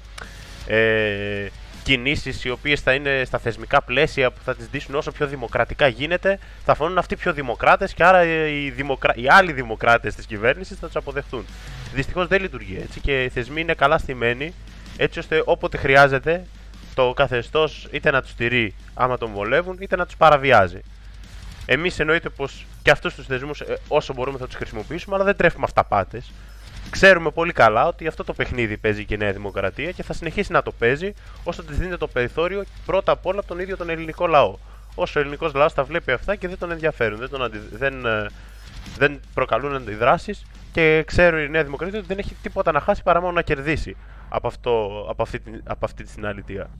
ε, 0.66 1.46
κινήσεις 1.82 2.44
οι 2.44 2.50
οποίες 2.50 2.80
θα 2.80 2.92
είναι 2.92 3.22
στα 3.24 3.38
θεσμικά 3.38 3.82
πλαίσια 3.82 4.30
που 4.30 4.40
θα 4.44 4.54
τις 4.54 4.68
δείσουν 4.68 4.94
όσο 4.94 5.12
πιο 5.12 5.26
δημοκρατικά 5.26 5.86
γίνεται, 5.86 6.38
θα 6.64 6.74
φανούν 6.74 6.98
αυτοί 6.98 7.16
πιο 7.16 7.32
δημοκράτες 7.32 7.94
και 7.94 8.04
άρα 8.04 8.24
οι, 8.48 8.70
δημοκρα... 8.70 9.12
οι 9.16 9.28
άλλοι 9.28 9.52
δημοκράτες 9.52 10.14
της 10.14 10.26
κυβέρνησης 10.26 10.78
θα 10.78 10.86
τους 10.86 10.96
αποδεχτούν. 10.96 11.44
Δυστυχώς 11.94 12.26
δεν 12.26 12.40
λειτουργεί 12.40 12.78
έτσι 12.82 13.00
και 13.00 13.24
οι 13.24 13.28
θεσμοί 13.28 13.60
είναι 13.60 13.74
καλά 13.74 13.98
στημένοι 13.98 14.54
έτσι 14.96 15.18
ώστε 15.18 15.42
όποτε 15.44 15.76
χρειάζεται 15.76 16.46
το 16.96 17.12
καθεστώς 17.12 17.88
είτε 17.90 18.10
να 18.10 18.22
τους 18.22 18.30
στηρεί 18.30 18.74
άμα 18.94 19.18
τον 19.18 19.30
βολεύουν 19.32 19.76
είτε 19.80 19.96
να 19.96 20.06
τους 20.06 20.16
παραβιάζει. 20.16 20.80
Εμείς 21.66 21.98
εννοείται 21.98 22.28
πως 22.28 22.66
και 22.82 22.90
αυτούς 22.90 23.14
τους 23.14 23.26
θεσμούς 23.26 23.60
ε, 23.60 23.78
όσο 23.88 24.12
μπορούμε 24.12 24.38
θα 24.38 24.46
τους 24.46 24.54
χρησιμοποιήσουμε, 24.54 25.14
αλλά 25.14 25.24
δεν 25.24 25.36
τρέφουμε 25.36 25.64
αυταπάτες. 25.64 26.32
Ξέρουμε 26.90 27.30
πολύ 27.30 27.52
καλά 27.52 27.86
ότι 27.86 28.06
αυτό 28.06 28.24
το 28.24 28.32
παιχνίδι 28.32 28.76
παίζει 28.76 29.04
και 29.04 29.14
η 29.14 29.16
Νέα 29.16 29.32
Δημοκρατία 29.32 29.90
και 29.90 30.02
θα 30.02 30.12
συνεχίσει 30.12 30.52
να 30.52 30.62
το 30.62 30.72
παίζει 30.72 31.14
όσο 31.44 31.62
της 31.62 31.76
δίνεται 31.76 31.96
το 31.96 32.06
περιθώριο 32.06 32.64
πρώτα 32.86 33.12
απ' 33.12 33.26
όλα 33.26 33.38
από 33.38 33.48
τον 33.48 33.58
ίδιο 33.58 33.76
τον 33.76 33.90
ελληνικό 33.90 34.26
λαό. 34.26 34.56
Όσο 34.94 35.20
ο 35.20 35.22
ελληνικός 35.22 35.54
λαός 35.54 35.74
τα 35.74 35.84
βλέπει 35.84 36.12
αυτά 36.12 36.36
και 36.36 36.48
δεν 36.48 36.58
τον 36.58 36.70
ενδιαφέρουν, 36.70 37.18
δεν, 37.18 37.28
τον 37.28 37.42
αντι... 37.42 37.60
δεν, 37.72 38.06
ε, 38.06 38.26
δεν 38.98 39.20
προκαλούν 39.34 39.74
αντιδράσεις 39.74 40.46
και 40.72 41.02
ξέρει 41.06 41.44
η 41.44 41.48
Νέα 41.48 41.64
Δημοκρατία 41.64 41.98
ότι 41.98 42.08
δεν 42.08 42.18
έχει 42.18 42.36
τίποτα 42.42 42.72
να 42.72 42.80
χάσει 42.80 43.02
παρά 43.02 43.20
μόνο 43.20 43.32
να 43.32 43.42
κερδίσει 43.42 43.96
από, 44.28 44.46
αυτό, 44.46 45.06
από, 45.08 45.22
αυτή, 45.22 45.42
από 45.64 45.84
αυτή 45.84 46.02
τη 46.02 46.10
συναλυτία. 46.10 46.70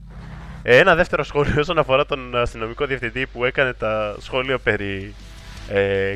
Ε, 0.63 0.77
ένα 0.77 0.95
δεύτερο 0.95 1.23
σχόλιο 1.23 1.59
όσον 1.59 1.77
αφορά 1.77 2.05
τον 2.05 2.35
αστυνομικό 2.35 2.85
διευθυντή 2.85 3.25
που 3.25 3.45
έκανε 3.45 3.73
τα 3.73 4.15
σχόλια 4.19 4.57
περί 4.59 5.13
ε, 5.69 6.15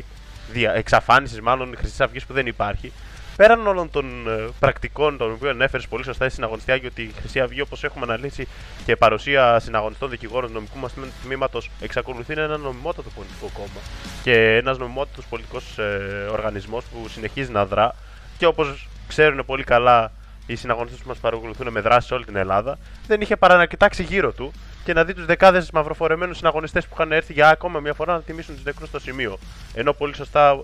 εξαφάνισης 0.74 1.40
μάλλον 1.40 1.74
Χρυσής 1.76 2.00
Αυγής 2.00 2.24
που 2.24 2.32
δεν 2.32 2.46
υπάρχει. 2.46 2.92
Πέραν 3.36 3.66
όλων 3.66 3.90
των 3.90 4.28
ε, 4.28 4.48
πρακτικών 4.58 5.16
των 5.16 5.32
οποίων 5.32 5.60
έφερε 5.60 5.82
πολύ 5.88 6.04
σωστά 6.04 6.26
η 6.26 6.28
συναγωνιστή 6.28 6.72
ότι 6.72 7.02
η 7.02 7.12
Χρυσή 7.18 7.40
Αυγή, 7.40 7.60
όπως 7.60 7.84
έχουμε 7.84 8.04
αναλύσει 8.04 8.48
και 8.84 8.96
παρουσία 8.96 9.58
συναγωνιστών 9.58 10.10
δικηγόρων 10.10 10.52
νομικού 10.52 10.78
μας 10.78 10.92
τμήματος, 11.24 11.70
εξακολουθεί 11.80 12.34
να 12.34 12.42
είναι 12.42 12.52
ένα 12.52 12.62
νομιμότατο 12.62 13.08
πολιτικό 13.14 13.50
κόμμα 13.52 13.80
και 14.22 14.56
ένας 14.56 14.78
νομιμότατος 14.78 15.24
πολιτικός 15.26 15.78
ε, 15.78 16.28
οργανισμός 16.30 16.84
που 16.84 17.08
συνεχίζει 17.08 17.50
να 17.50 17.66
δρά 17.66 17.94
και 18.38 18.46
όπως 18.46 18.88
ξέρουν 19.08 19.44
πολύ 19.44 19.64
καλά 19.64 20.12
οι 20.52 20.56
συναγωνιστές 20.56 21.00
που 21.00 21.08
μας 21.08 21.18
παρακολουθούν 21.18 21.68
με 21.70 21.80
δράση 21.80 22.06
σε 22.06 22.14
όλη 22.14 22.24
την 22.24 22.36
Ελλάδα, 22.36 22.78
δεν 23.06 23.20
είχε 23.20 23.36
παρά 23.36 23.56
να 23.56 23.66
κοιτάξει 23.66 24.02
γύρω 24.02 24.32
του 24.32 24.52
και 24.84 24.92
να 24.92 25.04
δει 25.04 25.14
τους 25.14 25.26
δεκάδες 25.26 25.70
μαυροφορεμένους 25.70 26.36
συναγωνιστές 26.36 26.86
που 26.86 26.94
είχαν 26.94 27.12
έρθει 27.12 27.32
για 27.32 27.48
ακόμα 27.48 27.80
μια 27.80 27.94
φορά 27.94 28.12
να 28.12 28.22
τιμήσουν 28.22 28.54
τους 28.54 28.64
νεκρούς 28.64 28.88
στο 28.88 29.00
σημείο. 29.00 29.38
Ενώ 29.74 29.92
πολύ 29.92 30.14
σωστά 30.14 30.58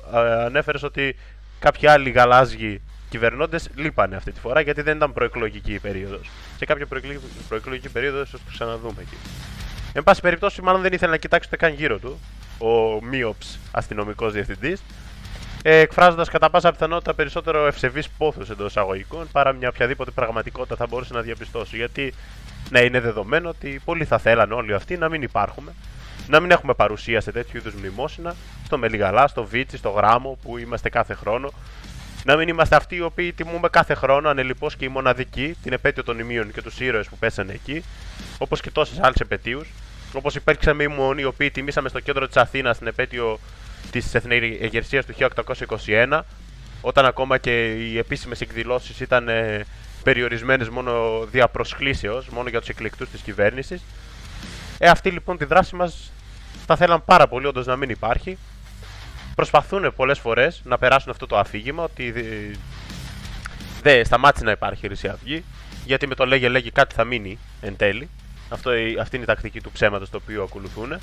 ανέφερες 0.45 0.83
ότι 0.83 1.17
κάποιοι 1.59 1.89
άλλοι 1.89 2.11
γαλάζιοι 2.11 2.81
κυβερνώντες 3.09 3.69
λείπανε 3.75 4.17
αυτή 4.17 4.33
τη 4.33 4.41
φορά 4.41 4.61
γιατί 4.61 4.83
δεν 4.83 4.97
ήταν 4.97 5.13
προεκλογική 5.13 5.73
η 5.73 5.79
περίοδος. 5.79 6.31
Σε 6.59 6.65
κάποια 6.65 6.87
προεκλογική 7.49 7.89
περίοδος 7.89 8.29
ίσως 8.29 8.41
το 8.45 8.51
ξαναδούμε 8.53 9.01
εκεί. 9.01 9.17
Εν 9.93 10.03
πάση 10.03 10.21
περιπτώσει, 10.21 10.63
μάλλον 10.63 10.81
δεν 10.81 10.93
ήθελε 10.93 11.11
να 11.11 11.17
κοιτάξει 11.17 11.49
ούτε 11.53 11.67
καν 11.67 11.75
γύρω 11.75 11.99
του 11.99 12.19
ο 12.59 13.05
Μίοψ 13.05 13.59
αστυνομικός 13.71 14.33
διευθυντής 14.33 14.81
ε, 14.81 14.83
εκφράζοντας 15.63 16.29
κατά 16.29 16.51
πάσα 16.51 16.71
πιθανότητα 16.71 17.15
περισσότερο 17.15 17.67
ευσεβείς 17.67 18.09
πόθους 18.09 18.51
εντός 18.51 18.69
εισαγωγικών 18.69 19.29
παρά 19.33 19.53
μια 19.53 19.69
οποιαδήποτε 19.69 20.11
πραγματικότητα 20.11 20.77
θα 20.77 20.87
μπορούσε 20.87 21.15
να 21.15 21.21
διαπιστώσει. 21.21 21.77
Γιατί 21.77 22.15
ναι, 22.71 22.81
είναι 22.81 23.01
δεδομένο 23.01 23.49
ότι 23.49 23.81
πολλοί 23.85 24.05
θα 24.05 24.19
θέλανε 24.19 24.55
όλοι 24.55 24.75
αυτοί 24.75 24.97
να 24.97 25.09
μην 25.09 25.23
υπάρχουμε, 25.23 25.73
να 26.29 26.41
μην 26.41 26.51
έχουμε 26.51 26.75
παρουσία 26.75 27.21
σε 27.21 27.33
τέτοιου 27.33 27.57
είδους 27.57 27.75
μνημόσυνα, 27.75 28.35
στο 28.65 28.79
Μελιγαλά, 28.79 29.27
στο 29.27 29.45
Βίτσι, 29.45 29.77
στο 29.77 29.91
Γράμμο 29.91 30.39
που 30.43 30.59
είμαστε 30.59 30.89
κάθε 30.89 31.15
χρόνο. 31.15 31.53
Να 32.25 32.37
μην 32.37 32.49
είμαστε 32.49 32.77
αυτοί 32.77 32.97
οι 32.97 33.01
οποίοι 33.01 33.33
τιμούμε 33.33 33.69
κάθε 33.69 33.95
χρόνο 33.95 34.29
ανελειπώ 34.29 34.71
και 34.79 34.85
οι 34.85 34.89
μοναδικοί 34.89 35.57
την 35.63 35.73
επέτειο 35.73 36.05
των 36.05 36.19
ημείων 36.19 36.53
και 36.53 36.63
τους 36.63 36.81
ήρωες 36.81 37.09
που 37.09 37.17
πέσανε 37.19 37.53
εκεί, 37.53 37.85
όπως 38.39 38.61
και 38.61 38.71
τόσες 38.71 38.99
άλλες 39.01 39.17
επαιτίους. 39.17 39.69
Όπως 40.13 40.35
υπήρξαμε 40.35 40.83
οι 40.83 40.89
μόνοι 40.89 41.23
οι 41.23 41.25
οποίοι 41.25 41.51
τιμήσαμε 41.51 41.89
στο 41.89 42.01
κέντρο 42.01 42.27
της 42.27 42.37
Αθήνας 42.37 42.79
την 42.79 42.87
επέτειο 42.87 43.39
της 43.91 44.15
εθνικής 44.15 44.89
του 45.07 45.15
1821, 45.87 46.21
όταν 46.81 47.05
ακόμα 47.05 47.39
και 47.39 47.73
οι 47.73 47.99
επίσημες 47.99 48.41
εκδηλώσεις 48.41 49.01
ήταν 49.01 49.29
ε, 49.29 49.65
περιορισμένες 50.03 50.69
μόνο 50.69 51.25
δια 51.31 51.49
προσκλήσεω, 51.49 52.25
μόνο 52.31 52.49
για 52.49 52.61
τους 52.61 52.69
εκλεκτούς 52.69 53.09
της 53.11 53.21
κυβέρνησης. 53.21 53.83
Ε, 54.79 54.89
αυτή 54.89 55.11
λοιπόν 55.11 55.39
τη 55.39 55.45
δράση 55.45 55.75
μας 55.75 56.13
θα 56.67 56.77
θέλαν 56.77 57.05
πάρα 57.05 57.29
πολύ 57.29 57.47
όντως 57.47 57.67
να 57.67 57.77
μην 57.77 57.91
υπάρχει. 57.91 58.39
Προσπαθούν 59.35 59.93
πολλές 59.97 60.19
φορές 60.19 60.61
να 60.65 60.79
περάσουν 60.79 61.11
αυτό 61.11 61.27
το 61.27 61.39
αφήγημα 61.39 61.83
ότι 61.83 62.13
δεν 63.83 64.05
σταμάτησε 64.05 64.45
να 64.45 64.51
υπάρχει 64.51 64.85
η 64.85 64.89
Χρυσή 64.89 65.09
Αυγή, 65.09 65.45
γιατί 65.85 66.07
με 66.07 66.15
το 66.15 66.27
λέγε 66.27 66.49
λέγει 66.49 66.71
κάτι 66.71 66.95
θα 66.95 67.05
μείνει 67.05 67.39
εν 67.61 67.77
τέλει. 67.77 68.09
Αυτό, 68.49 68.71
αυτή 69.01 69.17
είναι 69.17 69.25
η 69.25 69.29
τακτική 69.29 69.61
του 69.61 69.71
ψέματος 69.73 70.11
το 70.11 70.19
οποίο 70.23 70.43
ακολουθούν. 70.43 70.99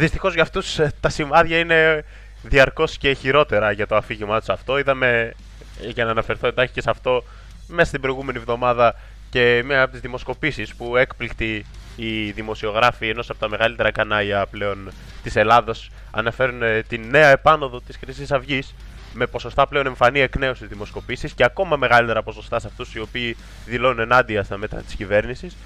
Δυστυχώς 0.00 0.34
για 0.34 0.42
αυτούς 0.42 0.78
ε, 0.78 0.92
τα 1.00 1.08
σημάδια 1.08 1.58
είναι 1.58 2.04
διαρκώς 2.42 2.98
και 2.98 3.12
χειρότερα 3.12 3.72
για 3.72 3.86
το 3.86 3.96
αφήγημά 3.96 4.38
τους 4.38 4.48
αυτό. 4.48 4.78
Είδαμε, 4.78 5.32
για 5.80 6.04
να 6.04 6.10
αναφερθώ 6.10 6.46
εντάχει 6.46 6.72
και 6.72 6.80
σε 6.80 6.90
αυτό, 6.90 7.24
μέσα 7.66 7.88
στην 7.88 8.00
προηγούμενη 8.00 8.38
εβδομάδα 8.38 8.94
και 9.30 9.62
μία 9.66 9.82
από 9.82 9.92
τις 9.92 10.00
δημοσκοπήσεις 10.00 10.74
που 10.74 10.96
έκπληκτη 10.96 11.66
οι 11.96 12.30
δημοσιογράφοι 12.30 13.08
ενός 13.08 13.30
από 13.30 13.38
τα 13.38 13.48
μεγαλύτερα 13.48 13.90
κανάλια 13.90 14.46
πλέον 14.46 14.90
της 15.22 15.36
Ελλάδος 15.36 15.90
αναφέρουν 16.10 16.62
ε, 16.62 16.82
τη 16.82 16.98
νέα 16.98 17.28
επάνωδο 17.28 17.80
της 17.80 17.96
Χρυσής 17.96 18.32
Αυγής 18.32 18.74
με 19.14 19.26
ποσοστά 19.26 19.66
πλέον 19.66 19.86
εμφανή 19.86 20.20
εκ 20.20 20.36
νέου 20.36 20.54
στις 20.54 20.68
δημοσκοπήσεις 20.68 21.32
και 21.32 21.44
ακόμα 21.44 21.76
μεγαλύτερα 21.76 22.22
ποσοστά 22.22 22.58
σε 22.60 22.66
αυτούς 22.66 22.94
οι 22.94 23.00
οποίοι 23.00 23.36
δηλώνουν 23.66 23.98
ενάντια 23.98 24.42
στα 24.42 24.56
μέτρα 24.56 24.80
της 24.80 24.94
κυβέρνησης. 24.94 25.56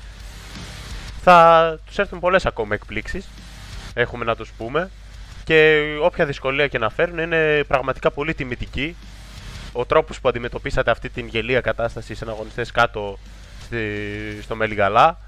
Θα 1.22 1.78
τους 1.86 1.98
έρθουν 1.98 2.20
πολλές 2.20 2.46
ακόμα 2.46 2.74
εκπλήξεις 2.74 3.28
έχουμε 3.94 4.24
να 4.24 4.36
τους 4.36 4.52
πούμε 4.56 4.90
και 5.44 5.84
όποια 6.00 6.26
δυσκολία 6.26 6.66
και 6.66 6.78
να 6.78 6.90
φέρουν 6.90 7.18
είναι 7.18 7.64
πραγματικά 7.64 8.10
πολύ 8.10 8.34
τιμητική. 8.34 8.96
Ο 9.72 9.84
τρόπος 9.84 10.20
που 10.20 10.28
αντιμετωπίσατε 10.28 10.90
αυτή 10.90 11.08
την 11.08 11.26
γελία 11.26 11.60
κατάσταση 11.60 12.14
σε 12.14 12.24
αγωνιστές 12.28 12.70
κάτω 12.70 13.18
στη, 13.62 13.78
στο 14.42 14.54
Μελιγαλά 14.56 15.18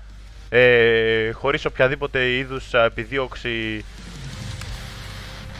ε, 0.48 1.30
χωρίς 1.30 1.64
οποιαδήποτε 1.64 2.30
είδους 2.30 2.74
επιδίωξη 2.74 3.84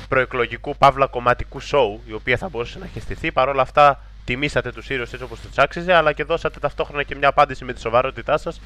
προεκλογικού 0.08 0.76
παύλα 0.76 1.06
κομματικού 1.06 1.60
σοου 1.60 2.02
η 2.06 2.12
οποία 2.12 2.36
θα 2.36 2.48
μπορούσε 2.48 2.78
να 2.78 2.88
χαιστηθεί 2.92 3.32
παρόλα 3.32 3.62
αυτά 3.62 4.00
τιμήσατε 4.24 4.72
τους 4.72 4.90
ήρωες 4.90 5.12
έτσι 5.12 5.24
όπως 5.24 5.40
τους 5.40 5.58
άξιζε 5.58 5.94
αλλά 5.94 6.12
και 6.12 6.24
δώσατε 6.24 6.58
ταυτόχρονα 6.58 7.02
και 7.02 7.16
μια 7.16 7.28
απάντηση 7.28 7.64
με 7.64 7.72
τη 7.72 7.80
σοβαρότητά 7.80 8.38
σας 8.38 8.60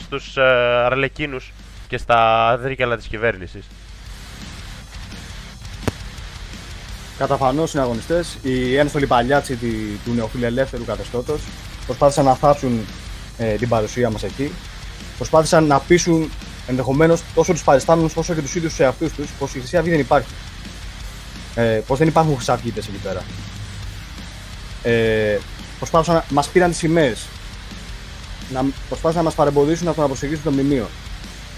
στους 0.00 0.36
ε, 0.36 0.42
αρλεκίνους 0.84 1.52
και 1.88 1.98
στα 1.98 2.48
αδρίκαλα 2.48 2.96
της 2.96 3.06
κυβέρνησης. 3.06 3.66
Καταφανώ 7.18 7.66
συναγωνιστές, 7.66 8.36
οι 8.42 8.76
ένστολοι 8.76 9.06
παλιάτσι 9.06 9.56
τη- 9.56 9.98
του 10.04 10.12
νεοφιλελεύθερου 10.14 10.84
καθεστώτος 10.84 11.40
προσπάθησαν 11.86 12.24
να 12.24 12.34
θάψουν 12.34 12.80
ε, 13.38 13.54
την 13.54 13.68
παρουσία 13.68 14.10
μας 14.10 14.22
εκεί. 14.22 14.52
Προσπάθησαν 15.16 15.66
να 15.66 15.78
πείσουν 15.78 16.30
ενδεχομένως 16.66 17.22
τόσο 17.34 17.52
τους 17.52 17.64
παριστάμενους 17.64 18.16
όσο 18.16 18.34
και 18.34 18.40
τους 18.40 18.54
ίδιους 18.54 18.70
τους 18.70 18.80
εαυτούς 18.80 19.12
τους 19.12 19.30
πως 19.38 19.54
η 19.54 19.58
Χρυσή 19.58 19.76
Αυγή 19.76 19.90
δεν 19.90 19.98
υπάρχει. 20.00 20.28
Ε, 21.54 21.62
πως 21.62 21.98
δεν 21.98 22.08
υπάρχουν 22.08 22.34
χρυσαυγίτε 22.34 22.80
εκεί 22.80 23.00
πέρα. 23.02 23.22
Ε, 24.82 25.38
προσπάθησαν 25.78 26.14
να 26.14 26.24
μας 26.28 26.48
πήραν 26.48 26.70
τις 26.70 26.78
σημαίες. 26.78 27.26
Να, 28.52 28.60
προσπάθησαν 28.88 29.22
να 29.22 29.28
μας 29.28 29.34
παρεμποδίσουν 29.34 29.86
από 29.86 29.96
το 29.96 30.02
να 30.02 30.08
προσεγγίσουν 30.08 30.44
το 30.44 30.50
μνημείο. 30.50 30.88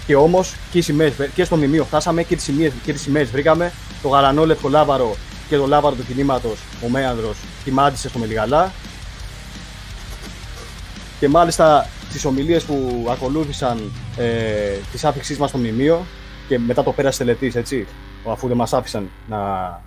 Και 0.07 0.15
όμως 0.15 0.53
και, 0.71 0.77
οι 0.77 0.81
σημαίες, 0.81 1.13
και 1.35 1.43
στο 1.43 1.55
μνημείο 1.55 1.83
φτάσαμε 1.85 2.23
και 2.23 2.35
τις 2.35 2.43
σημαίες, 2.43 2.71
και 2.83 2.93
τις 2.93 3.01
σημαίες 3.01 3.29
βρήκαμε. 3.29 3.71
Το 4.01 4.07
γαλανό 4.07 4.45
λευκό 4.45 4.69
λάβαρο 4.69 5.15
και 5.49 5.57
το 5.57 5.67
λάβαρο 5.67 5.95
του 5.95 6.05
κινήματος, 6.05 6.59
ο 6.85 6.89
Μέανδρος, 6.89 7.37
κοιμάντησε 7.63 8.09
στο 8.09 8.19
Μελιγαλά. 8.19 8.71
Και 11.19 11.27
μάλιστα 11.27 11.89
στι 12.09 12.27
ομιλίες 12.27 12.63
που 12.63 13.07
ακολούθησαν 13.09 13.91
ε, 14.17 14.77
της 14.91 15.03
άφηξής 15.03 15.37
μας 15.37 15.49
στο 15.49 15.57
μνημείο 15.57 16.05
και 16.47 16.59
μετά 16.59 16.83
το 16.83 16.91
πέρασε 16.91 17.17
τελετής, 17.17 17.55
έτσι, 17.55 17.87
αφού 18.31 18.47
δεν 18.47 18.57
μας 18.57 18.73
άφησαν 18.73 19.09
να 19.29 19.37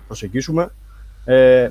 προσεγγίσουμε. 0.07 0.71
Ε, 1.25 1.69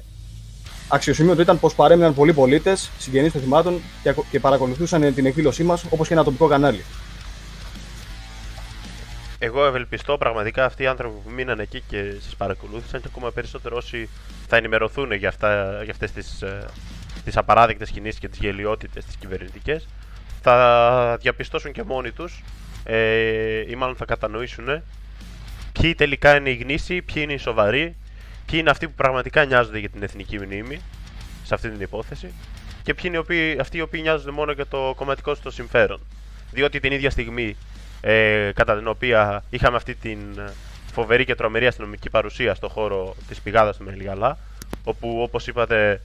Αξιοσημείωτο 0.91 1.43
ήταν 1.43 1.61
πως 1.61 1.74
παρέμειναν 1.74 2.14
πολλοί 2.14 2.32
πολίτες, 2.32 2.91
συγγενείς 2.99 3.32
των 3.32 3.41
θυμάτων 3.41 3.80
και, 4.03 4.09
ακο- 4.09 4.24
και 4.30 4.41
παρακολουθούσαν 4.41 5.14
την 5.14 5.26
εκδήλωσή 5.26 5.62
μας 5.62 5.84
όπως 5.91 6.09
και 6.09 6.14
ένα 6.14 6.24
τοπικό 6.24 6.47
κανάλι. 6.47 6.84
Εγώ 9.39 9.66
ευελπιστώ 9.66 10.18
πραγματικά 10.18 10.64
αυτοί 10.64 10.82
οι 10.82 10.86
άνθρωποι 10.86 11.14
που 11.24 11.30
μείναν 11.30 11.61
εκεί 11.61 11.80
και 11.80 12.14
σας 12.20 12.36
παρακολούθησαν 12.36 13.01
και 13.01 13.09
ακόμα 13.11 13.32
περισσότερο 13.32 13.76
όσοι 13.76 14.09
θα 14.49 14.57
ενημερωθούν 14.57 15.12
για, 15.12 15.28
αυτά, 15.28 15.80
για 15.82 15.93
αυτές 15.93 16.12
τις, 16.12 16.43
ε, 16.43 16.66
τις 17.24 17.36
απαράδεκτες 17.36 17.91
κινήσεις 17.91 18.20
και 18.20 18.28
τις 18.28 18.39
γελιότητες 18.39 19.05
τις 19.05 19.16
κυβερνητικές 19.16 19.89
θα 20.43 21.16
διαπιστώσουν 21.20 21.72
και 21.72 21.82
μόνοι 21.82 22.11
τους 22.11 22.43
ε, 22.84 23.70
ή 23.70 23.74
μάλλον 23.74 23.97
θα 23.97 24.05
κατανοήσουν 24.05 24.82
ποιοι 25.80 25.95
τελικά 25.95 26.36
είναι 26.36 26.51
οι 26.51 26.55
γνήσιοι, 26.55 27.03
ποιοι 27.03 27.22
είναι 27.24 27.32
οι 27.32 27.39
σοβαροί, 27.39 27.97
ποιοι 28.47 28.59
είναι 28.61 28.70
αυτοί 28.70 28.86
που 28.86 28.95
πραγματικά 28.95 29.45
νοιάζονται 29.45 29.78
για 29.78 29.89
την 29.89 30.03
εθνική 30.03 30.39
μνήμη 30.39 30.80
σε 31.45 31.55
αυτή 31.55 31.70
την 31.70 31.80
υπόθεση 31.80 32.32
και 32.82 32.95
ποιοι 32.95 33.05
είναι 33.07 33.16
οι 33.16 33.20
οποίοι, 33.20 33.59
αυτοί 33.61 33.76
οι 33.76 33.80
οποίοι 33.80 34.01
νοιάζονται 34.03 34.30
μόνο 34.30 34.53
για 34.53 34.66
το 34.66 34.93
κομματικό 34.97 35.34
τους 35.36 35.55
συμφέρον. 35.55 36.01
Διότι 36.51 36.80
την 36.80 36.93
ίδια 36.93 37.11
στιγμή 37.11 37.57
ε, 38.01 38.51
κατά 38.55 38.76
την 38.76 38.88
οποία 38.88 39.42
είχαμε 39.51 39.76
αυτή 39.76 39.94
την 39.94 40.18
ε, 40.38 40.53
φοβερή 40.92 41.24
και 41.24 41.34
τρομερή 41.34 41.66
αστυνομική 41.66 42.11
παρουσία 42.11 42.55
στο 42.55 42.68
χώρο 42.68 43.16
της 43.28 43.40
πηγάδας 43.40 43.76
του 43.76 43.84
Μελιγαλά 43.84 44.38
όπου 44.84 45.22
όπως 45.22 45.46
είπατε 45.46 46.01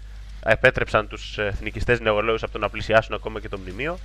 επέτρεψαν 0.45 1.07
τους 1.07 1.37
εθνικιστές 1.37 1.99
νεολαίους 1.99 2.43
από 2.43 2.51
το 2.51 2.59
να 2.59 2.69
πλησιάσουν 2.69 3.15
ακόμα 3.15 3.39
και 3.39 3.49
το 3.49 3.57
μνημείο. 3.57 3.99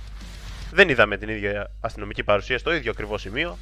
Δεν 0.71 0.89
είδαμε 0.89 1.17
την 1.17 1.29
ίδια 1.29 1.71
αστυνομική 1.81 2.23
παρουσία 2.23 2.57
στο 2.57 2.73
ίδιο 2.73 2.91
ακριβώ 2.91 3.17
σημείο. 3.17 3.57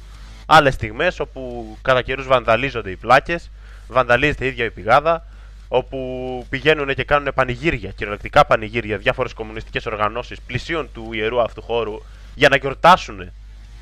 Άλλες 0.46 0.74
στιγμές 0.74 1.20
όπου 1.20 1.76
κατά 1.82 2.02
καιρούς 2.02 2.26
βανδαλίζονται 2.26 2.90
οι 2.90 2.96
πλάκες 2.96 3.50
βανδαλίζεται 3.88 4.44
η 4.44 4.48
ίδια 4.48 4.64
η 4.64 4.70
πηγάδα 4.70 5.26
όπου 5.68 6.46
πηγαίνουν 6.48 6.94
και 6.94 7.04
κάνουν 7.04 7.32
πανηγύρια, 7.34 7.90
κυριολεκτικά 7.90 8.44
πανηγύρια, 8.46 8.96
διάφορες 8.96 9.32
κομμουνιστικές 9.32 9.86
οργανώσεις 9.86 10.40
πλησίων 10.40 10.88
του 10.92 11.12
ιερού 11.12 11.40
αυτού 11.40 11.62
χώρου 11.62 12.02
για 12.34 12.48
να 12.48 12.56
γιορτάσουν 12.56 13.30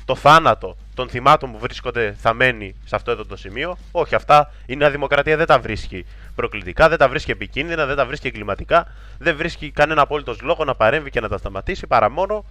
το 0.07 0.15
θάνατο 0.15 0.77
των 0.95 1.09
θυμάτων 1.09 1.51
που 1.51 1.57
βρίσκονται 1.57 2.15
θαμένοι 2.19 2.75
σε 2.85 2.95
αυτό 2.95 3.11
εδώ 3.11 3.25
το 3.25 3.35
σημείο. 3.35 3.77
Όχι, 3.91 4.15
αυτά 4.15 4.51
η 4.65 4.75
Νέα 4.75 4.89
Δημοκρατία 4.89 5.37
δεν 5.37 5.45
τα 5.45 5.59
βρίσκει 5.59 6.05
προκλητικά, 6.35 6.89
δεν 6.89 6.97
τα 6.97 7.09
βρίσκει 7.09 7.31
επικίνδυνα, 7.31 7.85
δεν 7.85 7.95
τα 7.95 8.05
βρίσκει 8.05 8.27
εγκληματικά, 8.27 8.87
δεν 9.17 9.35
βρίσκει 9.35 9.71
κανένα 9.71 10.01
απόλυτος 10.01 10.41
λόγο 10.41 10.63
να 10.63 10.75
παρέμβει 10.75 11.09
και 11.09 11.19
να 11.19 11.27
τα 11.27 11.37
σταματήσει 11.37 11.87
παρά 11.87 12.09
μόνο 12.09 12.45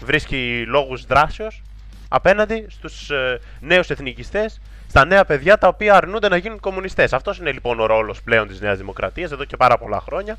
βρίσκει 0.00 0.64
λόγους 0.66 1.04
δράσεως 1.04 1.62
απέναντι 2.08 2.66
στους 2.70 3.10
ε, 3.10 3.40
νέους 3.60 3.90
εθνικιστές, 3.90 4.60
στα 4.88 5.04
νέα 5.04 5.24
παιδιά 5.24 5.58
τα 5.58 5.68
οποία 5.68 5.94
αρνούνται 5.94 6.28
να 6.28 6.36
γίνουν 6.36 6.60
κομμουνιστές. 6.60 7.12
Αυτός 7.12 7.38
είναι 7.38 7.52
λοιπόν 7.52 7.80
ο 7.80 7.86
ρόλος 7.86 8.22
πλέον 8.22 8.48
της 8.48 8.60
Νέας 8.60 8.78
Δημοκρατίας 8.78 9.30
εδώ 9.30 9.44
και 9.44 9.56
πάρα 9.56 9.78
πολλά 9.78 10.00
χρόνια. 10.00 10.36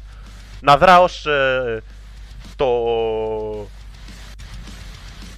Να 0.62 0.78
δρά 0.78 1.02
ως 1.02 1.26
ε, 1.26 1.84
το 2.56 2.68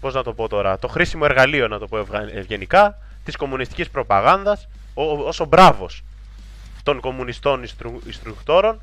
πώς 0.02 0.14
να 0.14 0.24
το 0.24 0.34
πω 0.34 0.47
τώρα, 0.47 0.80
το 0.80 0.88
χρήσιμο 0.88 1.24
εργαλείο, 1.30 1.68
να 1.68 1.80
το 1.80 1.88
πω 1.88 1.97
ευγα- 1.97 2.30
ευγενικά, 2.36 2.97
της 3.24 3.36
κομμουνιστικής 3.36 3.89
προπαγάνδας, 3.89 4.68
ο, 4.93 5.04
ο- 5.04 5.28
ως 5.28 5.39
ο 5.39 5.45
μπράβος 5.45 6.04
των 6.84 6.99
κομμουνιστών 6.99 7.64
ιστρου, 7.64 7.99
ιστρουκτόρων, 8.08 8.82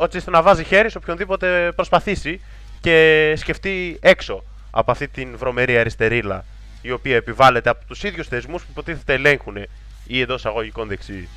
έτσι 0.00 0.16
ώστε 0.16 0.30
να 0.30 0.42
βάζει 0.42 0.64
χέρι 0.64 0.90
σε 0.90 0.98
οποιονδήποτε 0.98 1.72
προσπαθήσει 1.74 2.40
και 2.80 3.32
σκεφτεί 3.36 3.98
έξω 4.00 4.42
από 4.70 4.90
αυτή 4.90 5.08
την 5.08 5.36
βρωμερή 5.36 5.78
αριστερίλα, 5.78 6.44
η 6.82 6.90
οποία 6.90 7.16
επιβάλλεται 7.16 7.70
από 7.70 7.84
τους 7.86 8.02
ίδιους 8.02 8.28
θεσμούς 8.28 8.62
που 8.62 8.68
υποτίθεται 8.70 9.12
ελέγχουν 9.14 9.56
ή 10.06 10.20
εντός 10.20 10.46
αγωγικών 10.46 10.88
δεξιοί. 10.88 11.28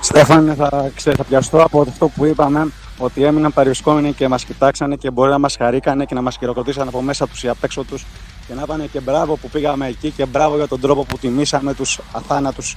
Στέφανε, 0.00 0.54
θα, 0.54 0.90
ξέρεις, 0.94 1.18
θα 1.18 1.24
πιαστώ 1.24 1.62
από 1.62 1.80
αυτό 1.80 2.08
που 2.08 2.24
είπαμε 2.24 2.68
ότι 3.02 3.24
έμειναν 3.24 3.52
παρισκόμενοι 3.52 4.12
και 4.12 4.28
μας 4.28 4.44
κοιτάξανε 4.44 4.96
και 4.96 5.10
μπορεί 5.10 5.30
να 5.30 5.38
μας 5.38 5.56
χαρήκανε 5.56 6.04
και 6.04 6.14
να 6.14 6.22
μας 6.22 6.36
χειροκροτήσαν 6.36 6.88
από 6.88 7.02
μέσα 7.02 7.28
τους 7.28 7.42
ή 7.42 7.48
απ' 7.48 7.64
έξω 7.64 7.84
τους 7.84 8.04
και 8.46 8.54
να 8.54 8.66
πάνε 8.66 8.86
και 8.92 9.00
μπράβο 9.00 9.36
που 9.36 9.48
πήγαμε 9.48 9.86
εκεί 9.86 10.10
και 10.10 10.26
μπράβο 10.26 10.56
για 10.56 10.68
τον 10.68 10.80
τρόπο 10.80 11.04
που 11.04 11.18
τιμήσαμε 11.18 11.74
τους 11.74 11.98
αθάνατους 12.12 12.76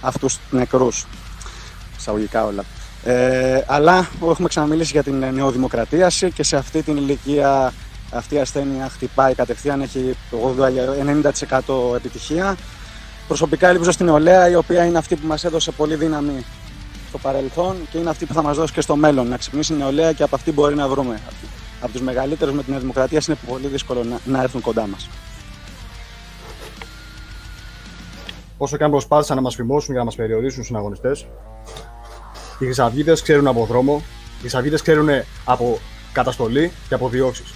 αυτούς 0.00 0.38
νεκρούς. 0.50 1.06
Εισαγωγικά 1.98 2.44
όλα. 2.44 2.64
Ε, 3.04 3.60
αλλά 3.66 4.08
έχουμε 4.30 4.48
ξαναμιλήσει 4.48 4.92
για 4.92 5.02
την 5.02 5.24
νεοδημοκρατίαση 5.32 6.30
και 6.30 6.42
σε 6.42 6.56
αυτή 6.56 6.82
την 6.82 6.96
ηλικία 6.96 7.72
αυτή 8.12 8.34
η 8.34 8.38
ασθένεια 8.38 8.88
χτυπάει 8.88 9.34
κατευθείαν, 9.34 9.80
έχει 9.80 10.16
80-90% 11.60 11.96
επιτυχία. 11.96 12.56
Προσωπικά 13.28 13.68
ελπίζω 13.68 13.90
στην 13.90 14.06
νεολαία 14.06 14.48
η 14.48 14.54
οποία 14.54 14.84
είναι 14.84 14.98
αυτή 14.98 15.16
που 15.16 15.26
μας 15.26 15.44
έδωσε 15.44 15.70
πολύ 15.70 15.94
δύναμη 15.94 16.44
στο 17.12 17.20
παρελθόν 17.20 17.76
και 17.90 17.98
είναι 17.98 18.10
αυτή 18.10 18.26
που 18.26 18.34
θα 18.34 18.42
μας 18.42 18.56
δώσει 18.56 18.72
και 18.72 18.80
στο 18.80 18.96
μέλλον. 18.96 19.28
Να 19.28 19.36
ξυπνήσει 19.36 19.72
η 19.72 19.76
νεολαία 19.76 20.12
και 20.12 20.22
από 20.22 20.34
αυτή 20.34 20.52
μπορεί 20.52 20.74
να 20.74 20.88
βρούμε. 20.88 21.20
Από 21.80 21.92
τους 21.92 22.00
μεγαλύτερους 22.00 22.54
με 22.54 22.62
την 22.62 22.78
δημοκρατία 22.78 23.22
είναι 23.28 23.36
πολύ 23.46 23.66
δύσκολο 23.66 24.04
να, 24.04 24.18
να 24.24 24.42
έρθουν 24.42 24.60
κοντά 24.60 24.86
μας. 24.86 25.08
Όσο 28.56 28.76
και 28.76 28.84
αν 28.84 28.90
προσπάθησαν 28.90 29.36
να 29.36 29.42
μας 29.42 29.54
φημώσουν 29.54 29.90
για 29.90 29.98
να 29.98 30.04
μας 30.04 30.14
περιορίσουν 30.14 30.52
στου 30.52 30.64
συναγωνιστές, 30.64 31.26
οι 32.58 32.64
Χρυσαυγίτε 32.64 33.12
ξέρουν 33.12 33.46
από 33.46 33.64
δρόμο, 33.64 34.02
οι 34.36 34.40
Χρυσαυγίτε 34.40 34.76
ξέρουν 34.82 35.08
από 35.44 35.78
καταστολή 36.12 36.72
και 36.88 36.94
από 36.94 37.08
διώξεις. 37.08 37.54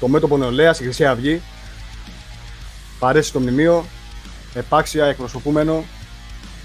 Το 0.00 0.08
μέτωπο 0.08 0.36
νεολαίας, 0.36 0.80
η 0.80 0.82
Χρυσή 0.82 1.06
Αυγή, 1.06 1.42
παρέσει 2.98 3.28
στο 3.28 3.40
μνημείο, 3.40 3.84
επάξια 4.54 5.04
εκπροσωπούμενο 5.04 5.84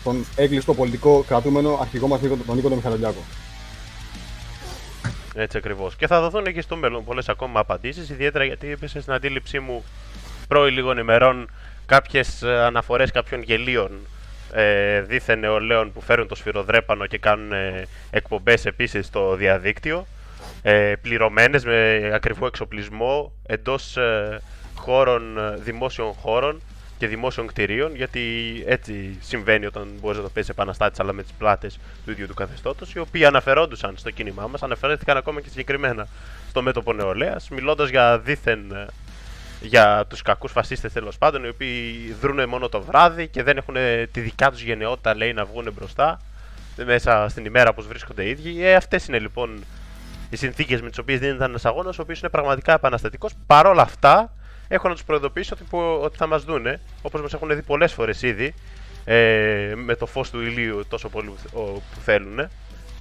τον 0.04 0.26
έγκλειστο 0.36 0.74
πολιτικό 0.74 1.24
κρατούμενο 1.28 1.78
αρχηγό 1.82 2.08
μας 2.08 2.20
τον 2.20 2.56
Νίκο 2.56 2.68
τον 2.68 2.78
Μιχαλολιάκο. 2.78 3.24
Έτσι 5.36 5.58
ακριβώς. 5.58 5.96
Και 5.96 6.08
θα 6.08 6.22
δοθούν 6.22 6.54
και 6.54 6.62
στο 6.62 6.76
μέλλον 6.76 7.04
πολλές 7.04 7.30
ακόμα 7.30 7.60
απαντήσεις, 7.60 8.10
ιδιαίτερα 8.10 8.44
γιατί 8.44 8.72
έπεσε 8.72 9.02
στην 9.02 9.14
αντίληψή 9.14 9.60
μου 9.60 9.84
πρώην 10.48 10.74
λίγων 10.74 10.98
ημερών 10.98 11.50
κάποιες 11.86 12.44
αναφορές 12.44 13.12
κάποιων 13.12 13.42
γελίων 13.42 13.92
ε, 14.54 15.02
δίθεν 15.02 15.40
νεολαίων 15.40 15.94
που 15.94 16.02
φέρουν 16.02 16.28
το 16.28 16.36
σφυροδρέπανο 16.36 17.06
και 17.06 17.18
κάνουν 17.18 17.52
ε, 17.52 17.88
εκπομπές 18.10 18.66
επίσης 18.66 19.06
στο 19.06 19.36
διαδίκτυο. 19.36 20.08
Ε, 20.62 20.94
πληρωμένες 21.02 21.66
με 21.66 22.12
ακριβό 22.14 22.46
εξοπλισμό 22.46 23.32
εντός 23.46 23.98
ε, 23.98 24.42
χώρων, 24.76 25.38
ε, 25.38 25.56
δημόσιων 25.56 26.14
χώρων 26.14 26.62
και 27.00 27.08
δημόσιων 27.08 27.48
κτηρίων, 27.48 27.96
γιατί 27.96 28.22
έτσι 28.66 29.18
συμβαίνει 29.22 29.66
όταν 29.66 29.92
μπορείς 30.00 30.18
να 30.18 30.24
το 30.24 30.30
παίζει 30.30 30.50
επαναστάτης, 30.52 31.00
αλλά 31.00 31.14
με 31.14 31.22
τις 31.24 31.32
πλάτες 31.38 31.80
του 32.06 32.12
ίδιου 32.12 32.28
του 32.28 32.34
καθεστώτος, 32.34 32.94
οι 32.94 33.00
οποίοι 33.00 33.26
αναφερόντουσαν 33.26 33.98
στο 33.98 34.12
κίνημά 34.12 34.48
μας, 34.48 34.64
αναφέρθηκαν 34.64 35.18
ακόμα 35.18 35.42
και 35.42 35.50
συγκεκριμένα 35.50 36.08
στο 36.50 36.62
μέτωπο 36.62 36.94
νεολαίας, 36.94 37.50
μιλώντας 37.50 37.90
για 37.90 38.20
δίθεν 38.20 38.72
ε, 38.72 38.86
για 39.62 40.06
τους 40.10 40.22
κακούς 40.22 40.52
φασίστες 40.52 40.94
τέλος 40.94 41.18
πάντων, 41.18 41.44
οι 41.44 41.48
οποίοι 41.48 42.16
δρούν 42.22 42.50
μόνο 42.50 42.70
το 42.70 42.82
βράδυ 42.82 43.28
και 43.28 43.44
δεν 43.44 43.58
έχουν 43.58 43.76
ε, 43.76 44.08
τη 44.12 44.20
δικιά 44.20 44.52
τους 44.52 44.62
γενναιότητα, 44.62 45.16
λέει, 45.16 45.34
να 45.34 45.46
βγουν 45.46 45.74
μπροστά 45.76 46.22
μέσα 46.86 47.28
στην 47.30 47.46
ημέρα 47.46 47.74
που 47.74 47.84
βρίσκονται 47.88 48.24
οι 48.24 48.30
ίδιοι. 48.30 48.66
Ε, 48.66 48.76
Αυτές 48.76 49.08
είναι 49.08 49.20
λοιπόν 49.20 49.64
οι 50.30 50.36
συνθήκες 50.36 50.82
με 50.82 50.90
τις 50.90 50.98
οποίες 50.98 51.20
δίνεται 51.20 51.44
ένας 51.44 51.66
αγώνας, 51.66 52.00
ο 52.00 52.02
οποίος 52.02 52.20
είναι 52.20 52.30
πραγματικά 52.30 52.74
επαναστατικός. 52.74 53.34
Παρ' 53.48 53.66
όλα 53.66 53.82
αυτά, 53.82 54.34
έχω 54.72 54.88
να 54.88 54.94
τους 54.94 55.04
προειδοποιήσω 55.04 55.52
ότι, 55.54 55.64
που- 55.70 56.00
ότι 56.04 56.18
θα 56.18 56.28
μας 56.28 56.44
δούνε, 56.44 56.80
όπως 57.02 57.22
μας 57.22 57.34
έχουν 57.34 57.56
δει 57.56 57.62
πολλές 57.62 57.94
φορές 57.94 58.22
ήδη, 58.22 58.54
ε, 59.06 59.74
με 59.76 59.96
το 59.96 60.06
φως 60.06 60.30
του 60.30 60.42
ηλίου 60.42 60.84
τόσο 60.90 61.10
πολύ 61.10 61.28
που, 61.28 61.60
ο- 61.60 61.82
που 61.94 62.00
θέλουν 62.04 62.48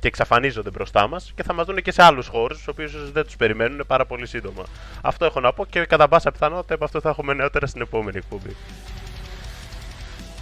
και 0.01 0.09
εξαφανίζονται 0.09 0.71
μπροστά 0.71 1.09
μας 1.09 1.33
και 1.35 1.43
θα 1.43 1.53
μας 1.53 1.66
δούνε 1.66 1.81
και 1.81 1.93
σε 1.93 2.03
άλλους 2.03 2.27
χώρους, 2.27 2.59
του 2.59 2.64
οποίους 2.71 3.12
δεν 3.12 3.25
τους 3.25 3.37
περιμένουν 3.37 3.85
πάρα 3.87 4.05
πολύ 4.07 4.27
σύντομα. 4.27 4.64
Αυτό 5.01 5.25
έχω 5.25 5.41
να 5.41 5.53
πω 5.53 5.66
και 5.66 5.85
κατά 5.85 6.09
πάσα 6.09 6.31
πιθανότητα 6.33 6.75
από 6.75 6.85
αυτό 6.85 7.01
θα 7.01 7.09
έχουμε 7.09 7.35
νεότερα 7.35 7.66
στην 7.66 7.81
επόμενη 7.81 8.16
εκπομπή. 8.16 8.57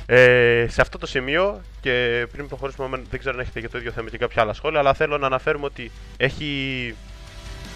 Ε, 0.07 0.67
σε 0.69 0.81
αυτό 0.81 0.99
το 0.99 1.07
σημείο 1.07 1.61
και 1.81 2.27
πριν 2.33 2.49
προχωρήσουμε, 2.49 3.03
δεν 3.11 3.19
ξέρω 3.19 3.35
αν 3.35 3.41
έχετε 3.41 3.61
και 3.61 3.69
το 3.69 3.79
ίδιο 3.79 3.91
θέμα 3.91 4.09
και 4.11 4.19
κάποια 4.19 4.43
άλλα 4.43 4.53
σχόλια, 4.53 4.79
αλλά 4.79 4.95
θέλω 4.95 5.19
να 5.19 5.27
αναφέρουμε 5.27 5.65
ότι 5.65 5.91
έχει 6.17 6.95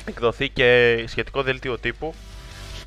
εκδοθεί 0.05 0.48
και 0.48 1.03
σχετικό 1.07 1.42
δελτίο 1.42 1.78
τύπου 1.78 2.14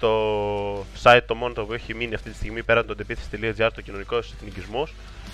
στο 0.03 0.85
site 1.03 1.21
το 1.25 1.35
μόνο 1.35 1.53
το 1.53 1.61
οποίο 1.61 1.75
έχει 1.75 1.93
μείνει 1.93 2.13
αυτή 2.13 2.29
τη 2.29 2.35
στιγμή 2.35 2.63
πέραν 2.63 2.85
των 2.85 2.97
τεπίθεση.gr 2.97 3.69
το 3.75 3.81
κοινωνικός 3.81 4.33
εθνικισμός 4.33 4.93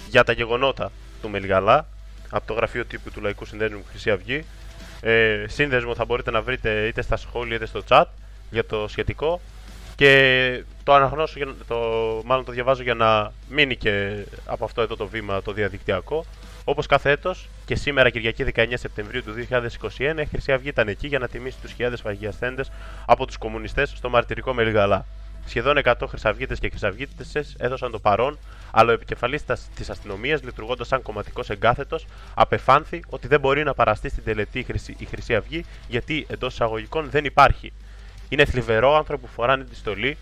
για 0.09 0.23
τα 0.23 0.31
γεγονότα 0.31 0.91
του 1.21 1.29
Μελγαλά 1.29 1.87
από 2.29 2.47
το 2.47 2.53
γραφείο 2.53 2.85
τύπου 2.85 3.11
του 3.11 3.21
Λαϊκού 3.21 3.45
Συνδέσμου 3.45 3.83
Χρυσή 3.89 4.11
Αυγή. 4.11 4.45
Ε, 5.01 5.45
σύνδεσμο 5.47 5.95
θα 5.95 6.05
μπορείτε 6.05 6.31
να 6.31 6.41
βρείτε 6.41 6.87
είτε 6.87 7.01
στα 7.01 7.17
σχόλια 7.17 7.55
είτε 7.55 7.65
στο 7.65 7.81
chat 7.87 8.03
για 8.49 8.65
το 8.65 8.87
σχετικό 8.87 9.41
και 9.95 10.63
το 10.83 10.93
αναγνώσω, 10.93 11.39
το, 11.67 11.77
μάλλον 12.25 12.45
το 12.45 12.51
διαβάζω 12.51 12.83
για 12.83 12.93
να 12.93 13.31
μείνει 13.49 13.75
και 13.75 14.23
από 14.45 14.65
αυτό 14.65 14.81
εδώ 14.81 14.95
το 14.95 15.07
βήμα 15.07 15.41
το 15.41 15.51
διαδικτυακό. 15.51 16.25
Όπως 16.63 16.85
κάθε 16.85 17.09
έτος 17.09 17.49
και 17.65 17.75
σήμερα 17.75 18.09
Κυριακή 18.09 18.45
19 18.55 18.73
Σεπτεμβρίου 18.73 19.23
του 19.23 19.33
2021 19.97 20.19
η 20.19 20.25
Χρυσή 20.25 20.51
Αυγή 20.51 20.67
ήταν 20.67 20.87
εκεί 20.87 21.07
για 21.07 21.19
να 21.19 21.27
τιμήσει 21.27 21.57
τους 21.61 21.71
χιλιάδες 21.71 22.01
φαγιασθέντε 22.01 22.63
από 23.05 23.25
τους 23.25 23.37
κομμουνιστές 23.37 23.89
στο 23.95 24.09
μαρτυρικό 24.09 24.53
Μελιγαλά. 24.53 25.05
Σχεδόν 25.45 25.77
100 25.83 25.93
χρυσαυγίτες 26.07 26.59
και 26.59 26.69
χρυσαυγίτες 26.69 27.55
έδωσαν 27.57 27.91
το 27.91 27.99
παρόν, 27.99 28.37
αλλά 28.71 28.89
ο 28.89 28.93
επικεφαλή 28.93 29.39
της 29.75 29.89
αστυνομίας, 29.89 30.43
λειτουργώντας 30.43 30.87
σαν 30.87 31.01
κομματικός 31.01 31.49
εγκάθετος, 31.49 32.05
απεφάνθη 32.33 33.03
ότι 33.09 33.27
δεν 33.27 33.39
μπορεί 33.39 33.63
να 33.63 33.73
παραστεί 33.73 34.09
στην 34.09 34.23
τελετή 34.23 34.65
η 34.97 35.05
Χρυσή 35.05 35.35
Αυγή 35.35 35.65
γιατί 35.87 36.25
εντός 36.29 36.53
εισαγωγικών 36.53 37.09
δεν 37.09 37.25
υπάρχει. 37.25 37.73
Είναι 38.29 38.45
θλιβερό 38.45 38.95
άνθρωποι 38.95 39.25
που 39.25 39.31
φοράνε 39.31 39.63
τη 39.63 39.75
στολή, 39.75 40.17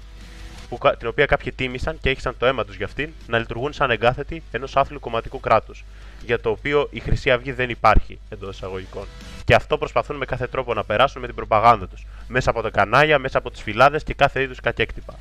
που, 0.70 0.78
την 0.98 1.08
οποία 1.08 1.26
κάποιοι 1.26 1.52
τίμησαν 1.52 1.98
και 2.02 2.10
έχησαν 2.10 2.36
το 2.38 2.46
αίμα 2.46 2.66
τους 2.66 2.76
για 2.76 2.86
αυτήν, 2.86 3.10
να 3.28 3.38
λειτουργούν 3.38 3.74
σαν 3.74 3.92
εγκάθετοι 3.92 4.44
ενός 4.52 4.76
άθλου 4.76 5.00
κομματικού 5.00 5.40
κράτους, 5.40 5.84
για 6.28 6.40
το 6.40 6.50
οποίο 6.50 6.88
η 6.92 7.00
Χρυσή 7.00 7.32
Αυγή 7.32 7.52
δεν 7.52 7.70
υπάρχει 7.70 8.20
εντός 8.30 8.56
εισαγωγικών. 8.56 9.06
Και 9.46 9.56
αυτό 9.56 9.78
προσπαθούν 9.78 10.16
με 10.16 10.26
κάθε 10.26 10.48
τρόπο 10.48 10.74
να 10.74 10.84
περάσουν 10.84 11.22
με 11.22 11.28
την 11.28 11.36
προπαγάνδα 11.36 11.88
τους, 11.88 12.06
μέσα 12.28 12.50
από 12.50 12.62
τα 12.62 12.70
κανάλια, 12.70 13.20
μέσα 13.20 13.38
από 13.38 13.52
τις 13.52 13.62
φυλάδες 13.62 14.04
και 14.04 14.14
κάθε 14.14 14.42
είδους 14.42 14.60
κακέκτυπα. 14.60 15.14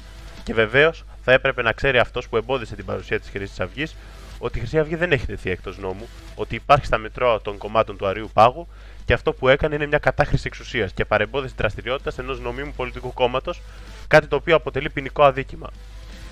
Και 0.44 0.54
βεβαίως 0.54 1.04
θα 1.24 1.32
έπρεπε 1.32 1.62
να 1.62 1.72
ξέρει 1.72 1.98
αυτός 1.98 2.28
που 2.28 2.36
εμπόδισε 2.36 2.74
την 2.76 2.84
παρουσία 2.84 3.20
της 3.20 3.30
Χρυσής 3.30 3.60
Αυγής 3.60 3.96
ότι 4.38 4.58
η 4.58 4.60
Χρυσή 4.60 4.78
Αυγή 4.78 4.94
δεν 4.94 5.12
έχει 5.12 5.26
δεθεί 5.26 5.50
εκτός 5.50 5.78
νόμου, 5.78 6.08
ότι 6.34 6.54
υπάρχει 6.54 6.86
στα 6.86 6.98
μητρώα 6.98 7.40
των 7.40 7.58
κομμάτων 7.58 7.96
του 7.96 8.06
Αρίου 8.06 8.30
Πάγου 8.32 8.68
και 9.04 9.12
αυτό 9.12 9.32
που 9.32 9.48
έκανε 9.48 9.74
είναι 9.74 9.86
μια 9.86 9.98
κατάχρηση 9.98 10.42
εξουσίας 10.46 10.92
και 10.92 11.04
παρεμπόδιση 11.04 11.54
δραστηριότητας 11.56 12.18
ενός 12.18 12.40
νομίμου 12.40 12.72
πολιτικού 12.76 13.12
κόμματος, 13.12 13.60
κάτι 14.08 14.26
το 14.26 14.36
οποίο 14.36 14.56
αποτελεί 14.56 14.90
ποινικό 14.90 15.22
αδίκημα. 15.24 15.70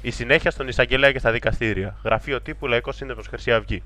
Η 0.02 0.10
συνέχεια 0.10 0.50
στον 0.50 0.68
εισαγγελέα 0.68 1.12
και 1.12 1.18
στα 1.18 1.30
δικαστήρια. 1.30 1.96
Γραφείο 2.04 2.40
τύπου 2.40 2.66
Λαϊκός 2.66 2.96
Σύνδεσμος 2.96 3.26
Χρυσή 3.26 3.52
Αυγή. 3.52 3.82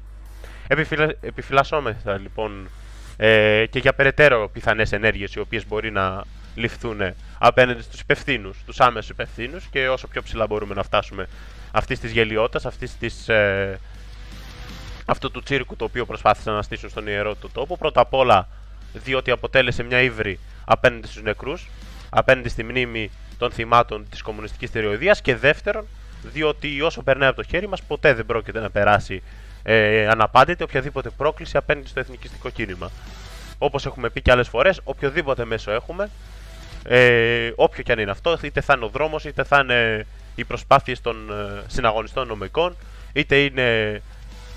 Επιφυλα... 0.68 1.14
Επιφυλασσόμεθα 1.20 2.18
λοιπόν 2.18 2.68
ε, 3.16 3.66
και 3.70 3.78
για 3.78 3.92
περαιτέρω 3.92 4.48
πιθανές 4.52 4.92
ενέργειες 4.92 5.34
οι 5.34 5.40
οποίες 5.40 5.66
μπορεί 5.66 5.90
να 5.90 6.24
ληφθούν 6.54 7.00
απέναντι 7.38 7.82
στους 7.82 8.00
υπευθύνους, 8.00 8.58
τους 8.66 8.80
άμεσους 8.80 9.10
υπευθύνους 9.10 9.64
και 9.70 9.88
όσο 9.88 10.06
πιο 10.08 10.22
ψηλά 10.22 10.46
μπορούμε 10.46 10.74
να 10.74 10.82
φτάσουμε 10.82 11.28
αυτής 11.70 12.00
της 12.00 12.12
γελιότητας, 12.12 12.66
αυτής 12.66 12.96
της. 12.98 13.28
Ε, 13.28 13.80
αυτού 15.04 15.30
του 15.30 15.42
τσίρκου 15.42 15.76
το 15.76 15.84
οποίο 15.84 16.06
προσπάθησαν 16.06 16.54
να 16.54 16.62
στήσουν 16.62 16.88
στον 16.88 17.06
ιερό 17.06 17.34
του 17.34 17.50
τόπο. 17.52 17.76
Πρώτα 17.76 18.00
απ' 18.00 18.14
όλα 18.14 18.48
διότι 18.92 19.30
αποτέλεσε 19.30 19.82
μια 19.82 20.00
ύβρη 20.00 20.38
απέναντι 20.64 21.06
στους 21.06 21.22
νεκρούς, 21.22 21.68
απέναντι 22.10 22.48
στη 22.48 22.64
μνήμη 22.64 23.10
των 23.38 23.50
θυμάτων 23.50 24.06
της 24.10 24.22
κομμουνιστικής 24.22 24.68
στερεοειδίας 24.68 25.20
και 25.20 25.36
δεύτερον, 25.36 25.86
διότι 26.22 26.80
όσο 26.80 27.02
περνάει 27.02 27.28
από 27.28 27.42
το 27.42 27.48
χέρι 27.48 27.68
μας 27.68 27.82
ποτέ 27.82 28.14
δεν 28.14 28.26
πρόκειται 28.26 28.60
να 28.60 28.70
περάσει 28.70 29.22
ε, 29.62 30.06
αναπάντητε 30.08 30.64
οποιαδήποτε 30.64 31.10
πρόκληση 31.10 31.56
απέναντι 31.56 31.88
στο 31.88 32.00
εθνικιστικό 32.00 32.50
κίνημα. 32.50 32.90
Όπως 33.58 33.86
έχουμε 33.86 34.10
πει 34.10 34.22
και 34.22 34.30
άλλες 34.30 34.48
φορές, 34.48 34.80
οποιοδήποτε 34.84 35.44
μέσο 35.44 35.70
έχουμε, 35.70 36.10
ε, 36.84 37.50
όποιο 37.54 37.82
και 37.82 37.92
αν 37.92 37.98
είναι 37.98 38.10
αυτό, 38.10 38.38
είτε 38.42 38.60
θα 38.60 38.74
είναι 38.76 38.84
ο 38.84 38.88
δρόμος, 38.88 39.24
είτε 39.24 39.44
θα 39.44 39.60
είναι 39.62 40.06
οι 40.34 40.44
προσπάθειες 40.44 41.00
των 41.00 41.30
ε, 41.30 41.62
συναγωνιστών 41.66 42.26
νομικών, 42.26 42.76
είτε 43.12 43.36
είναι 43.36 44.00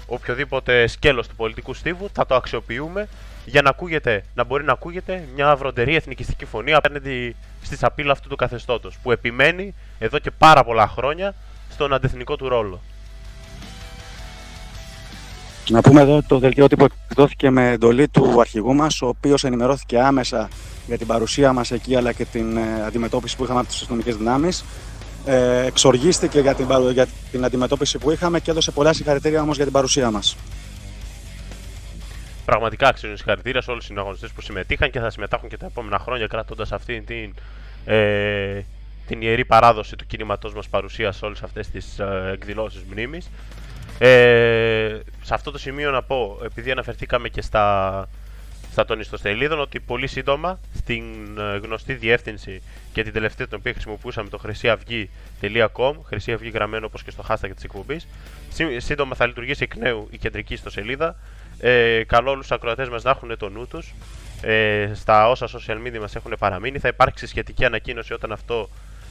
οποιοδήποτε 0.06 0.88
σκέλος 0.88 1.28
του 1.28 1.36
πολιτικού 1.36 1.74
στίβου, 1.74 2.10
θα 2.14 2.26
το 2.26 2.36
αξιοποιούμε 2.36 3.08
για 3.46 3.62
να, 3.62 3.70
ακούγεται, 3.70 4.24
να 4.36 4.44
μπορεί 4.44 4.64
να 4.64 4.72
ακούγεται 4.72 5.28
μια 5.36 5.56
βροντερή 5.56 5.96
εθνικιστική 5.96 6.46
φωνή 6.46 6.74
απέναντι 6.74 7.36
στη 7.62 7.78
σαπίλα 7.78 8.12
αυτού 8.12 8.30
του 8.30 8.36
καθεστώτος 8.36 8.98
που 9.04 9.12
επιμένει 9.12 9.74
εδώ 10.00 10.20
και 10.20 10.32
πάρα 10.32 10.64
πολλά 10.64 10.88
χρόνια 10.88 11.36
στον 11.70 11.94
αντεθνικό 11.94 12.36
του 12.36 12.50
ρόλο. 12.50 12.82
Να 15.70 15.82
πούμε 15.82 16.02
εδώ 16.02 16.22
το 16.28 16.40
δελτίο 16.40 16.68
τύπου 16.68 16.88
εκδόθηκε 17.10 17.50
με 17.50 17.70
εντολή 17.70 18.08
του 18.08 18.40
αρχηγού 18.40 18.74
μας, 18.74 19.02
ο 19.02 19.08
οποίος 19.08 19.44
ενημερώθηκε 19.44 20.00
άμεσα 20.00 20.50
για 20.88 20.98
την 20.98 21.08
παρουσία 21.08 21.54
μας 21.54 21.72
εκεί 21.72 21.96
αλλά 21.96 22.12
και 22.14 22.26
την 22.26 22.58
ε, 22.58 22.84
αντιμετώπιση 22.86 23.38
που 23.38 23.44
είχαμε 23.44 23.60
από 23.60 23.68
τις 23.68 23.78
αστυνομικές 23.78 24.16
δυνάμεις. 24.16 24.66
Ε, 25.26 25.66
εξοργίστηκε 25.66 26.40
για 26.40 26.54
την, 26.54 26.68
για 26.94 27.08
την 27.32 27.46
αντιμετώπιση 27.46 27.98
που 27.98 28.12
είχαμε 28.12 28.40
και 28.40 28.52
έδωσε 28.52 28.72
πολλά 28.72 28.94
συγχαρητήρια 28.94 29.42
όμως 29.42 29.56
για 29.56 29.64
την 29.64 29.74
παρουσία 29.74 30.12
μας. 30.12 30.36
Πραγματικά 32.46 32.88
αξίζουν 32.88 33.18
συγχαρητήρια 33.18 33.62
σε 33.62 33.70
όλους 33.72 33.84
τους 33.84 33.94
συναγωνιστές 33.94 34.32
που 34.32 34.42
συμμετείχαν 34.42 34.92
και 34.92 35.00
θα 35.00 35.10
συμμετάχουν 35.10 35.50
και 35.50 35.58
τα 35.58 35.66
επόμενα 35.66 36.00
χρόνια 36.00 36.28
κρατώντας 36.28 36.72
αυτή 36.72 37.02
την, 37.02 37.34
ε, 37.86 38.62
την 39.08 39.22
ιερή 39.22 39.46
παράδοση 39.46 39.96
του 39.96 40.06
κινήματός 40.08 40.54
μας 40.54 40.68
παρουσίας 40.70 41.16
σε 41.16 41.26
όλες 41.26 41.44
αυτές 41.44 41.70
τις 41.70 42.00
ε, 42.00 42.30
εκδηλώσεις 42.34 42.84
μνήμης. 42.92 43.30
Ε, 44.04 45.00
σε 45.22 45.34
αυτό 45.34 45.52
το 45.52 45.58
σημείο 45.58 45.92
να 45.92 46.02
πω, 46.02 46.40
επειδή 46.44 46.72
αναφερθήκαμε 46.72 47.30
και 47.30 47.42
στα, 47.42 48.08
στα 48.72 48.86
των 48.86 49.00
ιστοσελίδων, 49.00 49.60
ότι 49.60 49.80
πολύ 49.80 50.08
σύντομα 50.08 50.60
στην 50.76 51.04
ε, 51.38 51.58
γνωστή 51.58 51.94
διεύθυνση 51.94 52.62
και 52.94 53.04
την 53.04 53.14
τελευταία 53.14 53.48
την 53.48 53.58
οποία 53.60 53.72
χρησιμοποιούσαμε 53.72 54.30
το 54.30 54.38
χρυσιαυγή.com, 54.38 55.94
χρυσή 56.06 56.34
αυγή 56.34 56.50
γραμμένο 56.50 56.86
όπως 56.86 57.04
και 57.04 57.12
στο 57.12 57.24
hashtag 57.28 57.50
της 57.56 57.64
εκπομπής, 57.64 58.08
σύντομα 58.78 59.16
θα 59.16 59.28
λειτουργήσει 59.28 59.64
εκ 59.64 59.76
νέου 59.76 60.08
η 60.12 60.18
κεντρική 60.18 60.54
ιστοσελίδα 60.54 61.16
ε, 61.64 62.04
καλό 62.04 62.32
όλους 62.32 62.48
τους 62.48 62.56
ακροατές 62.56 62.90
μας 62.90 63.04
να 63.04 63.10
έχουν 63.10 63.38
το 63.38 63.50
νου 63.50 63.68
τους. 63.68 63.94
Ε, 64.42 64.92
στα 64.94 65.30
όσα 65.30 65.48
social 65.48 65.88
media 65.88 66.00
μας 66.00 66.16
έχουν 66.16 66.36
παραμείνει. 66.40 66.80
Θα 66.80 66.88
υπάρξει 66.88 67.28
σχετική 67.28 67.66
ανακοίνωση 67.66 68.14
όταν 68.14 68.32
αυτό 68.32 68.70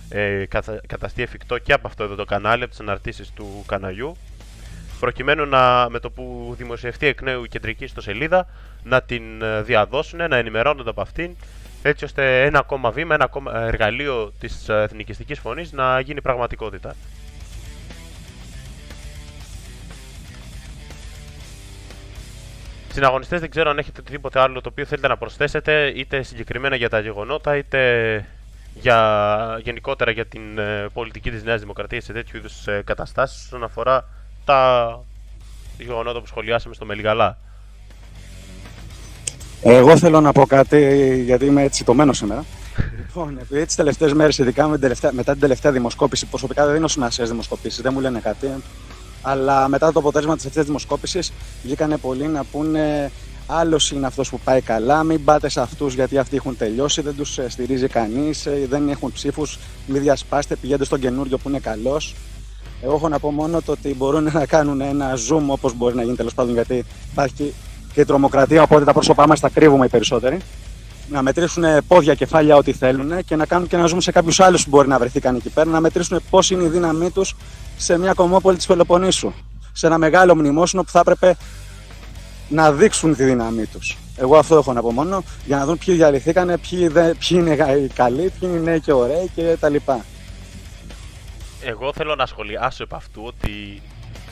ε, 0.09 0.45
καταστεί 0.87 1.23
εφικτό 1.23 1.59
και 1.59 1.73
από 1.73 1.87
αυτό 1.87 2.05
εδώ 2.05 2.15
το 2.15 2.25
κανάλι, 2.25 2.63
από 2.63 2.71
τις 2.71 2.81
αναρτήσεις 2.81 3.33
του 3.33 3.65
καναλιού. 3.67 4.17
Προκειμένου 5.01 5.47
να, 5.47 5.91
με 5.91 5.99
το 5.99 6.11
που 6.11 6.55
δημοσιευτεί 6.57 7.07
εκ 7.07 7.23
νέου 7.23 7.45
η 7.45 7.49
κεντρική 7.49 7.85
ιστοσελίδα 7.85 8.47
να 8.83 9.03
την 9.03 9.43
ε, 9.43 9.63
διαδώσουν, 9.63 10.29
να 10.29 10.37
ενημερώνονται 10.37 10.91
από 10.91 11.01
αυτήν, 11.01 11.37
έτσι 11.83 12.05
ώστε 12.05 12.45
ένα 12.45 12.59
ακόμα 12.59 12.91
βήμα, 12.91 13.15
ένα 13.15 13.25
ακόμα 13.25 13.61
εργαλείο 13.61 14.33
της 14.41 14.69
ε, 14.69 14.83
εθνικιστικής 14.83 15.39
φωνής 15.39 15.73
να 15.73 16.01
γίνει 16.01 16.21
πραγματικότητα. 16.21 16.95
Συναγωνιστές, 22.93 23.41
δεν 23.41 23.51
ξέρω 23.51 23.71
αν 23.71 23.79
έχετε 23.79 24.01
οτιδήποτε 24.01 24.41
άλλο 24.41 24.61
το 24.61 24.69
οποίο 24.69 24.85
θέλετε 24.85 25.09
να 25.09 25.17
προσθέσετε, 25.17 25.93
είτε 25.97 26.23
συγκεκριμένα 26.23 26.77
για 26.77 26.89
τα 26.89 27.01
γεγονότα, 27.01 27.57
είτε 27.57 28.25
για, 28.75 29.61
γενικότερα 29.63 30.11
για 30.11 30.27
την 30.27 30.59
ε, 30.59 30.87
πολιτική 30.93 31.31
της 31.31 31.45
Νέας 31.45 31.61
Δημοκρατίας 31.61 32.05
σε 32.05 32.13
τέτοιου 32.13 32.37
είδους 32.37 32.67
ε, 32.67 32.83
καταστάσεις 32.85 33.45
όσον 33.45 33.65
αφορά 33.65 34.09
τα 34.45 35.01
γεγονότα 35.79 36.21
που 36.21 36.27
σχολιάσαμε 36.27 36.75
στο 36.75 36.85
Μελιγαλά. 36.85 37.39
Εγώ 39.63 39.99
θέλω 39.99 40.21
να 40.21 40.33
πω 40.33 40.47
κάτι 40.47 41.23
γιατί 41.25 41.45
είμαι 41.45 41.63
έτσι 41.63 41.85
τομένο 41.85 42.13
σήμερα. 42.13 42.45
λοιπόν, 43.07 43.39
επειδή 43.41 43.67
τις 43.67 43.75
τελευταίες 43.75 44.13
μέρες, 44.13 44.39
ειδικά 44.39 44.67
με 44.67 44.73
την 44.73 44.81
τελευταία, 44.81 45.13
μετά 45.13 45.33
την 45.33 45.41
τελευταία 45.41 45.73
δημοσκόπηση, 45.73 46.27
προσωπικά 46.27 46.65
δεν 46.65 46.75
δίνω 46.75 46.89
σημασία 46.89 47.17
στις 47.17 47.29
δημοσκοπήσεις, 47.29 47.83
δεν 47.83 47.93
μου 47.95 48.01
λένε 48.01 48.21
κάτι. 48.21 48.49
Αλλά 49.23 49.69
μετά 49.69 49.93
το 49.93 49.99
αποτέλεσμα 49.99 50.37
της 50.37 50.47
αυτή 50.47 50.63
δημοσκόπησης 50.63 51.33
βγήκανε 51.63 51.97
πολλοί 51.97 52.27
να 52.27 52.45
πούνε 52.45 53.11
άλλος 53.47 53.91
είναι 53.91 54.07
αυτός 54.07 54.31
που 54.31 54.41
πάει 54.45 54.61
καλά. 54.61 55.03
Μην 55.03 55.25
πάτε 55.25 55.49
σε 55.49 55.61
αυτούς 55.61 55.95
γιατί 55.95 56.19
αυτοί 56.19 56.37
έχουν 56.37 56.57
τελειώσει, 56.57 57.01
δεν 57.01 57.17
τους 57.17 57.39
ε, 57.39 57.49
στηρίζει 57.49 57.89
κανείς, 57.89 58.47
ε, 58.47 58.67
δεν 58.69 58.89
έχουν 58.89 59.13
ψήφους. 59.13 59.59
Μην 59.87 60.03
διασπάστε, 60.03 60.57
πηγαίνετε 60.57 60.85
στον 60.85 61.01
καινούριο 61.01 61.39
που 61.39 61.49
είναι 61.49 61.59
καλός. 61.59 62.15
Εγώ 62.83 62.95
έχω 62.95 63.09
να 63.09 63.19
πω 63.19 63.31
μόνο 63.31 63.63
το 63.63 63.73
ότι 63.73 63.95
μπορούν 63.95 64.31
να 64.33 64.47
κάνουν 64.47 64.81
ένα 64.81 65.15
zoom 65.15 65.43
όπως 65.47 65.75
μπορεί 65.75 65.95
να 65.95 66.03
γίνει 66.03 66.17
τέλος 66.17 66.35
πάντων 66.35 66.53
γιατί 66.53 66.85
υπάρχει 67.13 67.55
και 67.93 68.01
η 68.01 68.05
τρομοκρατία. 68.05 68.63
Οπότε 68.63 68.85
τα 68.85 68.93
πρόσωπά 68.93 69.27
μας 69.27 69.41
τα 69.41 69.49
κρύβουμε 69.49 69.85
οι 69.85 69.89
περισσότεροι. 69.89 70.39
Να 71.11 71.23
μετρήσουν 71.23 71.65
πόδια, 71.89 72.15
κεφάλια, 72.15 72.57
ό,τι 72.57 72.73
θέλουν 72.73 73.25
και 73.25 73.37
να 73.37 73.47
κάνουν 73.47 73.69
και 73.69 73.77
να 73.77 73.87
ζούμε 73.87 74.01
σε 74.01 74.13
κάποιους 74.13 74.41
άλλους 74.41 74.65
που 74.65 74.71
μπορεί 74.71 74.89
να 74.89 74.99
βρεθήκαν 74.99 75.37
εκεί 75.37 75.49
πέρα. 75.49 75.71
Να 75.71 75.81
μετρήσουν 75.81 76.21
πώς 76.31 76.51
είναι 76.51 76.65
η 76.65 76.69
δύναμή 76.69 77.11
τους 77.11 77.37
σε 77.77 77.99
μια 77.99 78.13
κομμόπολη 78.13 78.57
της 78.57 78.67
Πελοποννήσου. 78.67 79.33
Σε 79.73 79.87
ένα 79.87 79.99
μεγάλο 79.99 80.35
μνημόσυνο 80.35 80.83
που 80.83 80.91
θα 80.91 80.99
έπρεπε 80.99 81.37
να 82.49 82.73
δείξουν 82.73 83.17
τη 83.17 83.25
δύναμή 83.25 83.67
τους. 83.67 83.99
Εγώ 84.17 84.37
αυτό 84.37 84.57
έχω 84.57 84.73
να 84.73 84.81
πω 84.81 84.93
μόνο, 84.93 85.23
για 85.47 85.57
να 85.57 85.65
δουν 85.65 85.79
ποιοι 85.79 85.95
διαλυθήκανε, 85.95 86.59
ποιοι, 86.59 86.89
δε, 86.89 87.15
ποιοι 87.15 87.39
είναι 87.41 87.51
οι 87.51 87.89
καλοί, 87.95 88.33
ποιοι 88.41 88.51
είναι 88.55 88.79
και 88.79 88.93
ωραίοι 88.93 89.31
και 89.35 89.57
τα 89.61 89.69
λοιπά. 89.69 90.05
Εγώ 91.65 91.93
θέλω 91.93 92.15
να 92.15 92.27
σχολιάσω 92.27 92.83
επ' 92.83 92.95
αυτού 92.95 93.23
ότι 93.25 93.83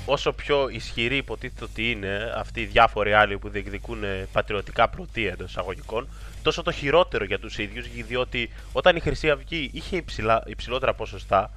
όσο 0.07 0.33
πιο 0.33 0.69
ισχυροί 0.69 1.17
υποτίθεται 1.17 1.65
ότι 1.65 1.91
είναι 1.91 2.33
αυτοί 2.37 2.61
οι 2.61 2.65
διάφοροι 2.65 3.13
άλλοι 3.13 3.39
που 3.39 3.49
διεκδικούν 3.49 4.03
πατριωτικά 4.33 4.89
πρωτεία 4.89 5.31
εντός 5.31 5.51
εισαγωγικών, 5.51 6.09
τόσο 6.43 6.63
το 6.63 6.73
χειρότερο 6.73 7.25
για 7.25 7.39
τους 7.39 7.59
ίδιους, 7.59 7.87
διότι 8.07 8.51
όταν 8.73 8.97
η 8.97 9.01
Χρυσή 9.01 9.31
Αυγή 9.31 9.71
είχε 9.73 9.97
υψηλά, 9.97 10.43
υψηλότερα 10.47 10.95
ποσοστά, 10.95 11.51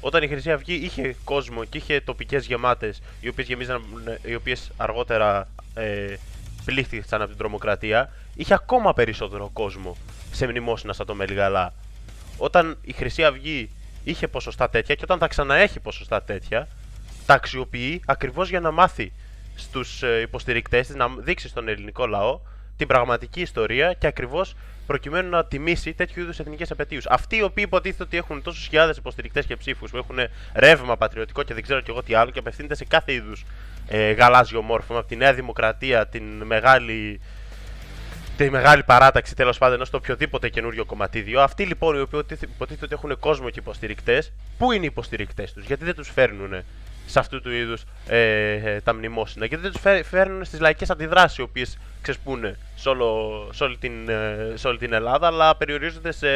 όταν 0.00 0.22
η 0.22 0.28
Χρυσή 0.28 0.52
Αυγή 0.52 0.74
είχε 0.74 1.16
κόσμο 1.24 1.64
και 1.64 1.78
είχε 1.78 2.00
τοπικές 2.00 2.46
γεμάτες, 2.46 3.02
οι 3.20 3.28
οποίες 3.28 3.48
οι 4.22 4.34
οποίες 4.34 4.70
αργότερα 4.76 5.48
ε, 5.74 6.14
πλήχθησαν 6.64 7.20
από 7.20 7.30
την 7.30 7.38
τρομοκρατία, 7.38 8.12
είχε 8.34 8.54
ακόμα 8.54 8.92
περισσότερο 8.92 9.50
κόσμο 9.52 9.96
σε 10.32 10.46
μνημόσυνα 10.46 10.92
σαν 10.92 11.06
το 11.06 11.14
Μελιγαλά. 11.14 11.72
Όταν 12.38 12.76
η 12.82 12.92
Χρυσή 12.92 13.24
Αυγή 13.24 13.70
είχε 14.08 14.28
ποσοστά 14.28 14.70
τέτοια 14.70 14.94
και 14.94 15.00
όταν 15.04 15.18
θα 15.18 15.28
ξαναέχει 15.28 15.80
ποσοστά 15.80 16.22
τέτοια, 16.22 16.68
τα 17.26 17.34
αξιοποιεί 17.34 18.02
ακριβώς 18.06 18.48
για 18.48 18.60
να 18.60 18.70
μάθει 18.70 19.12
στους 19.54 20.02
ε, 20.02 20.20
υποστηρικτές 20.20 20.86
της, 20.86 20.96
να 20.96 21.08
δείξει 21.18 21.48
στον 21.48 21.68
ελληνικό 21.68 22.06
λαό 22.06 22.40
την 22.76 22.86
πραγματική 22.86 23.40
ιστορία 23.40 23.92
και 23.92 24.06
ακριβώς 24.06 24.54
προκειμένου 24.86 25.28
να 25.28 25.44
τιμήσει 25.44 25.92
τέτοιου 25.92 26.22
είδους 26.22 26.38
εθνικές 26.38 26.70
απαιτίους. 26.70 27.06
Αυτοί 27.06 27.36
οι 27.36 27.42
οποίοι 27.42 27.64
υποτίθεται 27.66 28.02
ότι 28.02 28.16
έχουν 28.16 28.42
τόσους 28.42 28.66
χιλιάδες 28.66 28.96
υποστηρικτές 28.96 29.46
και 29.46 29.56
ψήφους 29.56 29.90
που 29.90 29.96
έχουν 29.96 30.16
ρεύμα 30.54 30.96
πατριωτικό 30.96 31.42
και 31.42 31.54
δεν 31.54 31.62
ξέρω 31.62 31.80
κι 31.80 31.90
εγώ 31.90 32.02
τι 32.02 32.14
άλλο 32.14 32.30
και 32.30 32.38
απευθύνεται 32.38 32.74
σε 32.74 32.84
κάθε 32.84 33.12
είδους 33.12 33.44
ε, 33.88 34.10
γαλάζιο 34.10 34.62
μόρφωμα 34.62 34.98
από 34.98 35.08
τη 35.08 35.16
Νέα 35.16 35.34
Δημοκρατία, 35.34 36.06
την 36.06 36.22
μεγάλη 36.42 37.20
τη 38.44 38.50
μεγάλη 38.50 38.82
παράταξη 38.82 39.34
τέλος 39.34 39.58
πάντων 39.58 39.74
ενός 39.74 39.90
το 39.90 39.96
οποιοδήποτε 39.96 40.48
καινούριο 40.48 40.84
κομματίδιο. 40.84 41.40
Αυτοί 41.40 41.64
λοιπόν 41.64 41.96
οι 41.96 42.00
οποίοι 42.00 42.20
υποτίθεται 42.42 42.84
ότι 42.84 42.94
έχουν 42.94 43.18
κόσμο 43.18 43.50
και 43.50 43.58
υποστηρικτές, 43.60 44.32
πού 44.58 44.72
είναι 44.72 44.84
οι 44.84 44.88
υποστηρικτές 44.90 45.52
τους, 45.52 45.64
γιατί 45.64 45.84
δεν 45.84 45.94
τους 45.94 46.10
φέρνουν 46.10 46.62
σε 47.06 47.18
αυτού 47.18 47.40
του 47.40 47.50
είδους 47.50 47.84
ε, 48.06 48.18
ε, 48.52 48.80
τα 48.80 48.94
μνημόσυνα, 48.94 49.46
γιατί 49.46 49.62
δεν 49.62 49.72
τους 49.72 50.08
φέρνουν 50.08 50.44
στις 50.44 50.60
λαϊκές 50.60 50.90
αντιδράσεις 50.90 51.38
οι 51.38 51.42
οποίες 51.42 51.78
ξεσπούν 52.02 52.56
σε, 52.74 52.90
σε, 53.50 53.64
όλη 53.64 53.76
την, 53.76 54.08
ε, 54.08 54.52
σε 54.54 54.68
όλη 54.68 54.78
την 54.78 54.92
Ελλάδα, 54.92 55.26
αλλά 55.26 55.56
περιορίζονται 55.56 56.12
σε 56.12 56.28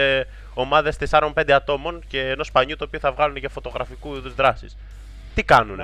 ομάδες 0.55 0.97
4-5 1.11 1.51
ατόμων 1.51 2.03
και 2.09 2.21
ενός 2.21 2.47
σπανιού 2.47 2.77
το 2.77 2.85
οποίο 2.85 2.99
θα 2.99 3.13
βγάλουν 3.13 3.37
για 3.37 3.49
φωτογραφικού 3.49 4.17
είδους 4.17 4.35
δράσεις 4.35 4.77
τι 5.35 5.43
κάνουν. 5.43 5.79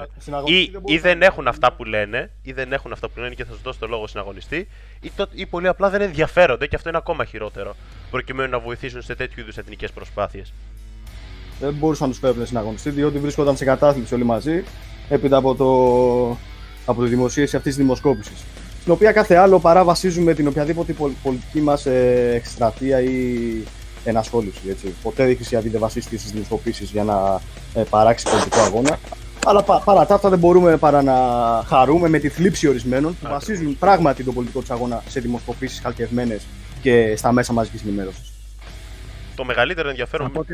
Ή, 0.44 0.70
δεν, 0.72 0.82
ή 0.84 0.98
δεν 0.98 1.22
έχουν 1.22 1.48
αυτά 1.48 1.72
που 1.72 1.84
λένε, 1.84 2.30
ή 2.42 2.52
δεν 2.52 2.72
έχουν 2.72 2.92
αυτά 2.92 3.08
που 3.08 3.20
λένε 3.20 3.34
και 3.34 3.44
θα 3.44 3.52
σου 3.52 3.60
δώσω 3.62 3.78
το 3.78 3.86
λόγο 3.86 4.06
συναγωνιστή, 4.06 4.68
ή, 5.00 5.10
το, 5.16 5.28
ή 5.32 5.46
πολύ 5.46 5.68
απλά 5.68 5.90
δεν 5.90 6.00
ενδιαφέρονται 6.00 6.66
και 6.66 6.76
αυτό 6.76 6.88
είναι 6.88 6.98
ακόμα 6.98 7.24
χειρότερο. 7.24 7.76
Προκειμένου 8.10 8.50
να 8.50 8.58
βοηθήσουν 8.58 9.02
σε 9.02 9.14
τέτοιου 9.14 9.40
είδους 9.40 9.56
εθνικές 9.56 9.92
προσπάθειες. 9.92 10.52
Δεν 11.60 11.74
μπορούσαν 11.74 12.06
να 12.06 12.12
τους 12.12 12.22
φέρουν 12.22 12.46
συναγωνιστή, 12.46 12.90
διότι 12.90 13.18
βρίσκονταν 13.18 13.56
σε 13.56 13.64
κατάθλιψη 13.64 14.14
όλοι 14.14 14.24
μαζί 14.24 14.64
έπειτα 15.08 15.36
από, 15.36 15.54
το, 15.54 16.36
από 16.86 17.02
τη 17.02 17.08
δημοσίευση 17.08 17.56
αυτής 17.56 17.74
της 17.74 17.82
δημοσκόπησης. 17.82 18.44
Στην 18.80 18.92
οποία 18.92 19.12
κάθε 19.12 19.34
άλλο 19.34 19.60
παρά 19.60 19.84
βασίζουμε 19.84 20.34
την 20.34 20.46
οποιαδήποτε 20.46 20.94
πολιτική 21.22 21.60
μας 21.60 21.86
ε, 21.86 22.30
εκστρατεία 22.34 23.00
ή 23.00 23.46
ενασχόληση. 24.04 24.60
Έτσι. 24.68 24.94
Ποτέ 25.02 25.30
η 25.30 25.34
Χρυσή 25.34 25.56
Αυγή 25.56 25.68
δεν 25.68 25.80
βασίστηκε 25.80 26.18
στις 26.18 26.32
δημοσκοπήσεις 26.32 26.90
για 26.90 27.04
να 27.04 27.40
ε, 27.74 27.82
παράξει 27.90 28.30
πολιτικό 28.30 28.60
αγώνα. 28.60 28.98
Αλλά 29.48 29.62
πα, 29.62 29.80
παρά 29.84 30.06
τα 30.06 30.14
αυτά 30.14 30.28
δεν 30.28 30.38
μπορούμε 30.38 30.76
παρά 30.76 31.02
να 31.02 31.14
χαρούμε 31.66 32.08
με 32.08 32.18
τη 32.18 32.28
θλίψη 32.28 32.68
ορισμένων 32.68 33.16
που 33.20 33.28
βασίζουν 33.28 33.78
πράγματι 33.78 34.24
τον 34.24 34.34
πολιτικό 34.34 34.60
τους 34.60 34.70
αγώνα 34.70 35.02
σε 35.08 35.20
δημοσκοπήσεις 35.20 35.80
χαλκευμένε 35.80 36.40
και 36.82 37.16
στα 37.16 37.32
μέσα 37.32 37.52
μαζικής 37.52 37.82
ενημέρωσης. 37.82 38.32
Το 39.36 39.44
μεγαλύτερο 39.44 39.88
ενδιαφέρον. 39.88 40.26
Θα 40.26 40.32
πω, 40.32 40.44
και... 40.44 40.52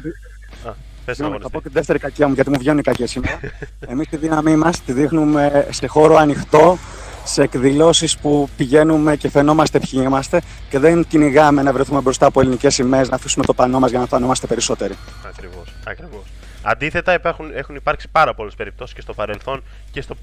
Α, 0.68 1.38
θα 1.40 1.50
πω 1.50 1.60
και 1.60 1.68
τη 1.68 1.74
δεύτερη 1.74 1.98
κακία 1.98 2.28
μου, 2.28 2.34
γιατί 2.34 2.50
μου 2.50 2.58
βγαίνουν 2.58 2.78
οι 2.78 2.82
κακίε 2.82 3.06
σήμερα. 3.06 3.40
Εμείς 3.92 4.08
τη 4.08 4.16
δύναμή 4.16 4.56
μας 4.56 4.82
τη 4.82 4.92
δείχνουμε 4.92 5.66
σε 5.70 5.86
χώρο 5.86 6.16
ανοιχτό, 6.16 6.78
σε 7.24 7.42
εκδηλώσεις 7.42 8.18
που 8.18 8.48
πηγαίνουμε 8.56 9.16
και 9.16 9.30
φαινόμαστε 9.30 9.78
ποιοι 9.78 10.02
είμαστε 10.04 10.42
και 10.70 10.78
δεν 10.78 11.06
κυνηγάμε 11.06 11.62
να 11.62 11.72
βρεθούμε 11.72 12.00
μπροστά 12.00 12.26
από 12.26 12.40
ελληνικές 12.40 12.74
σημαίες, 12.74 13.08
να 13.08 13.16
αφήσουμε 13.16 13.44
το 13.44 13.54
πανό 13.54 13.78
μας 13.78 13.90
για 13.90 13.98
να 13.98 14.06
φανόμαστε 14.06 14.46
περισσότεροι. 14.46 14.94
Ακριβώς. 15.26 15.74
Ακριβώς. 15.84 16.22
Αντίθετα, 16.66 17.12
υπάρχουν, 17.12 17.50
έχουν 17.54 17.74
υπάρξει 17.74 18.08
πάρα 18.08 18.34
πολλές 18.34 18.54
περιπτώσεις 18.54 18.94
και 18.94 19.00
στο 19.00 19.14
παρελθόν 19.14 19.62
και 19.90 20.00
στο 20.00 20.16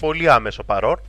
πολύ 0.00 0.30
άμεσο 0.30 0.62
παρόν, 0.62 1.00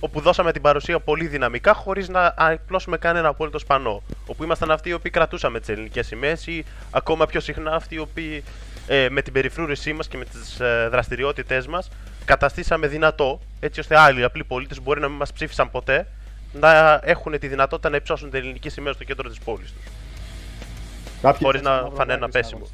όπου 0.00 0.20
δώσαμε 0.20 0.52
την 0.52 0.62
παρουσία 0.62 1.00
πολύ 1.00 1.26
δυναμικά 1.26 1.74
χωρίς 1.74 2.08
να 2.08 2.34
απλώσουμε 2.36 2.96
κανένα 2.96 3.28
απόλυτο 3.28 3.58
σπανό. 3.58 4.02
Όπου 4.26 4.44
ήμασταν 4.44 4.70
αυτοί 4.70 4.88
οι 4.88 4.92
οποίοι 4.92 5.10
κρατούσαμε 5.10 5.60
τις 5.60 5.68
ελληνικές 5.68 6.06
σημαίες 6.06 6.46
ή 6.46 6.64
ακόμα 6.90 7.26
πιο 7.26 7.40
συχνά 7.40 7.74
αυτοί 7.74 7.94
οι 7.94 7.98
οποίοι 7.98 8.44
ε, 8.86 9.08
με 9.10 9.22
την 9.22 9.32
περιφρούρησή 9.32 9.92
μας 9.92 10.08
και 10.08 10.16
με 10.16 10.24
τις 10.24 10.60
ε, 10.60 10.88
δραστηριότητές 10.90 11.66
μας 11.66 11.90
καταστήσαμε 12.24 12.86
δυνατό, 12.86 13.40
έτσι 13.60 13.80
ώστε 13.80 13.98
άλλοι 13.98 14.24
απλοί 14.24 14.44
πολίτες 14.44 14.76
που 14.76 14.82
μπορεί 14.82 15.00
να 15.00 15.08
μην 15.08 15.16
μας 15.16 15.32
ψήφισαν 15.32 15.70
ποτέ, 15.70 16.06
να 16.52 17.00
έχουν 17.04 17.38
τη 17.38 17.48
δυνατότητα 17.48 17.88
να 17.88 17.96
υψώσουν 17.96 18.30
την 18.30 18.38
ελληνική 18.38 18.68
σημαία 18.68 18.92
στο 18.92 19.04
κέντρο 19.04 19.28
της 19.28 19.38
πόλης 19.38 19.72
τους. 19.72 21.36
Χωρίς 21.42 21.62
να 21.62 21.90
φανεί 21.94 22.12
ένα 22.12 22.28
πέσιμο 22.28 22.66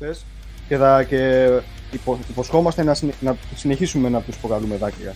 και, 0.68 0.76
θα, 0.76 1.02
και 1.02 1.50
υπο, 1.90 2.18
υποσχόμαστε 2.28 2.82
να, 2.82 2.96
να 3.20 3.36
συνεχίσουμε 3.54 4.08
να 4.08 4.20
τους 4.20 4.36
προκαλούμε 4.36 4.76
δάκρυα. 4.76 5.14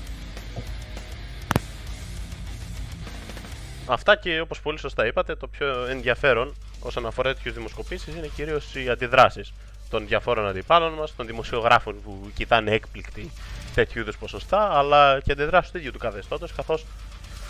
Αυτά 3.86 4.16
και 4.16 4.40
όπως 4.40 4.60
πολύ 4.60 4.78
σωστά 4.78 5.06
είπατε, 5.06 5.34
το 5.34 5.46
πιο 5.46 5.86
ενδιαφέρον 5.86 6.54
όσον 6.80 7.06
αφορά 7.06 7.34
τέτοιου 7.34 7.52
δημοσκοπήσεις 7.52 8.14
είναι 8.14 8.30
κυρίως 8.34 8.74
οι 8.74 8.88
αντιδράσεις 8.88 9.52
των 9.90 10.06
διαφόρων 10.06 10.46
αντιπάλων 10.46 10.92
μας, 10.92 11.14
των 11.16 11.26
δημοσιογράφων 11.26 12.02
που 12.04 12.30
κοιτάνε 12.34 12.70
έκπληκτοι 12.70 13.30
τέτοιου 13.74 14.00
είδους 14.00 14.18
ποσοστά, 14.18 14.70
αλλά 14.72 15.20
και 15.20 15.32
αντιδράσεις 15.32 15.70
του 15.70 15.78
ίδιου 15.78 15.90
του 15.92 15.98
καθεστώτος, 15.98 16.52
καθώς 16.52 16.86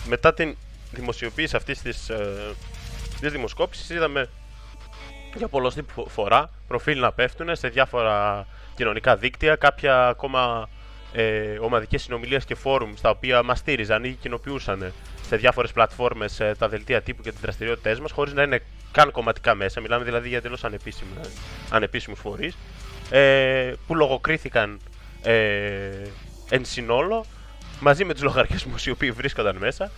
μετά 0.09 0.34
την 0.34 0.57
δημοσιοποίηση 0.92 1.57
αυτής 1.57 1.82
της, 1.82 2.09
ε, 2.09 2.55
της 3.20 3.32
δημοσκόπησης 3.32 3.90
είδαμε 3.90 4.28
για 5.39 5.49
πολλωστή 5.49 5.84
φορά 6.09 6.51
προφίλ 6.68 7.01
να 7.01 7.12
πέφτουν 7.12 7.57
σε 7.57 7.68
διάφορα 7.68 8.47
κοινωνικά 8.74 9.16
δίκτυα, 9.16 9.57
κάποια 9.57 10.09
ακόμα 10.09 10.68
ε, 11.12 11.59
ομαδικές 11.61 12.03
συνομιλίες 12.03 12.45
και 12.45 12.55
φόρουμ 12.55 12.95
στα 12.95 13.11
οποία 13.11 13.43
μας 13.43 13.59
στήριζαν 13.59 14.05
ή 14.05 14.12
κοινοποιούσαν 14.12 14.93
σε 15.26 15.36
διάφορες 15.36 15.72
πλατφόρμες 15.72 16.41
ε, 16.41 16.55
τα 16.59 16.68
δελτία 16.68 17.03
τύπου 17.03 17.22
και 17.22 17.30
τις 17.30 17.41
δραστηριότητές 17.41 18.01
μας 18.01 18.12
χωρίς 18.12 18.32
να 18.32 18.43
είναι 18.43 18.62
καν 18.93 19.11
κομματικά 19.11 19.55
μέσα, 19.55 19.80
μιλάμε 19.80 20.05
δηλαδή 20.05 20.28
για 20.28 20.43
τελώς 20.43 20.64
ανεπίσημους 21.70 22.20
φορείς 22.20 22.57
ε, 23.11 23.72
που 23.86 23.95
λογοκρίθηκαν 23.95 24.80
ε, 25.22 25.91
εν 26.51 26.64
συνόλο 26.64 27.24
μαζί 27.80 28.05
με 28.05 28.12
τους 28.12 28.22
λογαριασμούς 28.22 28.86
οι 28.86 28.91
οποίοι 28.91 29.11
βρίσκονταν 29.11 29.57
μέσα 29.57 29.91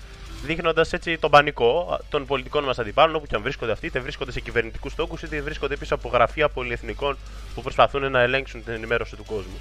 δείχνοντας 0.42 0.92
έτσι 0.92 1.18
τον 1.18 1.30
πανικό 1.30 1.98
των 2.08 2.26
πολιτικών 2.26 2.64
μας 2.64 2.78
αντιπάλων, 2.78 3.16
όπου 3.16 3.26
και 3.26 3.34
αν 3.34 3.42
βρίσκονται 3.42 3.72
αυτοί, 3.72 3.86
είτε 3.86 4.00
βρίσκονται 4.00 4.32
σε 4.32 4.40
κυβερνητικούς 4.40 4.94
τόκου, 4.94 5.16
είτε 5.24 5.40
βρίσκονται 5.40 5.76
πίσω 5.76 5.94
από 5.94 6.08
γραφεία 6.08 6.48
πολυεθνικών 6.48 7.16
που 7.54 7.62
προσπαθούν 7.62 8.10
να 8.10 8.20
ελέγξουν 8.20 8.64
την 8.64 8.72
ενημέρωση 8.72 9.16
του 9.16 9.24
κόσμου. 9.24 9.58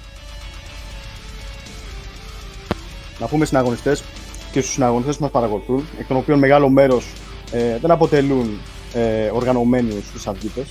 Να 3.18 3.26
πούμε 3.26 3.44
συναγωνιστές 3.44 4.04
και 4.52 4.60
στους 4.60 4.72
συναγωνιστές 4.72 5.16
που 5.16 5.22
μας 5.22 5.30
παρακολουθούν, 5.30 5.88
εκ 5.98 6.06
των 6.06 6.16
οποίων 6.16 6.38
μεγάλο 6.38 6.68
μέρος 6.68 7.06
ε, 7.50 7.78
δεν 7.78 7.90
αποτελούν 7.90 8.60
ε, 8.94 9.30
οργανωμένους 9.32 10.08
χρυσαυγίτε, 10.10 10.66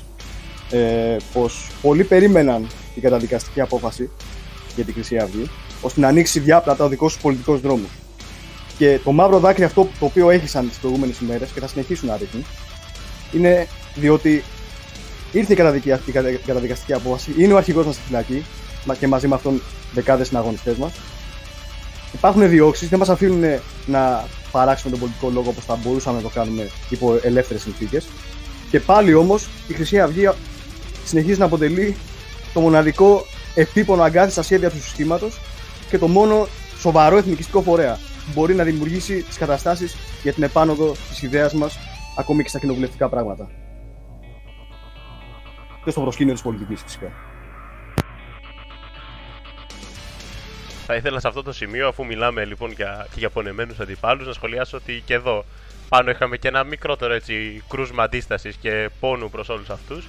ε, 0.70 1.18
πως 1.34 1.72
πολλοί 1.82 2.04
περίμεναν 2.04 2.68
την 2.94 3.02
καταδικαστική 3.02 3.62
απόφαση 3.62 4.10
για 4.76 4.84
την 4.84 4.94
Χρυσή 4.94 5.18
Αυγή, 5.18 5.50
ώστε 5.82 6.00
να 6.00 6.08
ανοίξει 6.08 6.40
διάπλατα 6.40 6.84
ο 6.84 6.88
δικός 6.88 7.14
τους 7.14 7.22
πολιτικός 7.22 7.62
δρόμος. 7.62 7.90
Και 8.80 9.00
το 9.04 9.12
μαύρο 9.12 9.40
δάκρυ 9.40 9.64
αυτό 9.64 9.88
το 10.00 10.06
οποίο 10.06 10.30
έχησαν 10.30 10.70
τις 10.70 10.78
προηγούμενες 10.78 11.20
ημέρες 11.20 11.50
και 11.50 11.60
θα 11.60 11.68
συνεχίσουν 11.68 12.08
να 12.08 12.18
ρίχνουν 12.18 12.46
είναι 13.32 13.68
διότι 13.96 14.44
ήρθε 15.32 15.54
η 15.54 15.56
καταδικαστική 16.46 16.94
απόφαση, 16.94 17.34
είναι 17.38 17.54
ο 17.54 17.58
αρχηγός 17.58 17.86
μας 17.86 17.96
στη 17.96 18.04
φυλακή 18.06 18.46
και 19.00 19.08
μαζί 19.08 19.28
με 19.28 19.36
αυτόν 19.36 19.62
δεκάδες 19.94 20.28
συναγωνιστέ 20.28 20.76
μας. 20.80 20.92
Υπάρχουν 22.14 22.50
διώξεις, 22.50 22.90
δεν 22.90 23.00
μας 23.00 23.10
αφήνουν 23.10 23.60
να 23.86 24.28
παράξουμε 24.52 24.92
τον 24.92 25.00
πολιτικό 25.00 25.30
λόγο 25.34 25.50
όπως 25.50 25.66
θα 25.66 25.80
μπορούσαμε 25.84 26.18
να 26.18 26.24
το 26.24 26.30
κάνουμε 26.30 26.70
υπό 26.90 27.20
ελεύθερες 27.24 27.62
συνθήκες. 27.62 28.08
Και 28.70 28.80
πάλι 28.80 29.14
όμως 29.14 29.50
η 29.68 29.74
Χρυσή 29.74 30.00
Αυγή 30.00 30.30
συνεχίζει 31.06 31.40
να 31.40 31.46
αποτελεί 31.46 31.96
το 32.54 32.60
μοναδικό 32.60 33.26
επίπονο 33.56 34.04
αγκάθι 34.04 34.32
στα 34.32 34.42
σχέδια 34.42 34.70
του 34.70 34.82
συστήματος 34.82 35.40
και 35.90 35.98
το 35.98 36.08
μόνο 36.08 36.48
σοβαρό 36.80 37.18
εθνικιστικό 37.18 37.62
φορέα 37.62 38.00
μπορεί 38.34 38.56
να 38.56 38.64
δημιουργήσει 38.64 39.24
τις 39.24 39.38
καταστάσεις 39.38 39.96
για 40.24 40.34
την 40.34 40.44
επάνωδο 40.44 40.92
της 41.10 41.22
ιδέας 41.22 41.54
μας 41.54 41.80
ακόμη 42.18 42.44
και 42.44 42.50
στα 42.50 42.60
κοινοβουλευτικά 42.60 43.10
πράγματα. 43.10 43.50
Και 45.84 45.92
στο 45.92 46.02
προσκήνιο 46.02 46.34
της 46.34 46.42
πολιτικής 46.42 46.82
φυσικά. 46.82 47.12
Θα 50.86 50.96
ήθελα 50.96 51.20
σε 51.20 51.28
αυτό 51.28 51.44
το 51.44 51.52
σημείο, 51.54 51.88
αφού 51.88 52.06
μιλάμε 52.06 52.46
λοιπόν 52.46 52.72
για, 52.72 53.08
και 53.12 53.20
για 53.20 53.30
πονεμένους 53.30 53.80
αντιπάλους, 53.80 54.28
να 54.28 54.34
σχολιάσω 54.34 54.78
ότι 54.78 55.02
και 55.06 55.14
εδώ 55.14 55.46
πάνω 55.90 56.10
είχαμε 56.10 56.38
και 56.38 56.48
ένα 56.48 56.64
μικρότερο 56.64 57.14
έτσι 57.14 57.64
κρούσμα 57.70 58.04
αντίστασης 58.04 58.56
και 58.56 58.90
πόνου 59.00 59.30
προς 59.30 59.50
όλους 59.50 59.70
αυτούς. 59.70 60.08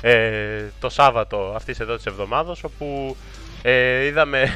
Ε, 0.00 0.64
το 0.80 0.88
Σάββατο 0.88 1.52
αυτής 1.56 1.80
εδώ 1.80 1.96
της 1.96 2.06
εβδομάδας, 2.06 2.64
όπου 2.64 3.16
ε, 3.62 4.04
είδαμε 4.04 4.52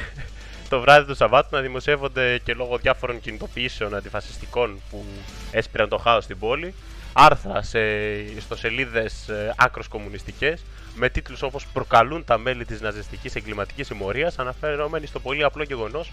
το 0.72 0.80
βράδυ 0.80 1.06
του 1.06 1.14
Σαββάτου 1.14 1.48
να 1.50 1.60
δημοσιεύονται 1.60 2.38
και 2.38 2.54
λόγω 2.54 2.78
διάφορων 2.78 3.20
κινητοποιήσεων 3.20 3.94
αντιφασιστικών 3.94 4.80
που 4.90 5.04
έσπηραν 5.50 5.88
το 5.88 5.98
χάος 5.98 6.24
στην 6.24 6.38
πόλη. 6.38 6.74
Άρθρα 7.12 7.62
σε 7.62 7.80
ιστοσελίδες 8.18 9.28
ε, 9.28 9.54
άκρος 9.56 9.88
κομμουνιστικές 9.88 10.64
με 10.94 11.08
τίτλους 11.08 11.42
όπως 11.42 11.66
«Προκαλούν 11.66 12.24
τα 12.24 12.38
μέλη 12.38 12.64
της 12.64 12.80
ναζιστικής 12.80 13.34
εγκληματικής 13.34 13.86
συμμορίας» 13.86 14.38
αναφερόμενοι 14.38 15.06
στο 15.06 15.20
πολύ 15.20 15.44
απλό 15.44 15.62
γεγονός 15.62 16.12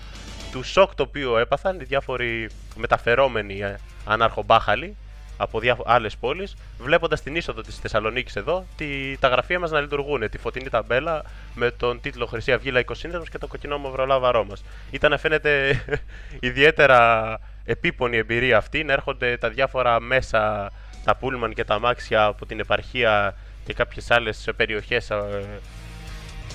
του 0.51 0.63
σοκ 0.63 0.95
το 0.95 1.03
οποίο 1.03 1.37
έπαθαν 1.37 1.79
οι 1.79 1.83
διάφοροι 1.83 2.49
μεταφερόμενοι 2.75 3.59
ε, 3.59 3.79
αναρχομπάχαλοι 4.05 4.95
από 5.41 5.59
διάφο- 5.59 5.83
άλλες 5.87 6.17
πόλεις 6.17 6.55
βλέποντας 6.79 7.21
την 7.21 7.35
είσοδο 7.35 7.61
της 7.61 7.79
Θεσσαλονίκης 7.79 8.35
εδώ 8.35 8.65
τη, 8.75 9.17
τα 9.19 9.27
γραφεία 9.27 9.59
μας 9.59 9.71
να 9.71 9.79
λειτουργούν 9.79 10.29
τη 10.29 10.37
φωτεινή 10.37 10.69
ταμπέλα 10.69 11.23
με 11.55 11.71
τον 11.71 12.01
τίτλο 12.01 12.25
Χρυσή 12.25 12.51
Αυγή 12.51 12.71
Λαϊκός 12.71 12.97
Σύνδεσμος 12.97 13.29
και 13.29 13.37
το 13.37 13.47
κοκκινό 13.47 13.77
μαύρο 13.77 14.05
λάβαρό 14.05 14.43
μας. 14.45 14.63
Ήταν 14.91 15.17
φαίνεται 15.17 15.83
ιδιαίτερα 16.49 17.39
επίπονη 17.65 18.17
εμπειρία 18.17 18.57
αυτή 18.57 18.83
να 18.83 18.93
έρχονται 18.93 19.37
τα 19.37 19.49
διάφορα 19.49 19.99
μέσα 19.99 20.71
τα 21.03 21.15
πούλμαν 21.15 21.53
και 21.53 21.63
τα 21.63 21.73
αμάξια 21.73 22.23
από 22.25 22.45
την 22.45 22.59
επαρχία 22.59 23.35
και 23.65 23.73
κάποιες 23.73 24.11
άλλες 24.11 24.49
περιοχές 24.55 25.09
ε, 25.09 25.43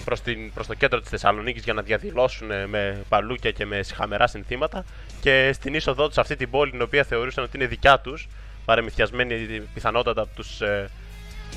προς, 0.04 0.20
την, 0.20 0.52
προς 0.52 0.66
το 0.66 0.74
κέντρο 0.74 1.00
της 1.00 1.10
Θεσσαλονίκης 1.10 1.64
για 1.64 1.72
να 1.72 1.82
διαδηλώσουν 1.82 2.50
ε, 2.50 2.66
με 2.66 3.04
παλούκια 3.08 3.50
και 3.50 3.66
με 3.66 3.80
χαμερά 3.94 4.26
συνθήματα. 4.26 4.84
Και 5.20 5.50
στην 5.52 5.74
είσοδό 5.74 6.08
τους 6.08 6.18
αυτή 6.18 6.36
την 6.36 6.50
πόλη 6.50 6.70
την 6.70 6.82
οποία 6.82 7.04
θεωρούσαν 7.04 7.44
ότι 7.44 7.56
είναι 7.56 7.66
δικιά 7.66 8.00
τους 8.00 8.28
παρεμυθιασμένη 8.64 9.60
πιθανότατα 9.74 10.22
από 10.22 10.34
τους 10.34 10.60
ε, 10.60 10.90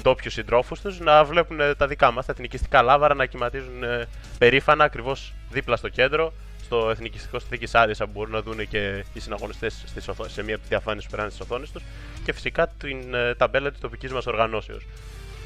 ντόπιους 0.01 0.34
συντρόφους 0.34 0.82
τους 0.82 0.99
να 0.99 1.24
βλέπουν 1.24 1.60
ε, 1.60 1.76
τα 1.76 1.88
δικά 1.88 2.12
μας, 2.12 2.26
τα 2.26 2.32
εθνικιστικά 2.32 2.82
λάβαρα 2.82 3.14
να 3.14 3.26
κυματίζουν 3.26 3.84
ε, 3.84 4.08
περήφανα 4.38 4.84
ακριβώς 4.84 5.34
δίπλα 5.49 5.76
στο 5.76 5.89
κέντρο, 5.89 6.34
στο 6.64 6.89
εθνικιστικό 6.89 7.39
στη 7.39 7.58
Θήκη 7.58 7.78
Άρια 7.78 7.95
που 7.97 8.10
μπορούν 8.14 8.32
να 8.32 8.41
δουν 8.41 8.68
και 8.68 9.03
οι 9.14 9.20
συναγωνιστές 9.20 9.84
σε 10.28 10.43
μία 10.43 10.53
από 10.53 10.62
τις 10.62 10.70
διαφάνειες 10.70 11.03
που 11.03 11.10
περνάνε 11.10 11.32
στις 11.32 11.41
οθόνες 11.41 11.72
τους 11.72 11.84
και 12.24 12.34
φυσικά 12.34 12.68
την 12.68 13.14
ε, 13.14 13.36
ταμπέλα 13.36 13.72
της 13.72 13.80
τοπικής 13.80 14.12
μας 14.12 14.26
οργανώσεως. 14.26 14.86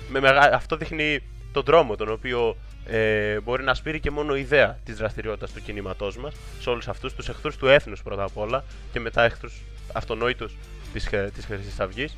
Με 0.09 0.19
μεγα... 0.19 0.39
Αυτό 0.53 0.75
δείχνει 0.75 1.23
τον 1.51 1.63
δρόμο 1.63 1.95
τον 1.95 2.11
οποίο 2.11 2.57
ε, 2.85 3.39
μπορεί 3.39 3.63
να 3.63 3.73
σπείρει 3.73 3.99
και 3.99 4.11
μόνο 4.11 4.35
η 4.35 4.39
ιδέα 4.39 4.79
της 4.85 4.95
δραστηριότητας 4.95 5.51
του 5.51 5.61
κινήματός 5.61 6.17
μας 6.17 6.33
σε 6.59 6.69
όλους 6.69 6.87
αυτούς 6.87 7.13
τους 7.13 7.29
εχθρούς 7.29 7.57
του 7.57 7.67
έθνους 7.67 8.03
πρώτα 8.03 8.23
απ' 8.23 8.37
όλα 8.37 8.63
και 8.91 8.99
μετά 8.99 9.23
εχθρούς 9.23 9.61
αυτονόητους 9.93 10.53
της 10.93 11.09
της 11.33 11.45
Χρυσής 11.45 11.79
Αυγής. 11.79 12.17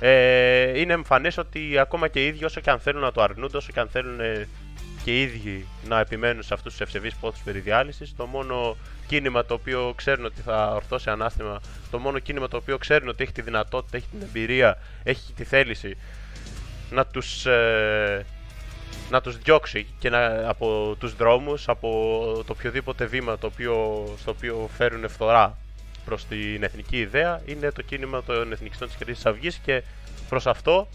Ε, 0.00 0.78
είναι 0.78 0.92
εμφανές 0.92 1.38
ότι 1.38 1.78
ακόμα 1.78 2.08
και 2.08 2.24
οι 2.24 2.26
ίδιοι 2.26 2.44
όσο 2.44 2.60
και 2.60 2.70
αν 2.70 2.78
θέλουν 2.78 3.00
να 3.00 3.12
το 3.12 3.22
αρνούνται, 3.22 3.56
όσο 3.56 3.72
και 3.72 3.80
αν 3.80 3.88
θέλουν 3.88 4.20
ε, 4.20 4.48
και 5.04 5.18
οι 5.18 5.22
ίδιοι 5.22 5.66
να 5.88 6.00
επιμένουν 6.00 6.42
σε 6.42 6.54
αυτούς 6.54 6.72
τους 6.72 6.80
ευσεβείς 6.80 7.14
πόθους 7.14 7.40
περί 7.42 7.58
διάλυσης, 7.58 8.16
το 8.16 8.26
μόνο 8.26 8.76
κίνημα 9.06 9.44
το 9.44 9.54
οποίο 9.54 9.92
ξέρουν 9.96 10.24
ότι 10.24 10.40
θα 10.40 10.74
ορθώσει 10.74 11.10
ανάστημα, 11.10 11.60
το 11.90 11.98
μόνο 11.98 12.18
κίνημα 12.18 12.48
το 12.48 12.56
οποίο 12.56 12.78
ξέρουν 12.78 13.08
ότι 13.08 13.22
έχει 13.22 13.32
τη 13.32 13.42
δυνατότητα, 13.42 13.96
έχει 13.96 14.06
την 14.10 14.22
εμπειρία, 14.22 14.78
έχει 15.02 15.32
τη 15.32 15.44
θέληση 15.44 15.96
να 16.90 17.06
τους, 17.06 17.46
ε, 17.46 18.26
να 19.10 19.20
τους 19.20 19.38
διώξει 19.38 19.86
και 19.98 20.10
να, 20.10 20.48
από 20.48 20.96
τους 20.98 21.16
δρόμους, 21.16 21.68
από 21.68 21.88
το 22.46 22.52
οποιοδήποτε 22.52 23.04
βήμα 23.04 23.38
το 23.38 23.46
οποίο, 23.46 24.04
στο 24.20 24.30
οποίο 24.30 24.68
φέρουν 24.76 25.08
φθορά 25.08 25.58
προς 26.10 26.26
την 26.26 26.62
εθνική 26.62 26.98
ιδέα 26.98 27.40
είναι 27.46 27.70
το 27.70 27.82
κίνημα 27.82 28.22
των 28.22 28.52
εθνικιστών 28.52 28.88
της 28.88 28.96
Χρυσή 28.96 29.28
Αυγής 29.28 29.56
και 29.56 29.82
προς 30.28 30.46
αυτό, 30.46 30.88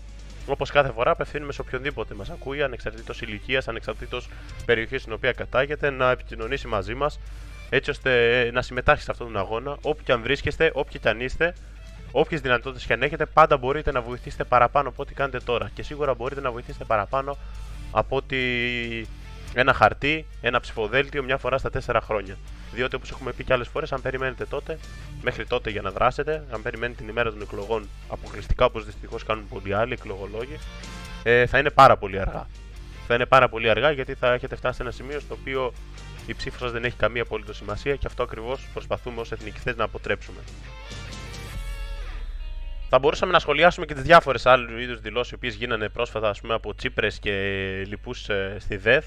όπως 0.47 0.71
κάθε 0.71 0.91
φορά, 0.91 1.11
απευθύνουμε 1.11 1.51
σε 1.51 1.61
οποιονδήποτε 1.61 2.13
μας 2.13 2.29
ακούει, 2.29 2.63
ανεξαρτήτως 2.63 3.21
ηλικίας, 3.21 3.67
ανεξαρτήτως 3.67 4.29
περιοχής 4.65 5.01
στην 5.01 5.13
οποία 5.13 5.31
κατάγεται, 5.31 5.89
να 5.89 6.11
επικοινωνήσει 6.11 6.67
μαζί 6.67 6.93
μας 6.93 7.19
έτσι 7.69 7.89
ώστε 7.89 8.11
να 8.53 8.61
συμμετάσχει 8.61 9.03
σε 9.03 9.11
αυτόν 9.11 9.27
τον 9.27 9.37
αγώνα, 9.37 9.77
όπου 9.81 10.03
και 10.03 10.11
αν 10.11 10.21
βρίσκεστε, 10.21 10.71
όποιοι 10.73 10.99
και 10.99 11.09
αν 11.09 11.19
είστε, 11.19 11.55
όποιε 12.11 12.37
δυνατότητες 12.37 12.85
και 12.85 12.93
αν 12.93 13.01
έχετε, 13.01 13.25
πάντα 13.25 13.57
μπορείτε 13.57 13.91
να 13.91 14.01
βοηθήσετε 14.01 14.43
παραπάνω 14.43 14.89
από 14.89 15.01
ό,τι 15.01 15.13
κάνετε 15.13 15.39
τώρα. 15.39 15.71
Και 15.73 15.83
σίγουρα 15.83 16.13
μπορείτε 16.13 16.41
να 16.41 16.51
βοηθήσετε 16.51 16.83
παραπάνω 16.83 17.37
από 17.91 18.15
ότι 18.15 19.07
ένα 19.55 19.73
χαρτί, 19.73 20.25
ένα 20.41 20.59
ψηφοδέλτιο 20.59 21.23
μια 21.23 21.37
φορά 21.37 21.57
στα 21.57 21.69
τέσσερα 21.69 22.01
χρόνια. 22.01 22.37
Διότι 22.73 22.95
όπως 22.95 23.11
έχουμε 23.11 23.31
πει 23.31 23.43
και 23.43 23.53
άλλες 23.53 23.67
φορές, 23.67 23.91
αν 23.91 24.01
περιμένετε 24.01 24.45
τότε, 24.45 24.79
μέχρι 25.21 25.45
τότε 25.45 25.69
για 25.69 25.81
να 25.81 25.91
δράσετε, 25.91 26.43
αν 26.51 26.61
περιμένετε 26.61 26.99
την 27.01 27.09
ημέρα 27.09 27.29
των 27.29 27.41
εκλογών 27.41 27.89
αποκλειστικά 28.07 28.65
όπως 28.65 28.85
δυστυχώς 28.85 29.23
κάνουν 29.23 29.47
πολλοί 29.47 29.73
άλλοι 29.73 29.93
εκλογολόγοι, 29.93 30.57
ε, 31.23 31.45
θα 31.45 31.57
είναι 31.57 31.69
πάρα 31.69 31.97
πολύ 31.97 32.19
αργά. 32.19 32.47
Θα 33.07 33.15
είναι 33.15 33.25
πάρα 33.25 33.49
πολύ 33.49 33.69
αργά 33.69 33.91
γιατί 33.91 34.13
θα 34.13 34.33
έχετε 34.33 34.55
φτάσει 34.55 34.75
σε 34.75 34.81
ένα 34.81 34.91
σημείο 34.91 35.19
στο 35.19 35.37
οποίο 35.39 35.73
η 36.25 36.33
ψήφος 36.33 36.59
σας 36.59 36.71
δεν 36.71 36.83
έχει 36.83 36.95
καμία 36.95 37.21
απολύτω 37.21 37.53
σημασία 37.53 37.95
και 37.95 38.07
αυτό 38.07 38.23
ακριβώς 38.23 38.67
προσπαθούμε 38.73 39.21
ως 39.21 39.31
εθνικιστές 39.31 39.75
να 39.75 39.83
αποτρέψουμε. 39.83 40.39
Θα 42.89 42.99
μπορούσαμε 42.99 43.31
να 43.31 43.39
σχολιάσουμε 43.39 43.85
και 43.85 43.93
τις 43.93 44.03
διάφορες 44.03 44.45
άλλους 44.45 44.81
είδους 44.81 44.99
δηλώσεις 44.99 45.31
οι 45.31 45.35
οποίες 45.35 45.55
γίνανε 45.55 45.89
πρόσφατα 45.89 46.29
ας 46.29 46.41
πούμε, 46.41 46.53
από 46.53 46.75
Τσίπρες 46.75 47.19
και 47.19 47.31
λοιπούς 47.87 48.29
ε, 48.29 48.55
στη 48.59 48.77
ΔΕΘ 48.77 49.05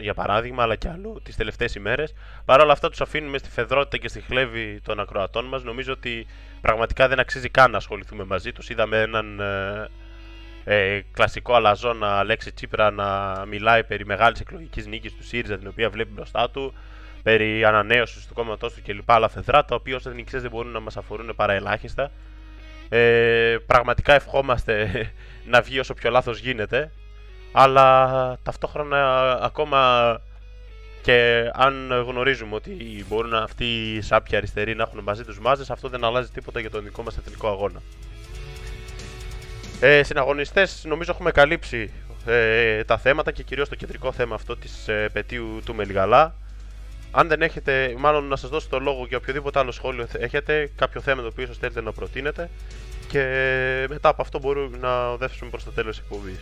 για 0.00 0.14
παράδειγμα, 0.14 0.62
αλλά 0.62 0.76
και 0.76 0.88
αλλού 0.88 1.20
τις 1.22 1.36
τελευταίες 1.36 1.74
ημέρες. 1.74 2.14
Παρ' 2.44 2.60
όλα 2.60 2.72
αυτά, 2.72 2.88
τους 2.88 3.00
αφήνουμε 3.00 3.38
στη 3.38 3.50
φεδρότητα 3.50 3.96
και 3.96 4.08
στη 4.08 4.20
χλέβη 4.20 4.80
των 4.84 5.00
ακροατών 5.00 5.44
μας. 5.44 5.62
Νομίζω 5.62 5.92
ότι 5.92 6.26
πραγματικά 6.60 7.08
δεν 7.08 7.18
αξίζει 7.18 7.48
καν 7.48 7.70
να 7.70 7.76
ασχοληθούμε 7.76 8.24
μαζί 8.24 8.52
τους. 8.52 8.68
Είδαμε 8.68 9.00
έναν 9.00 9.40
ε, 9.40 9.88
ε, 10.64 11.00
κλασικό 11.12 11.54
αλαζόνα 11.54 12.18
Αλέξη 12.18 12.52
Τσίπρα 12.52 12.90
να 12.90 13.44
μιλάει 13.46 13.84
περί 13.84 14.06
μεγάλης 14.06 14.40
εκλογικής 14.40 14.86
νίκης 14.86 15.14
του 15.14 15.24
ΣΥΡΙΖΑ, 15.24 15.58
την 15.58 15.68
οποία 15.68 15.90
βλέπει 15.90 16.12
μπροστά 16.12 16.50
του, 16.50 16.74
περί 17.22 17.64
ανανέωσης 17.64 18.26
του 18.26 18.34
κόμματός 18.34 18.74
του 18.74 18.82
κλπ. 18.84 19.10
Άλλα 19.10 19.28
φεδρά, 19.28 19.64
τα 19.64 19.74
οποία 19.74 19.96
ως 19.96 20.06
εθνικιστές 20.06 20.42
δεν 20.42 20.50
μπορούν 20.50 20.72
να 20.72 20.80
μας 20.80 20.96
αφορούν 20.96 21.32
παρά 21.36 21.52
ελάχιστα. 21.52 22.10
Ε, 22.88 23.56
πραγματικά 23.66 24.14
ευχόμαστε 24.14 24.90
να 25.52 25.60
βγει 25.60 25.78
όσο 25.78 25.94
πιο 25.94 26.10
λάθος 26.10 26.38
γίνεται 26.38 26.90
αλλά 27.52 28.38
ταυτόχρονα 28.42 29.30
ακόμα 29.42 30.20
και 31.02 31.50
αν 31.54 32.04
γνωρίζουμε 32.06 32.54
ότι 32.54 33.04
μπορούν 33.08 33.34
αυτοί 33.34 33.94
οι 33.94 34.00
σάπια 34.00 34.38
αριστεροί 34.38 34.74
να 34.74 34.82
έχουν 34.82 35.00
μαζί 35.02 35.24
τους 35.24 35.38
μάζες, 35.38 35.70
αυτό 35.70 35.88
δεν 35.88 36.04
αλλάζει 36.04 36.28
τίποτα 36.30 36.60
για 36.60 36.70
τον 36.70 36.84
δικό 36.84 37.02
μας 37.02 37.16
εθνικό 37.16 37.48
αγώνα. 37.48 37.82
Ε, 39.80 40.02
συναγωνιστές 40.02 40.84
νομίζω 40.84 41.12
έχουμε 41.12 41.30
καλύψει 41.30 41.90
ε, 42.26 42.84
τα 42.84 42.98
θέματα 42.98 43.32
και 43.32 43.42
κυρίως 43.42 43.68
το 43.68 43.74
κεντρικό 43.74 44.12
θέμα 44.12 44.34
αυτό 44.34 44.56
της 44.56 44.88
ε, 44.88 45.08
πετίου 45.12 45.60
του 45.64 45.74
Μελγαλά. 45.74 46.34
Αν 47.10 47.28
δεν 47.28 47.42
έχετε, 47.42 47.94
μάλλον 47.98 48.24
να 48.24 48.36
σας 48.36 48.50
δώσω 48.50 48.68
το 48.68 48.78
λόγο 48.78 49.06
για 49.08 49.16
οποιοδήποτε 49.16 49.58
άλλο 49.58 49.70
σχόλιο 49.70 50.06
έχετε, 50.18 50.70
κάποιο 50.76 51.00
θέμα 51.00 51.22
το 51.22 51.28
οποίο 51.28 51.44
ίσως 51.44 51.58
θέλετε 51.58 51.80
να 51.80 51.92
προτείνετε 51.92 52.50
και 53.08 53.86
μετά 53.88 54.08
από 54.08 54.22
αυτό 54.22 54.38
μπορούμε 54.38 54.76
να 54.78 55.10
οδεύσουμε 55.10 55.50
προς 55.50 55.64
το 55.64 55.70
τέλος 55.70 55.96
της 55.96 56.04
εκπομπής. 56.04 56.40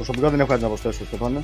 Προσωπικά 0.00 0.30
δεν 0.30 0.40
έχω 0.40 0.48
κάτι 0.48 0.62
να 0.62 0.68
προσθέσω, 0.68 1.04
Στεφάνε. 1.04 1.42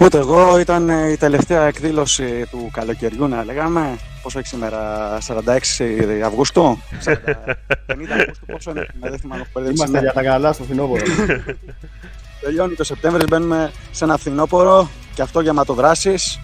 Ούτε 0.00 0.18
εγώ 0.18 0.58
ήταν 0.58 0.88
ε, 0.88 1.10
η 1.10 1.16
τελευταία 1.16 1.66
εκδήλωση 1.66 2.46
του 2.50 2.70
καλοκαιριού, 2.72 3.28
να 3.28 3.44
λέγαμε. 3.44 3.98
Πόσο 4.22 4.38
έχει 4.38 4.48
σήμερα, 4.48 5.18
46 5.26 5.58
Αυγούστου, 6.24 6.62
50 6.62 6.78
Αυγούστου, 8.20 8.46
πόσο 8.46 8.70
είναι, 8.70 8.86
δεν 9.00 9.18
θυμάμαι. 9.18 9.46
Είμαστε 9.74 9.98
για 9.98 10.12
τα 10.12 10.22
καλά 10.22 10.52
στο 10.52 10.64
φθινόπωρο. 10.64 11.02
Τελειώνει 12.40 12.74
το 12.74 12.84
Σεπτέμβριο, 12.84 13.26
μπαίνουμε 13.28 13.72
σε 13.90 14.04
ένα 14.04 14.16
φθινόπωρο 14.16 14.88
και 15.14 15.22
αυτό 15.22 15.40
για 15.40 15.52
ματοδράσεις. 15.52 16.40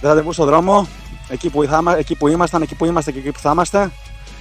Ραντεβού 0.00 0.32
στον 0.32 0.46
δρόμο, 0.46 0.88
εκεί 1.28 1.50
που, 1.50 1.62
ήθαμα, 1.62 1.96
εκεί 1.96 2.14
που 2.14 2.28
ήμασταν, 2.28 2.62
εκεί 2.62 2.74
που 2.74 2.84
είμαστε 2.84 3.12
και 3.12 3.18
εκεί 3.18 3.32
που 3.32 3.38
θα 3.38 3.50
είμαστε, 3.50 3.90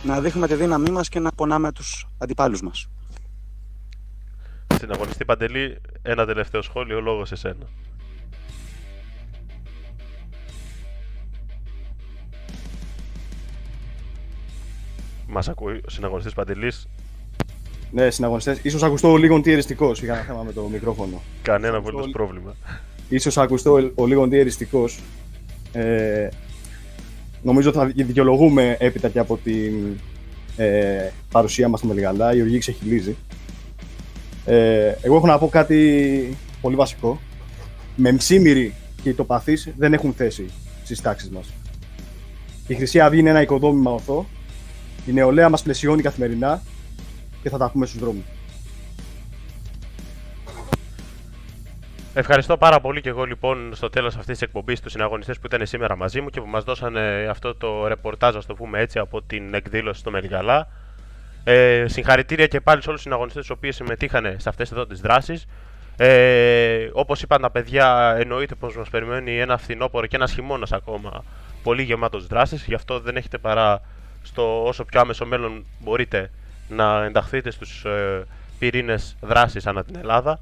να 0.03 0.20
δείχνουμε 0.20 0.47
τη 0.47 0.53
δύναμή 0.53 0.89
μας 0.89 1.09
και 1.09 1.20
να 1.20 1.32
πονάμε 1.32 1.72
τους 1.72 2.07
αντιπάλους 2.18 2.61
μας. 2.61 2.88
Συναγωνιστή 4.78 5.26
Παντελή, 5.26 5.78
ένα 6.01 6.26
τελευταίο 6.26 6.61
σχόλιο, 6.61 7.01
λόγο 7.01 7.26
σε 7.26 7.36
σένα. 7.36 7.67
Μας 15.28 15.49
ακούει 15.49 15.82
ο 15.86 15.89
συναγωνιστής 15.89 16.34
Παντελής; 16.34 16.88
ναι, 17.91 18.09
συναγωνιστές. 18.09 18.61
σω 18.69 18.86
ακουστώ 18.86 19.15
λίγο 19.15 19.41
τι 19.41 19.51
εριστικό. 19.51 19.91
Είχα 19.91 20.13
ένα 20.13 20.23
θέμα 20.23 20.43
με 20.43 20.51
το 20.51 20.61
μικρόφωνο. 20.61 21.21
Κανένα 21.41 21.78
απολύτως 21.78 22.09
πρόβλημα. 22.11 22.55
σω 23.19 23.41
ακουστώ 23.41 23.91
ο 23.95 24.05
λίγο 24.05 24.28
τι 24.28 24.38
εριστικό. 24.38 24.86
Ε, 25.71 26.30
νομίζω 27.41 27.71
θα 27.71 27.86
δικαιολογούμε 27.86 28.78
έπειτα 28.80 29.09
και 29.09 29.19
από 29.19 29.38
την 29.43 29.73
ε, 30.57 31.09
παρουσία 31.32 31.67
μας 31.67 31.80
στο 31.80 31.88
Μελιγαλά. 31.88 32.36
Η 32.36 32.41
οργή 32.41 32.57
ξεχυλίζει. 32.57 33.15
Ε, 34.46 34.96
εγώ 35.02 35.16
έχω 35.16 35.28
να 35.28 35.38
πω 35.38 35.48
κάτι 35.48 36.38
πολύ 36.62 36.76
βασικό. 36.76 37.20
Με 37.96 38.12
μψίμυροι 38.12 38.74
και 39.02 39.10
οι 39.10 39.14
τοπαθείς 39.14 39.74
δεν 39.78 39.93
έχουν 39.93 40.14
θέση 40.14 40.50
στις 40.84 41.02
τάξεις 41.02 41.30
μας. 41.30 41.54
Η 42.68 42.76
Χρυσή 42.76 43.00
Αυγή 43.00 43.20
είναι 43.20 43.30
ένα 43.30 43.41
οικοδόμημα 43.41 43.91
ορθό. 43.91 44.26
Η 45.06 45.12
νεολαία 45.12 45.50
μας 45.50 45.64
πλαισιώνει 45.64 46.02
καθημερινά 46.02 46.62
και 47.41 47.50
θα 47.50 47.58
τα 47.58 47.70
πούμε 47.70 47.86
στους 47.86 48.00
δρόμους. 48.00 48.24
Ευχαριστώ 52.18 52.58
πάρα 52.58 52.82
πολύ 52.82 53.02
και 53.02 53.10
εγώ 53.10 53.24
λοιπόν 53.24 53.76
στο 53.76 53.89
τέλος 53.89 54.16
αυτής 54.16 54.38
της 54.38 54.41
εκπομπής 54.41 54.80
τους 54.80 54.91
συναγωνιστές 54.91 55.39
που 55.39 55.46
ήταν 55.46 55.66
σήμερα 55.66 55.96
μαζί 55.96 56.22
μου 56.22 56.30
και 56.30 56.41
που 56.41 56.48
μας 56.48 56.64
δώσανε 56.64 57.28
αυτό 57.30 57.56
το 57.56 57.88
ρεπορτάζ, 57.88 58.36
ας 58.36 58.46
το 58.46 58.54
πούμε 58.54 58.80
έτσι, 58.80 59.00
από 59.00 59.22
την 59.22 59.54
εκδήλωση 59.54 60.00
στο 60.00 60.12
Μελιγαλά. 60.12 60.68
Ε, 61.48 61.86
συγχαρητήρια 61.88 62.48
και 62.48 62.62
πάλι 62.62 62.82
σε 62.82 62.89
όλους 62.89 63.02
τους 63.02 63.10
συναγωνιστές 63.10 63.48
οι 63.48 63.52
οποίοι 63.52 63.72
συμμετείχαν 63.72 64.36
σε 64.38 64.50
αυτές 64.50 64.72
εδώ 64.72 64.86
τις 64.86 65.02
δράσεις. 65.02 65.46
Ε, 65.98 66.89
Όπως 66.93 67.22
είπαν 67.22 67.41
τα 67.41 67.52
παιδιά, 67.52 68.16
εννοείται 68.20 68.56
πως 68.56 68.78
μας 68.78 68.89
περιμένει 68.89 69.39
ένα 69.39 69.58
φθινόπωρο 69.58 70.06
και 70.06 70.16
ένας 70.16 70.32
χειμώνας 70.32 70.72
ακόμα 70.72 71.24
πολύ 71.64 71.84
γεμάτος 71.84 72.28
δράσεις. 72.28 72.66
Γι' 72.66 72.74
αυτό 72.74 73.00
δεν 73.00 73.18
έχετε 73.18 73.38
παρά 73.38 73.82
στο 74.24 74.66
όσο 74.66 74.86
πιο 74.86 75.00
άμεσο 75.00 75.26
μέλλον 75.26 75.66
μπορείτε 75.80 76.32
να 76.70 77.04
ενταχθείτε 77.04 77.52
στους 77.52 77.86
ε, 77.86 78.24
πυρήνες 78.60 79.16
δράση 79.22 79.60
ανά 79.64 79.84
την 79.84 79.96
Ελλάδα. 79.96 80.39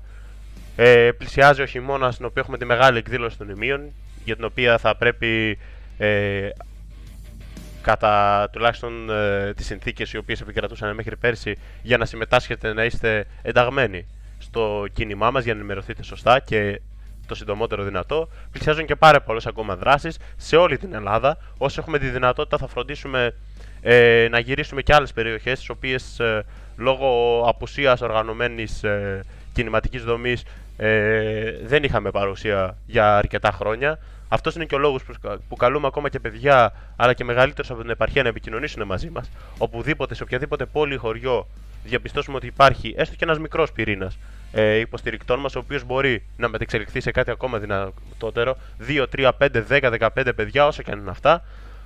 Ε, 0.75 1.11
πλησιάζει 1.17 1.61
ο 1.61 1.65
χειμώνας, 1.65 2.13
στην 2.13 2.25
οποία 2.25 2.41
έχουμε 2.41 2.57
τη 2.57 2.65
μεγάλη 2.65 2.97
εκδήλωση 2.97 3.37
των 3.37 3.49
ημείων, 3.49 3.81
για 4.23 4.35
την 4.35 4.43
οποία 4.45 4.77
θα 4.77 4.95
πρέπει 4.95 5.57
ε, 5.97 6.49
κατά 7.83 8.47
τουλάχιστον 8.51 9.09
ε, 9.09 9.53
τις 9.53 9.65
συνθήκες 9.65 10.13
οι 10.13 10.17
οποίες 10.17 10.41
επικρατούσαν 10.41 10.95
μέχρι 10.95 11.17
πέρσι 11.17 11.57
για 11.81 11.97
να 11.97 12.05
συμμετάσχετε 12.05 12.73
να 12.73 12.83
είστε 12.83 13.25
ενταγμένοι 13.41 14.07
στο 14.37 14.85
κίνημά 14.93 15.31
μας 15.31 15.43
για 15.43 15.53
να 15.53 15.59
ενημερωθείτε 15.59 16.03
σωστά 16.03 16.39
και 16.39 16.81
το 17.27 17.35
συντομότερο 17.35 17.83
δυνατό. 17.83 18.29
Πλησιάζουν 18.51 18.85
και 18.85 18.95
πάρα 18.95 19.21
πολλές 19.21 19.45
ακόμα 19.45 19.75
δράσεις 19.75 20.17
σε 20.37 20.55
όλη 20.55 20.77
την 20.77 20.93
Ελλάδα. 20.93 21.37
Όσο 21.57 21.81
έχουμε 21.81 21.99
τη 21.99 22.09
δυνατότητα, 22.09 22.57
θα 22.57 22.67
φροντίσουμε 22.67 23.35
ε, 23.81 24.27
να 24.31 24.39
γυρίσουμε 24.39 24.81
και 24.81 24.93
άλλες 24.93 25.13
περιοχές, 25.13 25.59
τις 25.59 25.69
οποίες 25.69 26.19
ε, 26.19 26.45
λόγω 26.77 27.41
απουσίας 27.47 28.01
οργανωμένης 28.01 28.83
ε, 28.83 29.23
κινηματικής 29.53 30.03
δομής 30.03 30.43
ε, 30.77 31.51
δεν 31.63 31.83
είχαμε 31.83 32.11
παρουσία 32.11 32.77
για 32.85 33.17
αρκετά 33.17 33.51
χρόνια. 33.51 33.99
Αυτός 34.33 34.55
είναι 34.55 34.65
και 34.65 34.75
ο 34.75 34.77
λόγος 34.77 35.03
που 35.49 35.55
καλούμε 35.55 35.87
ακόμα 35.87 36.09
και 36.09 36.19
παιδιά, 36.19 36.73
αλλά 36.95 37.13
και 37.13 37.23
μεγαλύτερους 37.23 37.71
από 37.71 37.81
την 37.81 37.89
επαρχία 37.89 38.23
να 38.23 38.29
επικοινωνήσουν 38.29 38.85
μαζί 38.85 39.09
μας. 39.09 39.29
Οπουδήποτε, 39.57 40.15
σε 40.15 40.23
οποιαδήποτε 40.23 40.65
πόλη 40.65 40.93
ή 40.93 40.97
χωριό 40.97 41.47
διαπιστώσουμε 41.83 42.37
ότι 42.37 42.47
υπάρχει 42.47 42.93
έστω 42.97 43.15
και 43.15 43.23
ένας 43.23 43.39
μικρός 43.39 43.71
πυρήνας 43.71 44.17
ε, 44.51 44.75
υποστηρικτών 44.75 45.39
μας, 45.39 45.55
ο 45.55 45.59
οποίος 45.59 45.83
μπορεί 45.83 46.23
να 46.37 46.47
μετεξελιχθεί 46.47 47.01
σε 47.01 47.11
κάτι 47.11 47.31
ακόμα 47.31 47.59
δυνατότερο, 47.59 48.57
2, 48.87 49.05
3, 49.15 49.31
5, 49.37 49.63
10, 49.69 50.09
15 50.15 50.31
παιδιά, 50.35 50.67
όσο 50.67 50.81
και 50.81 50.91
αν 50.91 50.99
είναι 50.99 51.09
αυτά, 51.09 51.43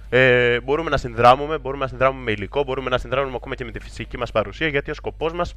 ε, 0.09 0.59
μπορούμε 0.59 0.89
να 0.89 0.97
συνδράμουμε, 0.97 1.57
μπορούμε 1.57 1.83
να 1.83 1.89
συνδράμουμε 1.89 2.23
με 2.23 2.31
υλικό, 2.31 2.63
μπορούμε 2.63 2.89
να 2.89 2.97
συνδράμουμε 2.97 3.35
ακόμα 3.35 3.55
και 3.55 3.65
με 3.65 3.71
τη 3.71 3.79
φυσική 3.79 4.17
μας 4.17 4.31
παρουσία, 4.31 4.67
γιατί 4.67 4.91
ο 4.91 4.93
σκοπός 4.93 5.33
μας 5.33 5.55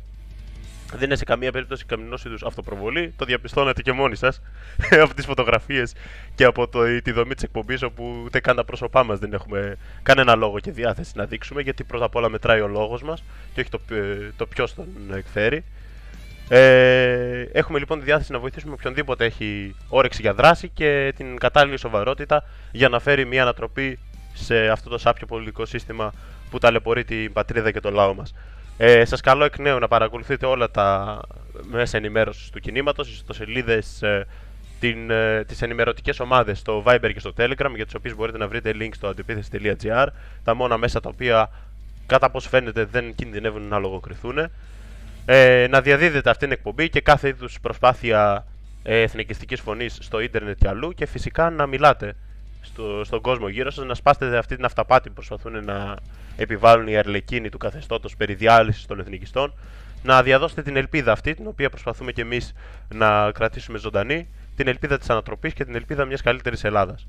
δεν 0.92 1.02
είναι 1.02 1.16
σε 1.16 1.24
καμία 1.24 1.52
περίπτωση 1.52 1.84
καμινός 1.84 2.24
είδους 2.24 2.42
αυτοπροβολή. 2.42 3.12
Το 3.16 3.24
διαπιστώνετε 3.24 3.82
και 3.82 3.92
μόνοι 3.92 4.16
σας 4.16 4.42
από 5.04 5.14
τις 5.14 5.24
φωτογραφίες 5.24 5.92
και 6.34 6.44
από 6.44 6.68
το, 6.68 7.00
τη 7.02 7.12
δομή 7.12 7.34
της 7.34 7.42
εκπομπής, 7.42 7.82
όπου 7.82 8.22
ούτε 8.24 8.40
καν 8.40 8.56
τα 8.56 8.64
πρόσωπά 8.64 9.04
μας 9.04 9.18
δεν 9.18 9.32
έχουμε 9.32 9.76
κανένα 10.02 10.34
λόγο 10.34 10.58
και 10.58 10.70
διάθεση 10.70 11.12
να 11.14 11.24
δείξουμε, 11.24 11.62
γιατί 11.62 11.84
πρώτα 11.84 12.04
απ' 12.04 12.14
όλα 12.14 12.28
μετράει 12.28 12.60
ο 12.60 12.68
λόγος 12.68 13.02
μας 13.02 13.22
και 13.54 13.60
όχι 13.60 13.70
το, 13.70 13.80
το 14.36 14.46
ποιος 14.46 14.74
τον 14.74 14.86
εκφέρει. 15.14 15.64
Ε, 16.52 17.42
έχουμε 17.52 17.78
λοιπόν 17.78 17.98
τη 17.98 18.04
διάθεση 18.04 18.32
να 18.32 18.38
βοηθήσουμε 18.38 18.72
οποιονδήποτε 18.72 19.24
έχει 19.24 19.74
όρεξη 19.88 20.20
για 20.20 20.34
δράση 20.34 20.68
και 20.68 21.12
την 21.16 21.38
κατάλληλη 21.38 21.78
σοβαρότητα 21.78 22.44
για 22.72 22.88
να 22.88 22.98
φέρει 23.00 23.24
μια 23.24 23.42
ανατροπή 23.42 23.98
σε 24.32 24.68
αυτό 24.68 24.90
το 24.90 24.98
σάπιο 24.98 25.26
πολιτικό 25.26 25.66
σύστημα 25.66 26.12
που 26.50 26.58
ταλαιπωρεί 26.58 27.04
την 27.04 27.32
πατρίδα 27.32 27.70
και 27.70 27.80
το 27.80 27.90
λαό 27.90 28.14
μας. 28.14 28.34
Ε, 28.82 29.04
σας 29.04 29.20
καλώ 29.20 29.44
εκ 29.44 29.58
νέου 29.58 29.78
να 29.78 29.88
παρακολουθείτε 29.88 30.46
όλα 30.46 30.70
τα 30.70 31.20
μέσα 31.70 31.96
ενημέρωσης 31.96 32.50
του 32.50 32.60
κινήματος, 32.60 33.06
στις 33.06 33.18
ιστοσελίδες, 33.18 34.02
ε, 34.02 34.26
την, 34.80 35.10
ε, 35.10 35.44
τις 35.44 35.62
ενημερωτικές 35.62 36.20
ομάδες 36.20 36.58
στο 36.58 36.82
Viber 36.86 37.10
και 37.12 37.20
στο 37.20 37.32
Telegram, 37.36 37.72
για 37.74 37.84
τις 37.84 37.94
οποίες 37.94 38.14
μπορείτε 38.14 38.38
να 38.38 38.48
βρείτε 38.48 38.72
link 38.74 38.88
στο 38.94 39.08
αντιπίθεση.gr, 39.08 40.06
τα 40.44 40.54
μόνα 40.54 40.76
μέσα 40.76 41.00
τα 41.00 41.08
οποία 41.08 41.50
κατά 42.06 42.30
πώς 42.30 42.48
φαίνεται 42.48 42.84
δεν 42.84 43.14
κινδυνεύουν 43.14 43.62
να 43.62 43.78
λογοκριθούν. 43.78 44.38
Ε, 45.24 45.66
να 45.70 45.80
διαδίδετε 45.80 46.30
αυτήν 46.30 46.48
την 46.48 46.56
εκπομπή 46.58 46.88
και 46.88 47.00
κάθε 47.00 47.28
είδους 47.28 47.60
προσπάθεια 47.60 48.46
ε, 48.82 49.00
εθνικιστικής 49.00 49.60
φωνής 49.60 49.98
στο 50.00 50.20
ίντερνετ 50.20 50.56
και 50.58 50.68
αλλού 50.68 50.92
και 50.92 51.06
φυσικά 51.06 51.50
να 51.50 51.66
μιλάτε 51.66 52.14
στο, 52.60 53.04
στον 53.04 53.20
κόσμο 53.20 53.48
γύρω 53.48 53.70
σας, 53.70 53.86
να 53.86 53.94
σπάσετε 53.94 54.38
αυτή 54.38 54.56
την 54.56 54.64
αυταπάτη 54.64 55.08
που 55.08 55.14
προσπαθούν 55.14 55.64
να 55.64 55.96
επιβάλλουν 56.36 56.88
οι 56.88 56.96
αρλεκίνοι 56.96 57.48
του 57.48 57.58
καθεστώτος 57.58 58.16
περί 58.16 58.34
διάλυσης 58.34 58.86
των 58.86 59.00
εθνικιστών, 59.00 59.54
να 60.02 60.22
διαδώσετε 60.22 60.62
την 60.62 60.76
ελπίδα 60.76 61.12
αυτή, 61.12 61.34
την 61.34 61.46
οποία 61.46 61.70
προσπαθούμε 61.70 62.12
και 62.12 62.20
εμείς 62.20 62.52
να 62.94 63.32
κρατήσουμε 63.32 63.78
ζωντανή, 63.78 64.28
την 64.56 64.68
ελπίδα 64.68 64.98
της 64.98 65.10
ανατροπής 65.10 65.52
και 65.52 65.64
την 65.64 65.74
ελπίδα 65.74 66.04
μιας 66.04 66.22
καλύτερης 66.22 66.64
Ελλάδας. 66.64 67.06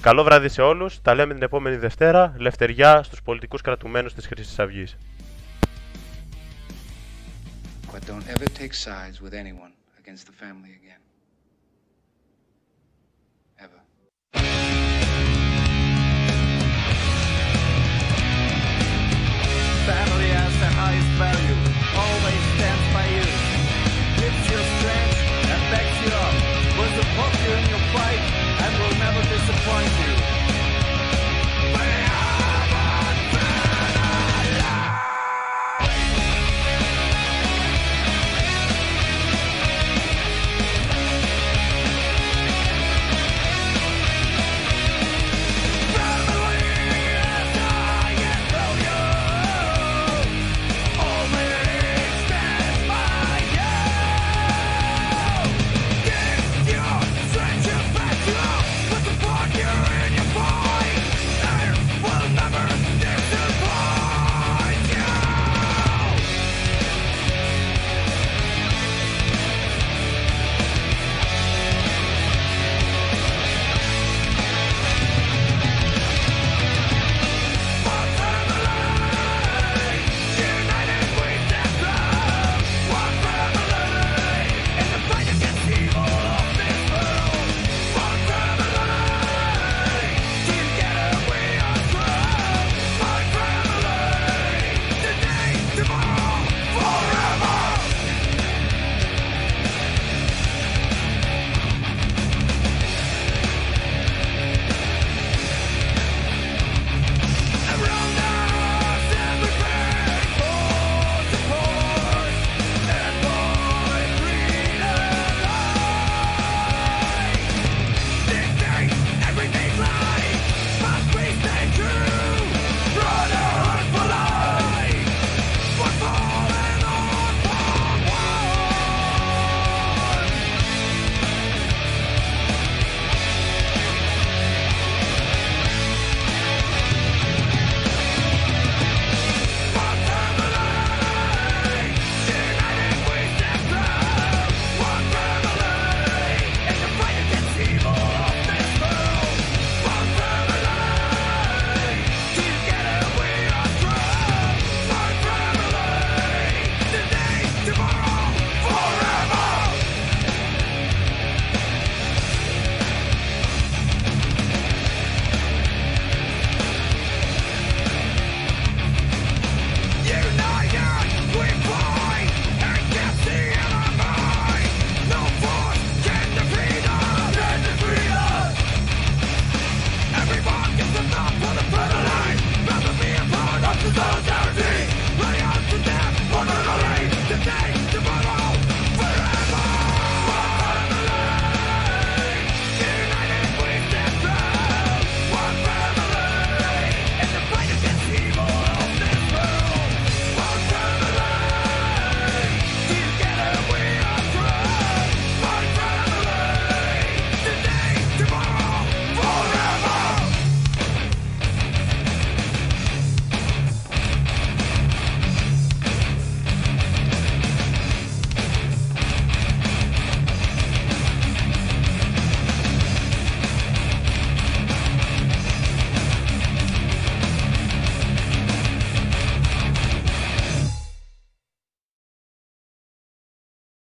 Καλό 0.00 0.22
βράδυ 0.22 0.48
σε 0.48 0.62
όλους, 0.62 1.02
τα 1.02 1.14
λέμε 1.14 1.34
την 1.34 1.42
επόμενη 1.42 1.76
Δευτέρα, 1.76 2.34
λευτεριά 2.38 3.02
στους 3.02 3.22
πολιτικούς 3.22 3.60
κρατουμένους 3.60 4.14
της 4.14 4.26
Χρυσής 4.26 4.58
Αυγής. 4.58 4.96
But 7.92 8.04
don't 8.06 8.28
ever 8.28 8.48
take 8.60 8.74
sides 8.74 9.16
with 9.22 9.32
anyone 9.32 9.72
against 10.00 10.26
the 10.26 10.36
family 10.42 10.72
again. 10.80 11.05
family 19.86 20.30
has 20.34 20.52
the 20.58 20.66
highest 20.66 21.06
value, 21.14 21.54
always 21.94 22.42
stands 22.58 22.86
by 22.90 23.06
you. 23.06 23.22
Gives 24.18 24.42
you 24.50 24.58
strength 24.82 25.18
and 25.46 25.60
backs 25.70 25.98
you 26.02 26.10
up. 26.10 26.34
Will 26.74 26.92
support 26.98 27.32
you 27.46 27.54
in 27.54 27.64
your 27.70 27.82
fight 27.94 28.22
and 28.66 28.72
will 28.82 28.96
never 28.98 29.22
disappoint 29.30 29.92
you. 30.02 30.15